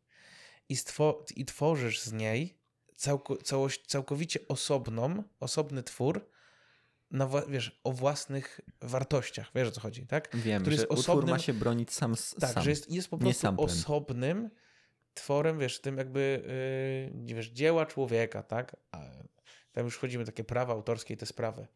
i, 0.69 0.77
stwo- 0.77 1.25
i 1.37 1.45
tworzysz 1.45 2.01
z 2.01 2.13
niej 2.13 2.59
całko- 2.97 3.43
całość, 3.43 3.87
całkowicie 3.87 4.41
osobną, 4.49 5.23
osobny 5.41 5.83
twór, 5.83 6.27
na, 7.11 7.29
wiesz, 7.49 7.81
o 7.85 7.93
własnych 7.93 8.61
wartościach. 8.81 9.51
Wiesz 9.55 9.69
o 9.69 9.71
co 9.71 9.81
chodzi, 9.81 10.07
tak? 10.07 10.37
Wiem, 10.37 10.63
Który 10.63 10.77
że 10.77 10.83
jest 10.83 10.93
osobnym- 10.93 11.31
ma 11.31 11.39
się 11.39 11.53
bronić 11.55 11.93
sam 11.93 12.17
z 12.17 12.35
Tak, 12.35 12.51
sam. 12.55 12.63
że 12.63 12.71
jest, 12.71 12.91
jest 12.91 13.09
po 13.09 13.19
prostu 13.19 13.49
osobnym 13.57 14.51
tworem, 15.15 15.59
wiesz, 15.59 15.81
tym 15.81 15.97
jakby, 15.99 16.43
yy, 17.27 17.35
wiesz, 17.35 17.49
dzieła 17.49 17.87
człowieka, 17.87 18.43
tak? 18.43 18.77
A 18.93 19.01
tam 19.73 19.85
już 19.85 19.97
wchodzimy 19.97 20.25
takie 20.25 20.45
prawa 20.45 20.73
autorskie 20.73 21.15
i 21.15 21.17
te 21.17 21.27
sprawy. 21.27 21.67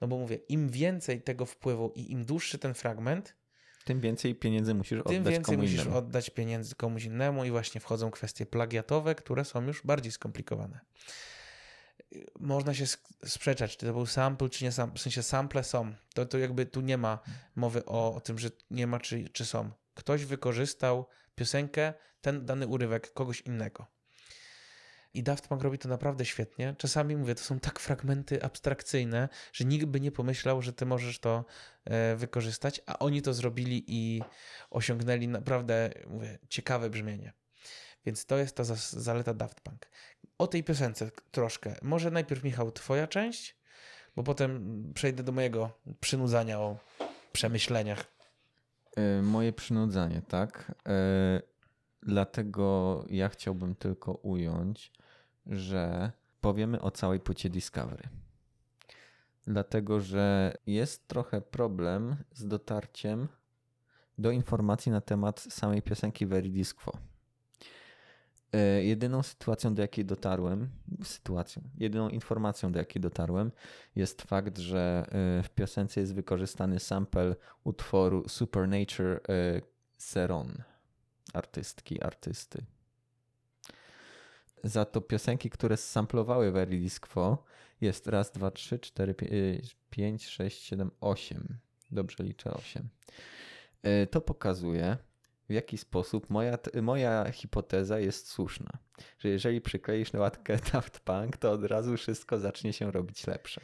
No 0.00 0.08
bo 0.08 0.16
mówię, 0.18 0.36
im 0.36 0.68
więcej 0.68 1.22
tego 1.22 1.46
wpływu 1.46 1.92
i 1.94 2.12
im 2.12 2.24
dłuższy 2.24 2.58
ten 2.58 2.74
fragment, 2.74 3.34
tym 3.86 4.00
więcej 4.00 4.34
pieniędzy 4.34 4.74
musisz 4.74 5.02
tym 5.02 5.18
oddać 5.18 5.34
więcej 5.34 5.56
komuś 5.56 5.70
musisz 5.70 5.80
innemu. 5.80 5.96
oddać 5.96 6.30
pieniędzy 6.30 6.74
komuś 6.74 7.04
innemu 7.04 7.44
i 7.44 7.50
właśnie 7.50 7.80
wchodzą 7.80 8.10
kwestie 8.10 8.46
plagiatowe, 8.46 9.14
które 9.14 9.44
są 9.44 9.62
już 9.62 9.82
bardziej 9.84 10.12
skomplikowane. 10.12 10.80
Można 12.40 12.74
się 12.74 12.84
sprzeczać, 13.24 13.76
czy 13.76 13.86
to 13.86 13.92
był 13.92 14.06
sample, 14.06 14.48
czy 14.48 14.64
nie 14.64 14.72
sample. 14.72 14.98
W 14.98 15.02
sensie 15.02 15.22
sample 15.22 15.64
są. 15.64 15.94
To, 16.14 16.26
to 16.26 16.38
jakby 16.38 16.66
tu 16.66 16.80
nie 16.80 16.98
ma 16.98 17.18
mowy 17.54 17.84
o, 17.84 18.14
o 18.14 18.20
tym, 18.20 18.38
że 18.38 18.50
nie 18.70 18.86
ma, 18.86 19.00
czy, 19.00 19.28
czy 19.28 19.44
są. 19.44 19.70
Ktoś 19.94 20.24
wykorzystał 20.24 21.06
piosenkę, 21.34 21.94
ten 22.20 22.46
dany 22.46 22.66
urywek 22.66 23.12
kogoś 23.12 23.40
innego. 23.40 23.86
I 25.16 25.22
Daft 25.22 25.48
Punk 25.48 25.62
robi 25.62 25.78
to 25.78 25.88
naprawdę 25.88 26.24
świetnie. 26.24 26.74
Czasami 26.78 27.16
mówię, 27.16 27.34
to 27.34 27.42
są 27.42 27.60
tak 27.60 27.80
fragmenty 27.80 28.42
abstrakcyjne, 28.42 29.28
że 29.52 29.64
nikt 29.64 29.86
by 29.86 30.00
nie 30.00 30.12
pomyślał, 30.12 30.62
że 30.62 30.72
ty 30.72 30.86
możesz 30.86 31.18
to 31.18 31.44
e, 31.84 32.16
wykorzystać, 32.16 32.80
a 32.86 32.98
oni 32.98 33.22
to 33.22 33.34
zrobili 33.34 33.84
i 33.86 34.22
osiągnęli 34.70 35.28
naprawdę, 35.28 35.90
mówię, 36.06 36.38
ciekawe 36.48 36.90
brzmienie. 36.90 37.32
Więc 38.06 38.26
to 38.26 38.36
jest 38.36 38.56
ta 38.56 38.64
zaleta 38.90 39.34
Daft 39.34 39.60
Punk. 39.60 39.86
O 40.38 40.46
tej 40.46 40.64
piosence 40.64 41.10
troszkę. 41.30 41.74
Może 41.82 42.10
najpierw, 42.10 42.44
Michał, 42.44 42.72
twoja 42.72 43.06
część, 43.06 43.56
bo 44.16 44.22
potem 44.22 44.82
przejdę 44.94 45.22
do 45.22 45.32
mojego 45.32 45.70
przynudzania 46.00 46.60
o 46.60 46.78
przemyśleniach. 47.32 48.04
E, 48.96 49.22
Moje 49.22 49.52
przynudzanie, 49.52 50.22
tak? 50.28 50.72
E, 50.88 51.56
Dlatego 52.06 53.04
ja 53.10 53.28
chciałbym 53.28 53.74
tylko 53.74 54.12
ująć, 54.12 54.92
że 55.46 56.12
powiemy 56.40 56.80
o 56.80 56.90
całej 56.90 57.20
płycie 57.20 57.50
Discovery. 57.50 58.08
Dlatego, 59.46 60.00
że 60.00 60.54
jest 60.66 61.08
trochę 61.08 61.40
problem 61.40 62.16
z 62.34 62.46
dotarciem 62.46 63.28
do 64.18 64.30
informacji 64.30 64.92
na 64.92 65.00
temat 65.00 65.40
samej 65.40 65.82
piosenki 65.82 66.26
Very 66.26 66.48
Disc 66.48 66.76
Quo. 66.76 66.92
E, 68.52 68.84
Jedyną 68.84 69.22
sytuacją, 69.22 69.74
do 69.74 69.82
jakiej 69.82 70.04
dotarłem, 70.04 70.68
sytuacją, 71.04 71.62
jedyną 71.78 72.08
informacją, 72.08 72.72
do 72.72 72.78
jakiej 72.78 73.02
dotarłem, 73.02 73.52
jest 73.96 74.22
fakt, 74.22 74.58
że 74.58 75.06
e, 75.08 75.42
w 75.42 75.50
piosence 75.50 76.00
jest 76.00 76.14
wykorzystany 76.14 76.80
sample 76.80 77.36
utworu 77.64 78.28
Supernature 78.28 79.20
e, 79.28 79.60
Seron, 79.96 80.62
artystki, 81.34 82.02
artysty. 82.02 82.64
Za 84.64 84.84
to 84.84 85.00
piosenki, 85.00 85.50
które 85.50 85.76
samplowały 85.76 86.52
Very 86.52 86.78
Disc 86.80 87.06
Quo 87.06 87.44
jest 87.80 88.06
raz, 88.06 88.30
dwa, 88.32 88.50
trzy, 88.50 88.78
cztery, 88.78 89.14
y, 89.22 89.62
pięć, 89.90 90.26
sześć, 90.26 90.62
siedem, 90.62 90.90
osiem. 91.00 91.58
Dobrze 91.90 92.24
liczę, 92.24 92.54
osiem. 92.54 92.88
E, 93.82 94.06
To 94.06 94.20
pokazuje, 94.20 94.96
w 95.48 95.52
jaki 95.52 95.78
sposób 95.78 96.30
moja, 96.30 96.58
moja 96.82 97.32
hipoteza 97.32 98.00
jest 98.00 98.28
słuszna. 98.28 98.78
Że 99.18 99.28
jeżeli 99.28 99.60
przykleisz 99.60 100.12
na 100.12 100.20
łatkę 100.20 100.58
Daft 100.72 101.00
Punk, 101.00 101.36
to 101.36 101.52
od 101.52 101.64
razu 101.64 101.96
wszystko 101.96 102.38
zacznie 102.38 102.72
się 102.72 102.90
robić 102.90 103.26
lepsze. 103.26 103.60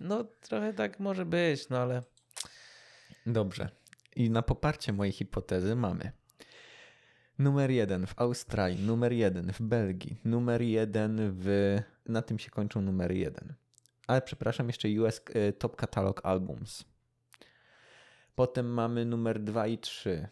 No, 0.00 0.24
trochę 0.40 0.72
tak 0.74 1.00
może 1.00 1.26
być, 1.26 1.68
no 1.68 1.78
ale 1.78 2.02
Dobrze. 3.26 3.68
I 4.16 4.30
na 4.30 4.42
poparcie 4.42 4.92
mojej 4.92 5.12
hipotezy 5.12 5.76
mamy 5.76 6.12
numer 7.38 7.70
jeden 7.70 8.06
w 8.06 8.14
Australii, 8.16 8.86
numer 8.86 9.12
jeden 9.12 9.52
w 9.52 9.60
Belgii, 9.60 10.16
numer 10.24 10.62
jeden 10.62 11.18
w. 11.20 11.78
Na 12.06 12.22
tym 12.22 12.38
się 12.38 12.50
kończą 12.50 12.80
numery 12.80 13.16
jeden. 13.16 13.54
Ale 14.06 14.22
przepraszam, 14.22 14.66
jeszcze 14.66 14.88
US 14.88 15.20
e, 15.34 15.52
Top 15.52 15.76
Catalog 15.76 16.20
Albums. 16.24 16.84
Potem 18.34 18.66
mamy 18.66 19.04
numer 19.04 19.40
2 19.40 19.66
i 19.66 19.78
3 19.78 20.28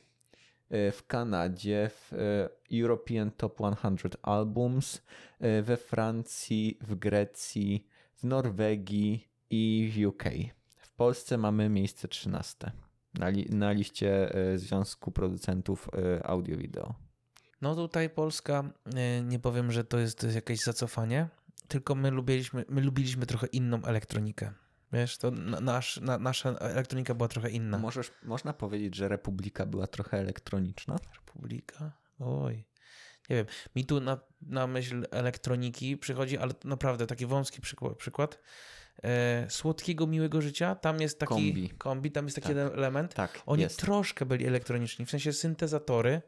w 0.73 1.07
Kanadzie, 1.07 1.91
w 1.95 2.13
e, 2.13 2.49
European 2.81 3.31
Top 3.31 3.59
100 3.99 4.09
Albums, 4.23 5.03
e, 5.41 5.63
we 5.63 5.77
Francji, 5.77 6.79
w 6.81 6.95
Grecji, 6.95 7.87
w 8.15 8.25
Norwegii 8.25 9.29
i 9.51 9.93
w 9.95 10.07
UK. 10.07 10.25
W 10.77 10.93
Polsce 10.95 11.39
mamy 11.39 11.69
miejsce 11.69 12.09
13 12.09 12.73
na, 13.15 13.29
li 13.29 13.47
na 13.51 13.73
liście 13.73 14.35
e, 14.35 14.59
Związku 14.59 15.13
Producentów 15.13 15.89
e, 15.95 16.27
Audio-Wideo. 16.27 16.95
No 17.61 17.75
tutaj 17.75 18.11
Polska, 18.11 18.73
y, 19.21 19.23
nie 19.23 19.39
powiem, 19.39 19.73
że 19.73 19.85
to 19.85 19.99
jest 19.99 20.35
jakieś 20.35 20.61
zacofanie, 20.61 21.29
tylko 21.69 21.95
my 21.95 22.11
lubiliśmy, 22.11 22.65
my 22.69 22.81
lubiliśmy 22.81 23.27
trochę 23.27 23.47
inną 23.47 23.85
elektronikę. 23.85 24.53
Wiesz, 24.93 25.19
to 25.19 25.31
na- 25.31 25.61
nasz, 25.61 26.01
na, 26.01 26.19
nasza 26.19 26.51
elektronika 26.51 27.15
była 27.15 27.29
trochę 27.29 27.51
inna. 27.51 27.79
Możesz, 27.79 28.13
można 28.23 28.53
powiedzieć, 28.53 28.97
że 28.97 29.09
Republika 29.09 29.67
była 29.67 29.87
trochę 29.87 30.19
elektroniczna? 30.19 30.97
Republika? 31.15 31.93
Oj. 32.21 32.65
Nie 33.31 33.37
wiem. 33.37 33.47
Mi 33.77 33.85
tu 33.85 34.01
na, 34.01 34.21
na 34.43 34.67
myśl 34.67 35.07
elektroniki 35.11 35.97
przychodzi, 35.97 36.39
ale 36.39 36.53
naprawdę 36.65 37.07
taki 37.07 37.27
wąski 37.27 37.61
przykład. 37.61 37.97
przykład. 37.97 38.39
E, 39.05 39.47
słodkiego, 39.51 40.07
miłego 40.07 40.41
życia. 40.41 40.75
Tam 40.75 41.01
jest 41.01 41.19
taki 41.19 41.29
Kombi. 41.29 41.71
kombi 41.71 42.11
tam 42.13 42.25
jest 42.25 42.35
taki 42.35 42.49
Tak. 42.49 42.57
jeden 42.57 42.79
element. 42.79 43.15
Tak, 43.15 43.43
Oni 43.47 43.63
jest. 43.63 43.79
troszkę 43.81 44.27
byli 44.27 44.47
elektroniczni, 44.47 45.07
w 45.07 45.11
sensie 45.11 45.33
syntezatory. 45.33 46.23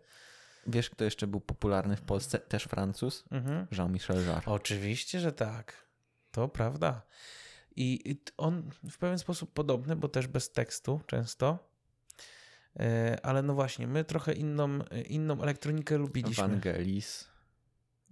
Wiesz, 0.66 0.90
kto 0.90 1.04
jeszcze 1.04 1.26
był 1.26 1.40
popularny 1.40 1.96
w 1.96 2.02
Polsce? 2.02 2.38
Też 2.38 2.64
Francuz? 2.64 3.24
Mhm. 3.30 3.66
Jean-Michel 3.72 4.26
Jarre. 4.26 4.46
Oczywiście, 4.52 5.20
że 5.20 5.32
tak. 5.32 5.86
To 6.30 6.48
prawda. 6.48 7.02
I 7.76 8.16
on 8.36 8.70
w 8.90 8.98
pewien 8.98 9.18
sposób 9.18 9.52
podobny, 9.52 9.96
bo 9.96 10.08
też 10.08 10.26
bez 10.26 10.52
tekstu 10.52 11.00
często. 11.06 11.58
E, 12.80 13.18
Ale 13.22 13.42
no 13.42 13.54
właśnie, 13.54 13.86
my 13.86 14.04
trochę 14.04 14.32
inną, 14.32 14.78
inną 15.08 15.42
elektronikę 15.42 15.98
lubiliśmy. 15.98 16.48
Vangelis. 16.48 17.28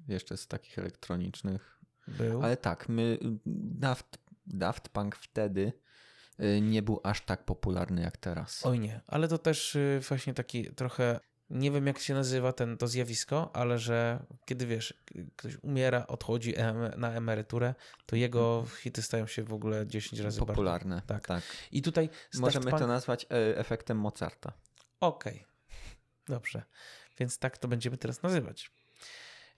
Jeszcze 0.09 0.37
z 0.37 0.47
takich 0.49 0.79
elektronicznych. 0.79 1.79
Był. 2.09 2.43
Ale 2.43 2.57
tak, 2.57 2.89
my 2.89 3.19
Daft, 3.47 4.19
Daft 4.47 4.89
Punk 4.89 5.17
wtedy 5.17 5.73
y, 6.41 6.61
nie 6.61 6.83
był 6.83 7.01
aż 7.05 7.21
tak 7.21 7.45
popularny 7.45 8.03
jak 8.03 8.17
teraz. 8.17 8.67
Oj 8.67 8.79
nie, 8.81 9.01
ale 9.07 9.29
to 9.29 9.39
też 9.39 9.75
y, 9.77 10.01
właśnie 10.09 10.35
taki 10.35 10.75
trochę, 10.75 11.21
nie 11.51 11.71
wiem 11.71 11.87
jak 11.87 11.99
się 11.99 12.15
nazywa 12.15 12.53
ten, 12.53 12.77
to 12.79 12.89
zjawisko, 12.89 13.57
ale 13.57 13.79
że 13.79 14.27
kiedy 14.45 14.67
wiesz, 14.67 15.05
ktoś 15.37 15.57
umiera, 15.63 16.07
odchodzi 16.07 16.55
na 16.97 17.13
emeryturę, 17.13 17.75
to 18.07 18.17
jego 18.17 18.67
hity 18.81 19.03
stają 19.03 19.27
się 19.27 19.43
w 19.43 19.53
ogóle 19.53 19.87
10 19.87 20.21
razy 20.21 20.41
bardziej. 20.41 20.55
Popularne. 20.55 21.03
Tak. 21.07 21.27
tak. 21.27 21.43
I 21.73 21.83
tutaj 21.83 22.09
Możemy 22.35 22.65
Daft 22.65 22.79
to 22.79 22.85
Punk- 22.85 22.89
nazwać 22.89 23.25
e, 23.25 23.59
efektem 23.59 23.99
Mozarta. 23.99 24.53
Okej, 25.01 25.45
dobrze. 26.29 26.63
Więc 27.19 27.39
tak 27.39 27.59
to 27.59 27.69
będziemy 27.69 27.99
teraz 27.99 28.23
nazywać. 28.23 28.71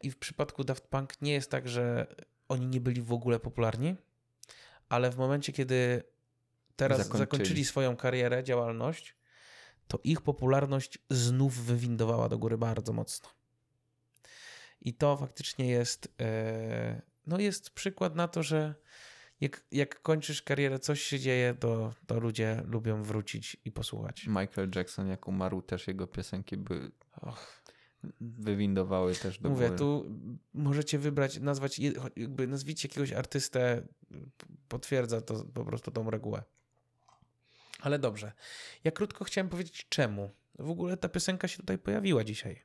I 0.01 0.11
w 0.11 0.19
przypadku 0.19 0.65
Daft 0.65 0.89
Punk 0.89 1.23
nie 1.23 1.33
jest 1.33 1.51
tak, 1.51 1.69
że 1.69 2.07
oni 2.49 2.67
nie 2.67 2.81
byli 2.81 3.03
w 3.03 3.13
ogóle 3.13 3.41
popularni, 3.41 3.97
ale 4.89 5.11
w 5.11 5.17
momencie, 5.17 5.53
kiedy 5.53 6.03
teraz 6.77 6.99
Zakończyli. 6.99 7.19
zakończyli, 7.19 7.65
swoją 7.65 7.97
karierę, 7.97 8.45
działalność, 8.45 9.17
to 9.89 9.99
ich 10.05 10.21
popularność 10.21 10.99
znów 11.11 11.65
wywindowała 11.65 12.29
do 12.29 12.39
góry 12.39 12.59
bardzo 12.59 12.93
mocno. 12.93 13.29
I 14.81 14.95
to 14.95 15.17
faktycznie 15.17 15.69
jest, 15.69 16.15
e, 16.21 17.03
no 17.27 17.39
jest 17.39 17.71
przykład 17.71 18.15
na 18.15 18.29
to, 18.29 18.43
że 18.43 18.75
jak, 19.41 19.65
jak 19.73 20.03
kończysz 20.03 20.43
karierę, 20.43 20.79
coś 20.79 21.03
się 21.03 21.19
dzieje, 21.19 21.55
to, 21.55 21.95
to 22.07 22.21
ludzie 22.21 22.63
lubią 22.67 23.03
wrócić 23.03 23.57
i 23.65 23.73
posłuchać. 23.73 24.27
Michael 24.27 24.71
Jackson, 24.75 25.09
jak 25.09 25.29
umarł, 25.29 25.63
też 25.63 25.87
jego 25.87 26.07
piosenki 26.07 26.57
by 26.57 26.91
Och. 27.21 27.64
Wywindowały 28.21 29.15
też 29.15 29.39
do 29.39 29.49
Mówię, 29.51 29.67
góry. 29.67 29.79
tu 29.79 30.05
możecie 30.55 30.99
wybrać, 30.99 31.41
nazwać, 31.41 31.79
jakby 32.17 32.47
nazwijcie 32.47 32.89
jakiegoś 32.89 33.13
artystę, 33.13 33.87
potwierdza 34.69 35.21
to 35.21 35.45
po 35.45 35.65
prostu 35.65 35.91
tą 35.91 36.11
regułę. 36.11 36.43
Ale 37.81 37.99
dobrze. 37.99 38.33
Ja 38.85 38.91
krótko 38.91 39.25
chciałem 39.25 39.49
powiedzieć 39.49 39.87
czemu. 39.89 40.31
W 40.59 40.71
ogóle 40.71 40.97
ta 40.97 41.09
piosenka 41.09 41.49
się 41.49 41.57
tutaj 41.59 41.79
pojawiła 41.79 42.25
dzisiaj. 42.25 42.63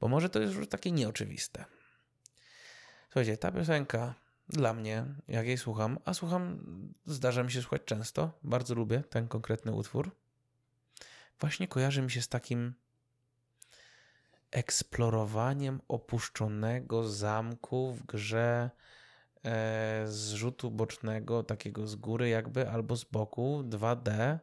Bo 0.00 0.08
może 0.08 0.28
to 0.28 0.40
jest 0.40 0.54
już 0.54 0.68
takie 0.68 0.92
nieoczywiste. 0.92 1.64
Słuchajcie, 3.04 3.36
ta 3.36 3.52
piosenka 3.52 4.14
dla 4.48 4.74
mnie, 4.74 5.06
jak 5.28 5.46
jej 5.46 5.58
słucham, 5.58 5.98
a 6.04 6.14
słucham, 6.14 6.58
zdarza 7.06 7.42
mi 7.42 7.52
się 7.52 7.62
słuchać 7.62 7.82
często, 7.84 8.38
bardzo 8.42 8.74
lubię 8.74 9.02
ten 9.10 9.28
konkretny 9.28 9.72
utwór, 9.72 10.10
właśnie 11.40 11.68
kojarzy 11.68 12.02
mi 12.02 12.10
się 12.10 12.22
z 12.22 12.28
takim 12.28 12.74
eksplorowaniem 14.50 15.80
opuszczonego 15.88 17.08
zamku 17.08 17.92
w 17.92 18.06
grze 18.06 18.70
e, 19.44 20.02
z 20.06 20.30
rzutu 20.32 20.70
bocznego, 20.70 21.42
takiego 21.42 21.86
z 21.86 21.96
góry 21.96 22.28
jakby, 22.28 22.70
albo 22.70 22.96
z 22.96 23.04
boku, 23.04 23.62
2D. 23.68 24.38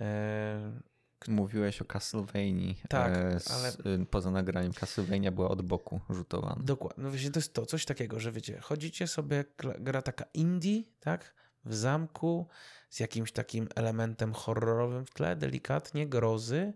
E, 0.00 0.80
Mówiłeś 1.28 1.82
o 1.82 1.84
Castlevanii. 1.84 2.82
Tak, 2.88 3.16
e, 3.16 3.40
z, 3.40 3.50
ale- 3.50 3.94
y, 4.02 4.06
Poza 4.06 4.30
nagraniem 4.30 4.72
Castlevania 4.72 5.32
była 5.32 5.48
od 5.48 5.62
boku 5.62 6.00
rzutowana. 6.10 6.62
Dokładnie. 6.64 7.04
No 7.04 7.10
właśnie 7.10 7.30
to 7.30 7.38
jest 7.38 7.54
to, 7.54 7.66
coś 7.66 7.84
takiego, 7.84 8.20
że 8.20 8.32
wiecie, 8.32 8.60
chodzicie 8.60 9.06
sobie, 9.06 9.44
gra 9.78 10.02
taka 10.02 10.24
indie, 10.34 10.82
tak? 11.00 11.34
W 11.64 11.74
zamku 11.74 12.48
z 12.90 13.00
jakimś 13.00 13.32
takim 13.32 13.68
elementem 13.76 14.32
horrorowym 14.32 15.06
w 15.06 15.10
tle, 15.10 15.36
delikatnie, 15.36 16.08
grozy, 16.08 16.72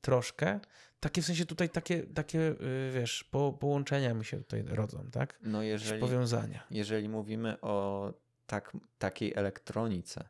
troszkę. 0.00 0.60
Takie 1.04 1.22
w 1.22 1.26
sensie 1.26 1.46
tutaj 1.46 1.70
takie, 1.70 2.02
takie 2.02 2.38
y, 2.40 2.90
wiesz, 2.94 3.24
po, 3.24 3.52
połączenia 3.52 4.14
mi 4.14 4.24
się 4.24 4.36
tutaj 4.36 4.62
rodzą, 4.62 5.08
tak? 5.12 5.38
No 5.42 5.62
Jakieś 5.62 5.82
jeżeli, 5.82 6.00
powiązania. 6.00 6.66
jeżeli 6.70 7.08
mówimy 7.08 7.60
o 7.60 8.12
tak, 8.46 8.76
takiej 8.98 9.32
elektronice, 9.36 10.28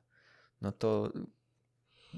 no 0.60 0.72
to 0.72 1.12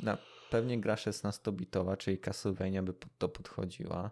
na, 0.02 0.18
pewnie 0.50 0.80
gra 0.80 0.94
16-bitowa, 0.94 1.96
czyli 1.96 2.18
Castlevania 2.18 2.82
by 2.82 2.92
pod 2.92 3.18
to 3.18 3.28
podchodziła. 3.28 4.10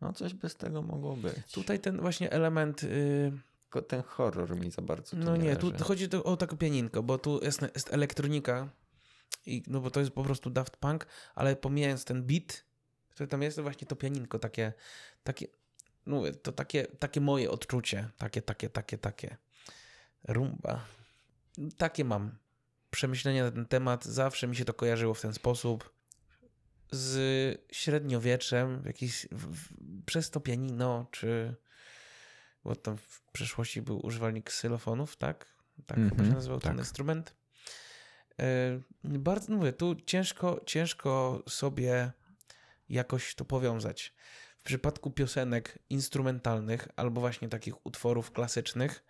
No 0.00 0.12
coś 0.12 0.34
by 0.34 0.48
z 0.48 0.56
tego 0.56 0.82
mogło 0.82 1.16
być. 1.16 1.52
Tutaj 1.52 1.80
ten 1.80 2.00
właśnie 2.00 2.32
element... 2.32 2.82
Y, 2.84 3.32
Tylko 3.62 3.82
ten 3.82 4.02
horror 4.02 4.56
mi 4.56 4.70
za 4.70 4.82
bardzo 4.82 5.10
tu 5.10 5.16
No 5.22 5.36
nie, 5.36 5.56
tu 5.56 5.70
leży. 5.70 5.84
chodzi 5.84 6.08
o 6.24 6.36
taką 6.36 6.56
pianinko, 6.56 7.02
bo 7.02 7.18
tu 7.18 7.40
jest, 7.42 7.62
jest 7.74 7.92
elektronika, 7.92 8.68
i, 9.46 9.62
no 9.66 9.80
bo 9.80 9.90
to 9.90 10.00
jest 10.00 10.12
po 10.12 10.22
prostu 10.24 10.50
Daft 10.50 10.76
Punk, 10.76 11.06
ale 11.34 11.56
pomijając 11.56 12.04
ten 12.04 12.22
beat, 12.22 12.69
który 13.10 13.28
tam 13.28 13.42
jest, 13.42 13.56
to 13.56 13.62
właśnie 13.62 13.86
to 13.86 13.96
pianinko, 13.96 14.38
takie, 14.38 14.72
takie 15.24 15.46
mówię, 16.06 16.32
to 16.32 16.52
takie, 16.52 16.86
takie 16.86 17.20
moje 17.20 17.50
odczucie, 17.50 18.08
takie, 18.18 18.42
takie, 18.42 18.68
takie, 18.70 18.98
takie. 18.98 19.36
Rumba. 20.28 20.84
Takie 21.76 22.04
mam 22.04 22.38
przemyślenia 22.90 23.44
na 23.44 23.50
ten 23.50 23.66
temat, 23.66 24.04
zawsze 24.04 24.46
mi 24.46 24.56
się 24.56 24.64
to 24.64 24.74
kojarzyło 24.74 25.14
w 25.14 25.20
ten 25.20 25.34
sposób. 25.34 25.92
Z 26.92 27.60
średniowieczem, 27.72 28.82
jakiś, 28.86 29.26
w, 29.32 29.56
w, 29.56 29.68
przez 30.06 30.30
to 30.30 30.40
pianino, 30.40 31.06
czy 31.10 31.56
bo 32.64 32.76
tam 32.76 32.96
w 32.96 33.22
przeszłości 33.32 33.82
był 33.82 34.06
używalnik 34.06 34.44
ksylofonów, 34.44 35.16
tak? 35.16 35.46
Tak 35.86 35.98
chyba 35.98 36.10
Mhm, 36.10 36.28
się 36.28 36.34
nazywał 36.34 36.60
ten 36.60 36.72
tak. 36.72 36.78
instrument. 36.78 37.34
E, 38.40 38.80
Bardzo, 39.04 39.52
mówię, 39.52 39.72
tu 39.72 39.94
ciężko, 39.94 40.60
ciężko 40.66 41.42
sobie 41.48 42.12
jakoś 42.90 43.34
to 43.34 43.44
powiązać. 43.44 44.14
W 44.58 44.62
przypadku 44.62 45.10
piosenek 45.10 45.78
instrumentalnych 45.90 46.88
albo 46.96 47.20
właśnie 47.20 47.48
takich 47.48 47.86
utworów 47.86 48.32
klasycznych 48.32 49.04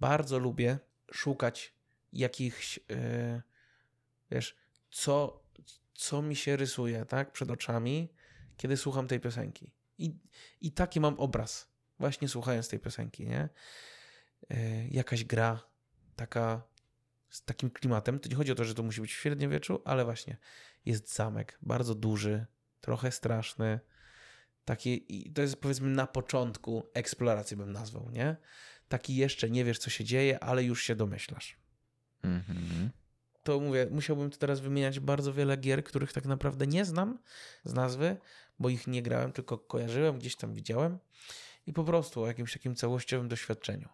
bardzo 0.00 0.38
lubię 0.38 0.78
szukać 1.12 1.74
jakichś, 2.12 2.80
e, 2.90 3.42
wiesz, 4.30 4.56
co, 4.90 5.42
co 5.94 6.22
mi 6.22 6.36
się 6.36 6.56
rysuje, 6.56 7.04
tak, 7.04 7.32
przed 7.32 7.50
oczami, 7.50 8.12
kiedy 8.56 8.76
słucham 8.76 9.08
tej 9.08 9.20
piosenki. 9.20 9.72
I, 9.98 10.16
i 10.60 10.72
taki 10.72 11.00
mam 11.00 11.14
obraz, 11.14 11.68
właśnie 11.98 12.28
słuchając 12.28 12.68
tej 12.68 12.78
piosenki, 12.78 13.26
nie? 13.26 13.48
E, 14.50 14.88
Jakaś 14.88 15.24
gra, 15.24 15.60
taka 16.16 16.62
z 17.28 17.44
takim 17.44 17.70
klimatem. 17.70 18.18
To 18.20 18.28
nie 18.28 18.36
chodzi 18.36 18.52
o 18.52 18.54
to, 18.54 18.64
że 18.64 18.74
to 18.74 18.82
musi 18.82 19.00
być 19.00 19.14
w 19.14 19.20
średniowieczu, 19.20 19.82
ale 19.84 20.04
właśnie 20.04 20.36
jest 20.84 21.14
zamek, 21.14 21.58
bardzo 21.62 21.94
duży, 21.94 22.46
trochę 22.80 23.12
straszny. 23.12 23.80
Taki, 24.64 25.32
to 25.34 25.42
jest 25.42 25.56
powiedzmy 25.56 25.88
na 25.88 26.06
początku 26.06 26.86
eksploracji 26.94 27.56
bym 27.56 27.72
nazwał, 27.72 28.10
nie? 28.10 28.36
Taki 28.88 29.16
jeszcze 29.16 29.50
nie 29.50 29.64
wiesz, 29.64 29.78
co 29.78 29.90
się 29.90 30.04
dzieje, 30.04 30.40
ale 30.44 30.64
już 30.64 30.82
się 30.82 30.96
domyślasz. 30.96 31.56
Mhm. 32.22 32.90
To 33.42 33.60
mówię, 33.60 33.86
musiałbym 33.90 34.30
tu 34.30 34.38
teraz 34.38 34.60
wymieniać 34.60 35.00
bardzo 35.00 35.32
wiele 35.32 35.56
gier, 35.56 35.84
których 35.84 36.12
tak 36.12 36.24
naprawdę 36.24 36.66
nie 36.66 36.84
znam 36.84 37.18
z 37.64 37.74
nazwy, 37.74 38.16
bo 38.58 38.68
ich 38.68 38.86
nie 38.86 39.02
grałem, 39.02 39.32
tylko 39.32 39.58
kojarzyłem, 39.58 40.18
gdzieś 40.18 40.36
tam 40.36 40.54
widziałem 40.54 40.98
i 41.66 41.72
po 41.72 41.84
prostu 41.84 42.22
o 42.22 42.26
jakimś 42.26 42.52
takim 42.52 42.74
całościowym 42.74 43.28
doświadczeniu. 43.28 43.88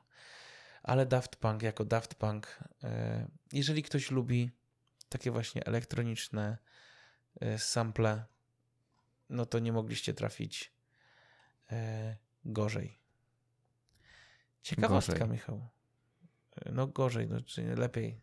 Ale 0.82 1.07
Daft 1.07 1.37
Punk 1.37 1.62
jako 1.62 1.85
Daft 1.85 2.14
Punk, 2.14 2.59
e, 2.85 3.28
jeżeli 3.53 3.82
ktoś 3.82 4.11
lubi 4.11 4.51
takie 5.09 5.30
właśnie 5.30 5.66
elektroniczne 5.66 6.59
e, 7.41 7.59
sample, 7.59 8.24
no 9.29 9.47
to 9.47 9.59
nie 9.59 9.72
mogliście 9.72 10.14
trafić 10.14 10.72
e, 11.72 12.16
gorzej. 12.45 12.99
Ciekawostka, 14.62 15.12
Gorzej. 15.12 15.29
Michał. 15.33 15.68
E, 16.57 16.72
No 16.72 16.87
gorzej, 16.87 17.29
no 17.29 17.41
czy 17.41 17.64
nie 17.64 17.75
lepiej. 17.77 18.20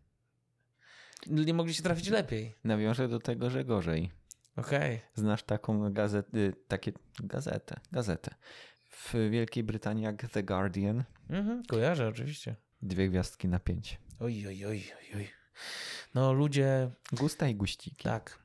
Nie 1.28 1.54
mogliście 1.54 1.84
trafić 1.84 2.08
lepiej. 2.10 2.56
Nawiążę 2.64 3.08
do 3.08 3.20
tego, 3.20 3.50
że 3.50 3.66
gorzej. 3.66 4.12
Okej. 4.56 5.02
Znasz 5.16 5.44
taką 5.44 5.94
gazetę, 5.94 6.38
takie 6.68 6.92
gazetę, 7.24 7.80
gazetę. 7.92 8.36
W 8.90 9.14
Wielkiej 9.32 9.64
Brytanii 9.64 10.04
jak 10.04 10.30
The 10.32 10.44
Guardian, 10.44 11.04
Mhm, 11.30 11.64
kojarzę 11.66 12.08
oczywiście. 12.08 12.56
dwie 12.82 13.10
gwiazdki 13.10 13.48
na 13.48 13.60
pięć. 13.60 14.00
Oj, 14.20 14.48
oj, 14.48 14.66
oj, 14.66 14.84
oj, 15.00 15.16
oj. 15.16 15.30
No 16.14 16.34
ludzie, 16.34 16.92
Gusta 17.12 17.48
i 17.48 17.56
guściki. 17.56 18.04
tak. 18.04 18.40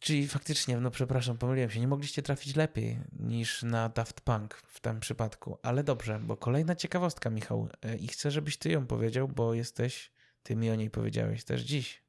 Czyli 0.00 0.28
faktycznie, 0.28 0.80
no 0.80 0.90
przepraszam, 0.90 1.38
pomyliłem 1.38 1.70
się, 1.70 1.80
nie 1.80 1.88
mogliście 1.88 2.22
trafić 2.22 2.56
lepiej 2.56 3.00
niż 3.12 3.62
na 3.62 3.88
Daft 3.88 4.20
Punk 4.20 4.54
w 4.54 4.80
tym 4.80 5.00
przypadku. 5.00 5.58
Ale 5.62 5.84
dobrze, 5.84 6.20
bo 6.20 6.36
kolejna 6.36 6.74
ciekawostka, 6.76 7.30
Michał. 7.30 7.68
e, 7.82 7.96
I 7.96 8.08
chcę, 8.08 8.30
żebyś 8.30 8.56
ty 8.56 8.70
ją 8.70 8.86
powiedział, 8.86 9.28
bo 9.28 9.54
jesteś, 9.54 10.10
ty 10.42 10.56
mi 10.56 10.70
o 10.70 10.74
niej 10.74 10.90
powiedziałeś 10.90 11.44
też 11.44 11.62
dziś. 11.62 12.02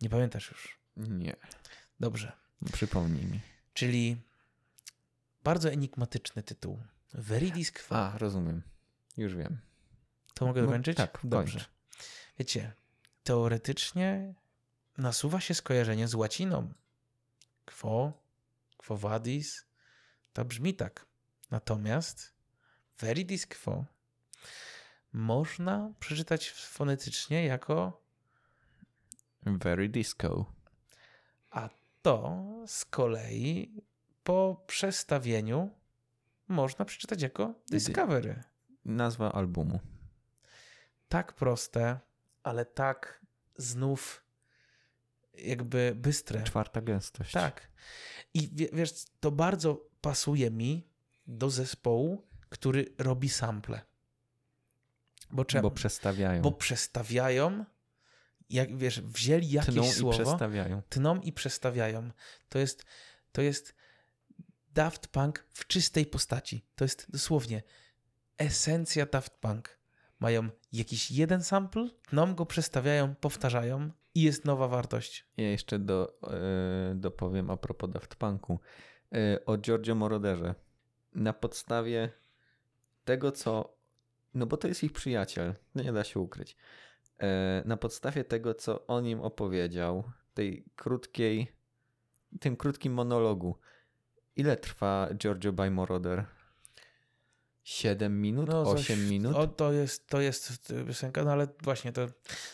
Nie 0.00 0.08
pamiętasz 0.10 0.50
już. 0.50 0.78
Nie, 0.96 1.36
Dobrze. 2.00 2.32
przypomnij 2.72 3.26
mi. 3.26 3.40
Czyli 3.74 4.16
bardzo 5.44 5.70
enigmatyczny 5.70 6.42
tytuł. 6.42 6.82
Veridis 7.14 7.72
Quo. 7.72 7.96
A, 7.96 8.18
rozumiem. 8.18 8.62
Już 9.16 9.34
wiem. 9.36 9.58
To 10.34 10.46
mogę 10.46 10.60
No, 10.60 10.66
dokończyć? 10.66 10.96
tak, 10.96 11.20
Dobrze. 11.24 11.58
kończ. 11.58 11.70
Wiecie, 12.38 12.72
teoretycznie 13.24 14.34
nasuwa 14.98 15.40
się 15.40 15.54
skojarzenie 15.54 16.08
z 16.08 16.14
łaciną. 16.14 16.72
Quo, 17.66 18.12
quo 18.76 18.96
vadis, 18.96 19.66
to 20.32 20.44
brzmi 20.44 20.74
tak. 20.74 21.06
Natomiast 21.50 22.32
veridis 22.98 23.46
quo 23.46 23.84
można 25.12 25.92
przeczytać 26.00 26.50
fonetycznie 26.50 27.44
jako 27.44 28.00
Very 29.46 29.88
disco. 29.88 30.52
a 31.50 31.68
to 32.02 32.44
z 32.66 32.84
kolei 32.84 33.82
po 34.24 34.64
przestawieniu 34.66 35.70
można 36.48 36.84
przeczytać 36.84 37.22
jako 37.22 37.54
discovery. 37.70 38.42
Nazwa 38.84 39.32
albumu. 39.32 39.80
tak 41.08 41.32
proste, 41.32 42.00
ale 42.42 42.64
tak 42.64 43.20
znów 43.56 44.22
jakby 45.34 45.92
bystre. 45.96 46.42
Czwarta 46.42 46.80
gęstość. 46.82 47.32
Tak. 47.32 47.68
I 48.34 48.48
wie- 48.52 48.68
wiesz, 48.72 48.90
to 49.20 49.30
bardzo 49.30 49.86
pasuje 50.00 50.50
mi 50.50 50.88
do 51.26 51.50
zespołu, 51.50 52.28
który 52.48 52.94
robi 52.98 53.28
sample. 53.28 53.80
Bo 55.30 55.44
czemu? 55.44 55.62
Bo 55.62 55.70
przestawiają. 55.70 56.42
Bo 56.42 56.52
przestawiają, 56.52 57.64
jak 58.50 58.76
wiesz, 58.76 59.00
wzięli 59.00 59.50
jakieś 59.50 59.74
Tną 59.74 59.84
i 59.84 59.88
słowo, 59.90 60.18
przestawiają. 60.24 60.82
tną 60.88 61.20
i 61.20 61.32
przestawiają. 61.32 62.10
To 62.48 62.58
jest, 62.58 62.84
to 63.32 63.42
jest 63.42 63.74
Daft 64.68 65.06
Punk 65.08 65.46
w 65.52 65.66
czystej 65.66 66.06
postaci. 66.06 66.66
To 66.74 66.84
jest 66.84 67.10
dosłownie 67.10 67.62
esencja 68.38 69.06
Daft 69.06 69.32
Punk. 69.38 69.78
Mają 70.20 70.48
jakiś 70.72 71.10
jeden 71.10 71.44
sample, 71.44 71.88
tną 72.08 72.34
go, 72.34 72.46
przestawiają, 72.46 73.14
powtarzają 73.14 73.90
i 74.14 74.22
jest 74.22 74.44
nowa 74.44 74.68
wartość. 74.68 75.26
Ja 75.36 75.50
jeszcze 75.50 75.78
do, 75.78 76.18
e, 76.22 76.94
dopowiem 76.94 77.50
a 77.50 77.56
propos 77.56 77.90
Daft 77.90 78.14
Punku. 78.14 78.60
E, 79.12 79.44
o 79.46 79.58
Giorgio 79.58 79.94
Moroderze. 79.94 80.54
Na 81.14 81.32
podstawie 81.32 82.12
tego, 83.04 83.32
co. 83.32 83.76
No 84.34 84.46
bo 84.46 84.56
to 84.56 84.68
jest 84.68 84.84
ich 84.84 84.92
przyjaciel, 84.92 85.54
no 85.74 85.82
nie 85.82 85.92
da 85.92 86.04
się 86.04 86.20
ukryć. 86.20 86.56
E, 87.18 87.62
na 87.66 87.76
podstawie 87.76 88.24
tego, 88.24 88.54
co 88.54 88.86
on 88.86 89.06
im 89.06 89.20
opowiedział, 89.20 90.04
tej 90.34 90.64
krótkiej, 90.76 91.52
tym 92.40 92.56
krótkim 92.56 92.92
monologu. 92.92 93.58
Ile 94.36 94.56
trwa 94.56 95.08
Giorgio 95.14 95.52
by 95.52 95.70
Moroder? 95.70 96.26
7 97.62 98.20
minut? 98.20 98.48
No, 98.48 98.62
8 98.62 98.84
coś- 98.84 99.10
minut? 99.10 99.36
O, 99.36 99.46
to 99.46 99.72
jest, 99.72 100.06
to 100.06 100.20
jest 100.20 100.72
piosenka, 100.86 101.24
no 101.24 101.32
ale 101.32 101.48
właśnie 101.62 101.92
to 101.92 102.06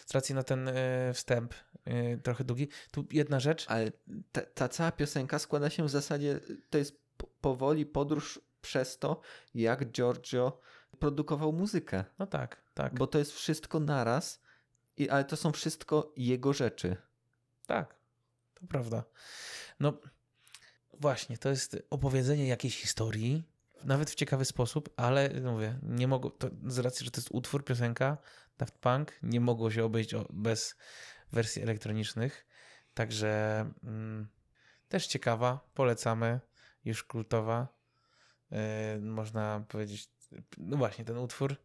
z 0.06 0.14
racji 0.14 0.34
na 0.34 0.42
ten 0.42 0.68
e, 0.68 1.12
wstęp 1.14 1.54
e, 1.84 2.16
trochę 2.16 2.44
długi. 2.44 2.68
Tu 2.90 3.06
jedna 3.10 3.40
rzecz. 3.40 3.64
Ale 3.68 3.92
ta, 4.32 4.40
ta 4.40 4.68
cała 4.68 4.92
piosenka 4.92 5.38
składa 5.38 5.70
się 5.70 5.84
w 5.84 5.90
zasadzie, 5.90 6.40
to 6.70 6.78
jest 6.78 7.00
po- 7.16 7.26
powoli 7.40 7.86
podróż 7.86 8.40
przez 8.62 8.98
to, 8.98 9.20
jak 9.54 9.90
Giorgio 9.90 10.60
produkował 10.98 11.52
muzykę. 11.52 12.04
No 12.18 12.26
tak, 12.26 12.62
tak. 12.74 12.94
Bo 12.94 13.06
to 13.06 13.18
jest 13.18 13.32
wszystko 13.32 13.80
naraz, 13.80 14.40
i, 14.96 15.08
ale 15.08 15.24
to 15.24 15.36
są 15.36 15.52
wszystko 15.52 16.12
jego 16.16 16.52
rzeczy. 16.52 16.96
Tak, 17.66 17.94
to 18.54 18.66
prawda. 18.66 19.04
No 19.80 20.00
właśnie, 21.00 21.38
to 21.38 21.48
jest 21.48 21.76
opowiedzenie 21.90 22.46
jakiejś 22.48 22.80
historii, 22.80 23.55
nawet 23.84 24.10
w 24.10 24.14
ciekawy 24.14 24.44
sposób, 24.44 24.94
ale 24.96 25.30
mówię, 25.40 25.78
nie 25.82 26.08
mogło, 26.08 26.30
to 26.30 26.50
z 26.66 26.78
racji, 26.78 27.04
że 27.04 27.10
to 27.10 27.20
jest 27.20 27.30
utwór, 27.30 27.64
piosenka 27.64 28.18
Daft 28.58 28.78
Punk, 28.78 29.12
nie 29.22 29.40
mogło 29.40 29.70
się 29.70 29.84
obejść 29.84 30.10
bez 30.30 30.76
wersji 31.32 31.62
elektronicznych. 31.62 32.46
Także 32.94 33.60
mm, 33.84 34.28
też 34.88 35.06
ciekawa, 35.06 35.70
polecamy, 35.74 36.40
już 36.84 37.04
kultowa. 37.04 37.68
Yy, 38.50 38.58
można 39.00 39.64
powiedzieć, 39.68 40.08
no 40.58 40.76
właśnie, 40.76 41.04
ten 41.04 41.18
utwór. 41.18 41.56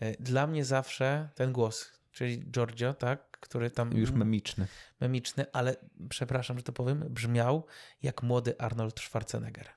Yy, 0.00 0.16
dla 0.20 0.46
mnie 0.46 0.64
zawsze 0.64 1.28
ten 1.34 1.52
głos, 1.52 1.92
czyli 2.12 2.50
Giorgio, 2.50 2.94
tak, 2.94 3.30
który 3.30 3.70
tam. 3.70 3.92
Już 3.92 4.10
memiczny. 4.10 4.66
Memiczny, 5.00 5.46
ale 5.52 5.76
przepraszam, 6.08 6.56
że 6.56 6.62
to 6.62 6.72
powiem, 6.72 7.04
brzmiał 7.10 7.66
jak 8.02 8.22
młody 8.22 8.60
Arnold 8.60 9.00
Schwarzenegger. 9.00 9.75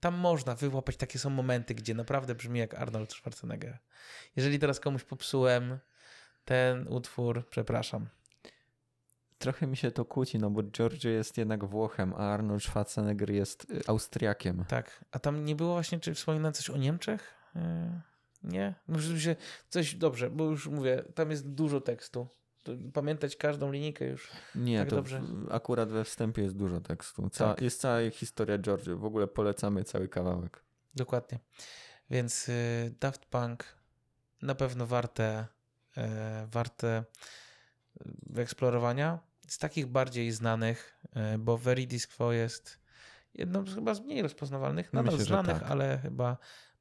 Tam 0.00 0.14
można 0.14 0.54
wyłapać, 0.54 0.96
takie 0.96 1.18
są 1.18 1.30
momenty, 1.30 1.74
gdzie 1.74 1.94
naprawdę 1.94 2.34
brzmi 2.34 2.58
jak 2.58 2.74
Arnold 2.74 3.12
Schwarzenegger. 3.12 3.78
Jeżeli 4.36 4.58
teraz 4.58 4.80
komuś 4.80 5.04
popsułem 5.04 5.78
ten 6.44 6.88
utwór, 6.88 7.48
przepraszam. 7.50 8.08
Trochę 9.38 9.66
mi 9.66 9.76
się 9.76 9.90
to 9.90 10.04
kłóci, 10.04 10.38
no 10.38 10.50
bo 10.50 10.62
Giorgio 10.62 11.10
jest 11.10 11.38
jednak 11.38 11.64
Włochem, 11.64 12.14
a 12.14 12.16
Arnold 12.16 12.62
Schwarzenegger 12.62 13.30
jest 13.30 13.70
y, 13.70 13.80
Austriakiem. 13.86 14.64
Tak, 14.68 15.04
a 15.10 15.18
tam 15.18 15.44
nie 15.44 15.56
było 15.56 15.72
właśnie, 15.72 16.00
czy 16.00 16.14
wspominano 16.14 16.52
coś 16.52 16.70
o 16.70 16.76
Niemczech? 16.76 17.34
Yy, 17.54 17.62
nie? 18.42 18.74
Może 18.88 19.20
się 19.20 19.36
coś, 19.68 19.94
dobrze, 19.94 20.30
bo 20.30 20.44
już 20.44 20.66
mówię, 20.68 21.04
tam 21.14 21.30
jest 21.30 21.48
dużo 21.48 21.80
tekstu. 21.80 22.28
Pamiętać 22.94 23.36
każdą 23.36 23.72
linijkę 23.72 24.04
już. 24.04 24.30
Nie, 24.54 24.78
tak 24.78 24.88
to 24.90 24.96
dobrze. 24.96 25.22
akurat 25.50 25.92
we 25.92 26.04
wstępie 26.04 26.42
jest 26.42 26.56
dużo 26.56 26.80
tekstu. 26.80 27.30
Ca- 27.30 27.48
Tak. 27.54 27.62
Jest 27.62 27.80
cała 27.80 28.10
historia 28.10 28.58
Giorgio. 28.58 28.96
W 28.98 29.04
ogóle 29.04 29.26
polecamy 29.26 29.84
cały 29.84 30.08
kawałek. 30.08 30.64
Dokładnie. 30.94 31.38
Więc 32.10 32.48
y, 32.48 32.94
Daft 33.00 33.26
Punk 33.26 33.64
na 34.42 34.54
pewno 34.54 34.86
warte, 34.86 35.46
e, 35.96 36.46
warte 36.52 37.04
y, 38.00 38.10
wyeksplorowania. 38.26 39.18
Z 39.48 39.58
takich 39.58 39.86
bardziej 39.86 40.32
znanych, 40.32 41.00
e, 41.14 41.38
bo 41.38 41.58
Veridis 41.58 42.06
Quo 42.06 42.32
jest 42.32 42.80
jedną 43.34 43.66
z 43.66 43.74
chyba 43.74 43.94
z 43.94 44.00
mniej 44.00 44.22
rozpoznawalnych, 44.22 44.92
nadal 44.92 45.12
Myślę, 45.12 45.24
znanych, 45.26 45.60
tak. 45.60 45.70
ale 45.70 45.98
chyba 46.02 46.36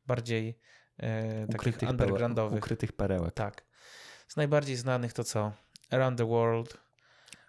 bardziej 0.07 0.59
e, 0.97 1.39
takich 1.47 1.55
Ukrytych, 1.55 1.89
pereł- 1.89 1.91
undergroundowych. 1.91 2.63
ukrytych 2.63 2.91
perełek. 2.93 3.33
Tak. 3.33 3.65
Z 4.27 4.35
najbardziej 4.35 4.75
znanych 4.75 5.13
to 5.13 5.23
co? 5.23 5.51
Around 5.91 6.17
the 6.17 6.25
World, 6.25 6.77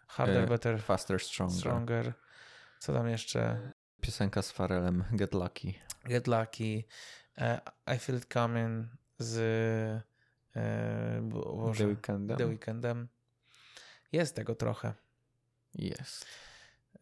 Harder, 0.07 0.45
E, 0.45 0.47
Better, 0.47 0.83
Faster, 0.83 1.21
stronger. 1.23 1.59
Stronger. 1.59 2.13
Co 2.79 2.93
tam 2.93 3.09
jeszcze? 3.09 3.73
Piosenka 4.01 4.43
z 4.43 4.51
Farelem, 4.51 5.05
Get 5.13 5.35
Lucky. 5.35 5.75
Get 6.05 6.27
Lucky, 6.27 6.85
e, 7.39 7.61
I 7.97 7.99
Feel 7.99 8.19
It 8.19 8.27
Coming 8.33 8.87
z 9.19 10.05
Bo- 11.23 11.57
Boże, 11.57 11.85
The 11.85 11.89
Weekndem. 11.89 12.39
The 12.39 12.47
Weekendem. 12.47 13.09
Jest 14.13 14.37
tego 14.37 14.55
trochę. 14.55 14.95
Jest. 15.75 16.27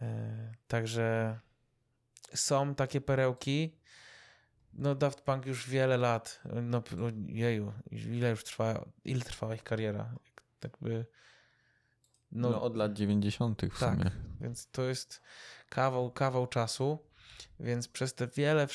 E, 0.00 0.52
także 0.68 1.38
są 2.34 2.74
takie 2.74 3.00
perełki. 3.00 3.78
No 4.72 4.94
Daft 4.94 5.20
Punk 5.20 5.46
już 5.46 5.68
wiele 5.68 5.96
lat, 5.96 6.40
no 6.62 6.82
no, 6.96 7.08
jeju, 7.26 7.72
ile 7.90 8.30
już 8.30 8.44
trwa, 8.44 8.84
ile 9.04 9.20
trwała 9.20 9.54
ich 9.54 9.62
kariera? 9.62 10.14
Tak 10.64 10.78
by, 10.80 11.06
No, 12.32 12.50
no, 12.50 12.62
od 12.62 12.76
lat 12.76 12.92
90. 12.92 13.62
w 13.62 13.78
tak. 13.80 13.98
sumie. 13.98 14.10
Więc 14.40 14.70
to 14.70 14.82
jest 14.82 15.22
kawał, 15.68 16.10
kawał 16.12 16.46
czasu. 16.46 16.98
Więc 17.60 17.88
przez 17.88 18.14
te 18.14 18.26
wiele, 18.26 18.66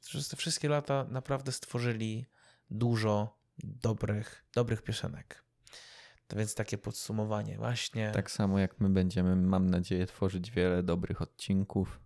przez 0.00 0.28
te 0.28 0.36
wszystkie 0.36 0.68
lata 0.68 1.06
naprawdę 1.10 1.52
stworzyli 1.52 2.26
dużo 2.70 3.38
dobrych, 3.58 4.44
dobrych 4.54 4.82
piosenek. 4.82 5.44
To 6.28 6.36
więc 6.36 6.54
takie 6.54 6.78
podsumowanie 6.78 7.56
właśnie. 7.58 8.10
Tak 8.14 8.30
samo 8.30 8.58
jak 8.58 8.80
my 8.80 8.88
będziemy, 8.88 9.36
mam 9.36 9.70
nadzieję, 9.70 10.06
tworzyć 10.06 10.50
wiele 10.50 10.82
dobrych 10.82 11.22
odcinków, 11.22 12.00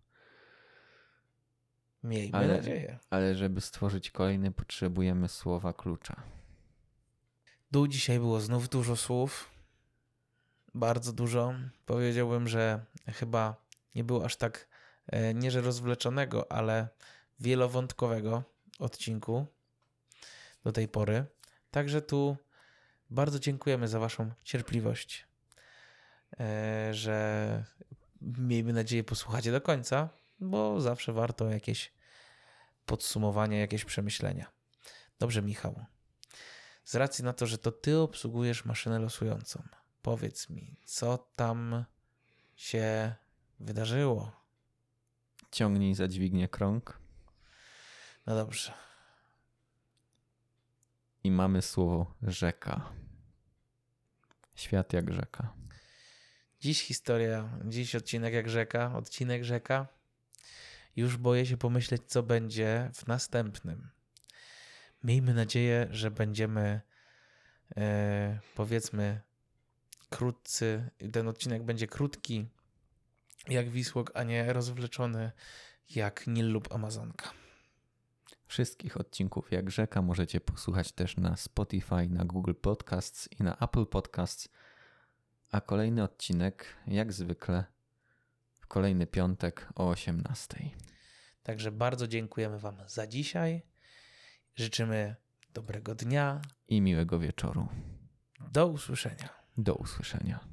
Miejmy 2.02 2.38
ale- 2.38 2.56
nadzieję. 2.56 2.98
ale 3.10 3.34
żeby 3.34 3.60
stworzyć 3.60 4.10
kolejny, 4.10 4.50
potrzebujemy 4.52 5.28
słowa 5.28 5.72
klucza. 5.72 6.22
Tu 7.72 7.88
dzisiaj 7.88 8.18
było 8.18 8.40
znów 8.40 8.68
dużo 8.68 8.96
słów. 8.96 9.50
Bardzo 10.74 11.12
dużo. 11.12 11.54
Powiedziałbym, 11.86 12.48
że 12.48 12.84
chyba 13.06 13.56
nie 13.94 14.04
było 14.04 14.24
aż 14.24 14.36
tak, 14.36 14.68
e, 15.06 15.34
nie 15.34 15.50
że 15.50 15.60
rozwleczonego, 15.60 16.52
ale 16.52 16.88
wielowątkowego 17.40 18.42
odcinku 18.78 19.46
do 20.64 20.72
tej 20.72 20.88
pory. 20.88 21.24
Także 21.70 22.02
tu 22.02 22.36
bardzo 23.10 23.38
dziękujemy 23.38 23.88
za 23.88 23.98
Waszą 23.98 24.30
cierpliwość, 24.44 25.26
e, 26.40 26.88
że 26.94 27.64
miejmy 28.20 28.72
nadzieję 28.72 29.04
posłuchacie 29.04 29.52
do 29.52 29.60
końca, 29.60 30.08
bo 30.40 30.80
zawsze 30.80 31.12
warto 31.12 31.50
jakieś 31.50 31.92
podsumowanie, 32.86 33.60
jakieś 33.60 33.84
przemyślenia. 33.84 34.52
Dobrze, 35.18 35.42
Michał. 35.42 35.84
Z 36.90 36.94
racji 36.94 37.24
na 37.24 37.32
to, 37.32 37.46
że 37.46 37.58
to 37.58 37.72
ty 37.72 37.98
obsługujesz 37.98 38.64
maszynę 38.64 38.98
losującą, 38.98 39.62
powiedz 40.02 40.50
mi, 40.50 40.76
co 40.84 41.18
tam 41.36 41.84
się 42.56 43.14
wydarzyło? 43.60 44.32
Ciągnij 45.50 45.94
za 45.94 46.08
dźwignię 46.08 46.48
krąg 46.48 46.98
No 48.26 48.34
dobrze. 48.34 48.72
i 51.24 51.30
mamy 51.30 51.62
słowo 51.62 52.14
rzeka. 52.22 52.92
Świat 54.54 54.92
jak 54.92 55.12
rzeka. 55.12 55.54
Dziś 56.60 56.82
historia, 56.82 57.58
dziś 57.64 57.94
odcinek 57.94 58.34
jak 58.34 58.48
rzeka, 58.48 58.96
odcinek 58.96 59.44
rzeka. 59.44 59.86
Już 60.96 61.16
boję 61.16 61.46
się 61.46 61.56
pomyśleć, 61.56 62.02
co 62.06 62.22
będzie 62.22 62.90
w 62.94 63.06
następnym. 63.06 63.99
Miejmy 65.04 65.34
nadzieję, 65.34 65.88
że 65.90 66.10
będziemy, 66.10 66.80
e, 67.76 68.40
powiedzmy, 68.54 69.20
krótcy. 70.10 70.90
Ten 71.12 71.28
odcinek 71.28 71.62
będzie 71.62 71.86
krótki, 71.86 72.48
jak 73.48 73.70
Wisłok, 73.70 74.10
a 74.14 74.22
nie 74.22 74.52
rozwleczony, 74.52 75.32
jak 75.90 76.26
Nil 76.26 76.52
lub 76.52 76.74
Amazonka. 76.74 77.32
Wszystkich 78.46 78.96
odcinków 78.96 79.52
jak 79.52 79.70
rzeka 79.70 80.02
możecie 80.02 80.40
posłuchać 80.40 80.92
też 80.92 81.16
na 81.16 81.36
Spotify, 81.36 82.08
na 82.08 82.24
Google 82.24 82.54
Podcasts 82.54 83.28
i 83.40 83.42
na 83.42 83.58
Apple 83.58 83.86
Podcasts. 83.86 84.48
A 85.52 85.60
kolejny 85.60 86.02
odcinek, 86.02 86.76
jak 86.86 87.12
zwykle, 87.12 87.64
w 88.60 88.66
kolejny 88.66 89.06
piątek 89.06 89.68
o 89.74 89.88
18. 89.88 90.70
Także 91.42 91.72
bardzo 91.72 92.08
dziękujemy 92.08 92.58
Wam 92.58 92.76
za 92.86 93.06
dzisiaj. 93.06 93.62
Życzymy 94.60 95.16
dobrego 95.54 95.94
dnia. 95.94 96.40
I 96.68 96.80
miłego 96.80 97.18
wieczoru. 97.18 97.68
Do 98.52 98.66
usłyszenia. 98.66 99.28
Do 99.56 99.74
usłyszenia. 99.74 100.49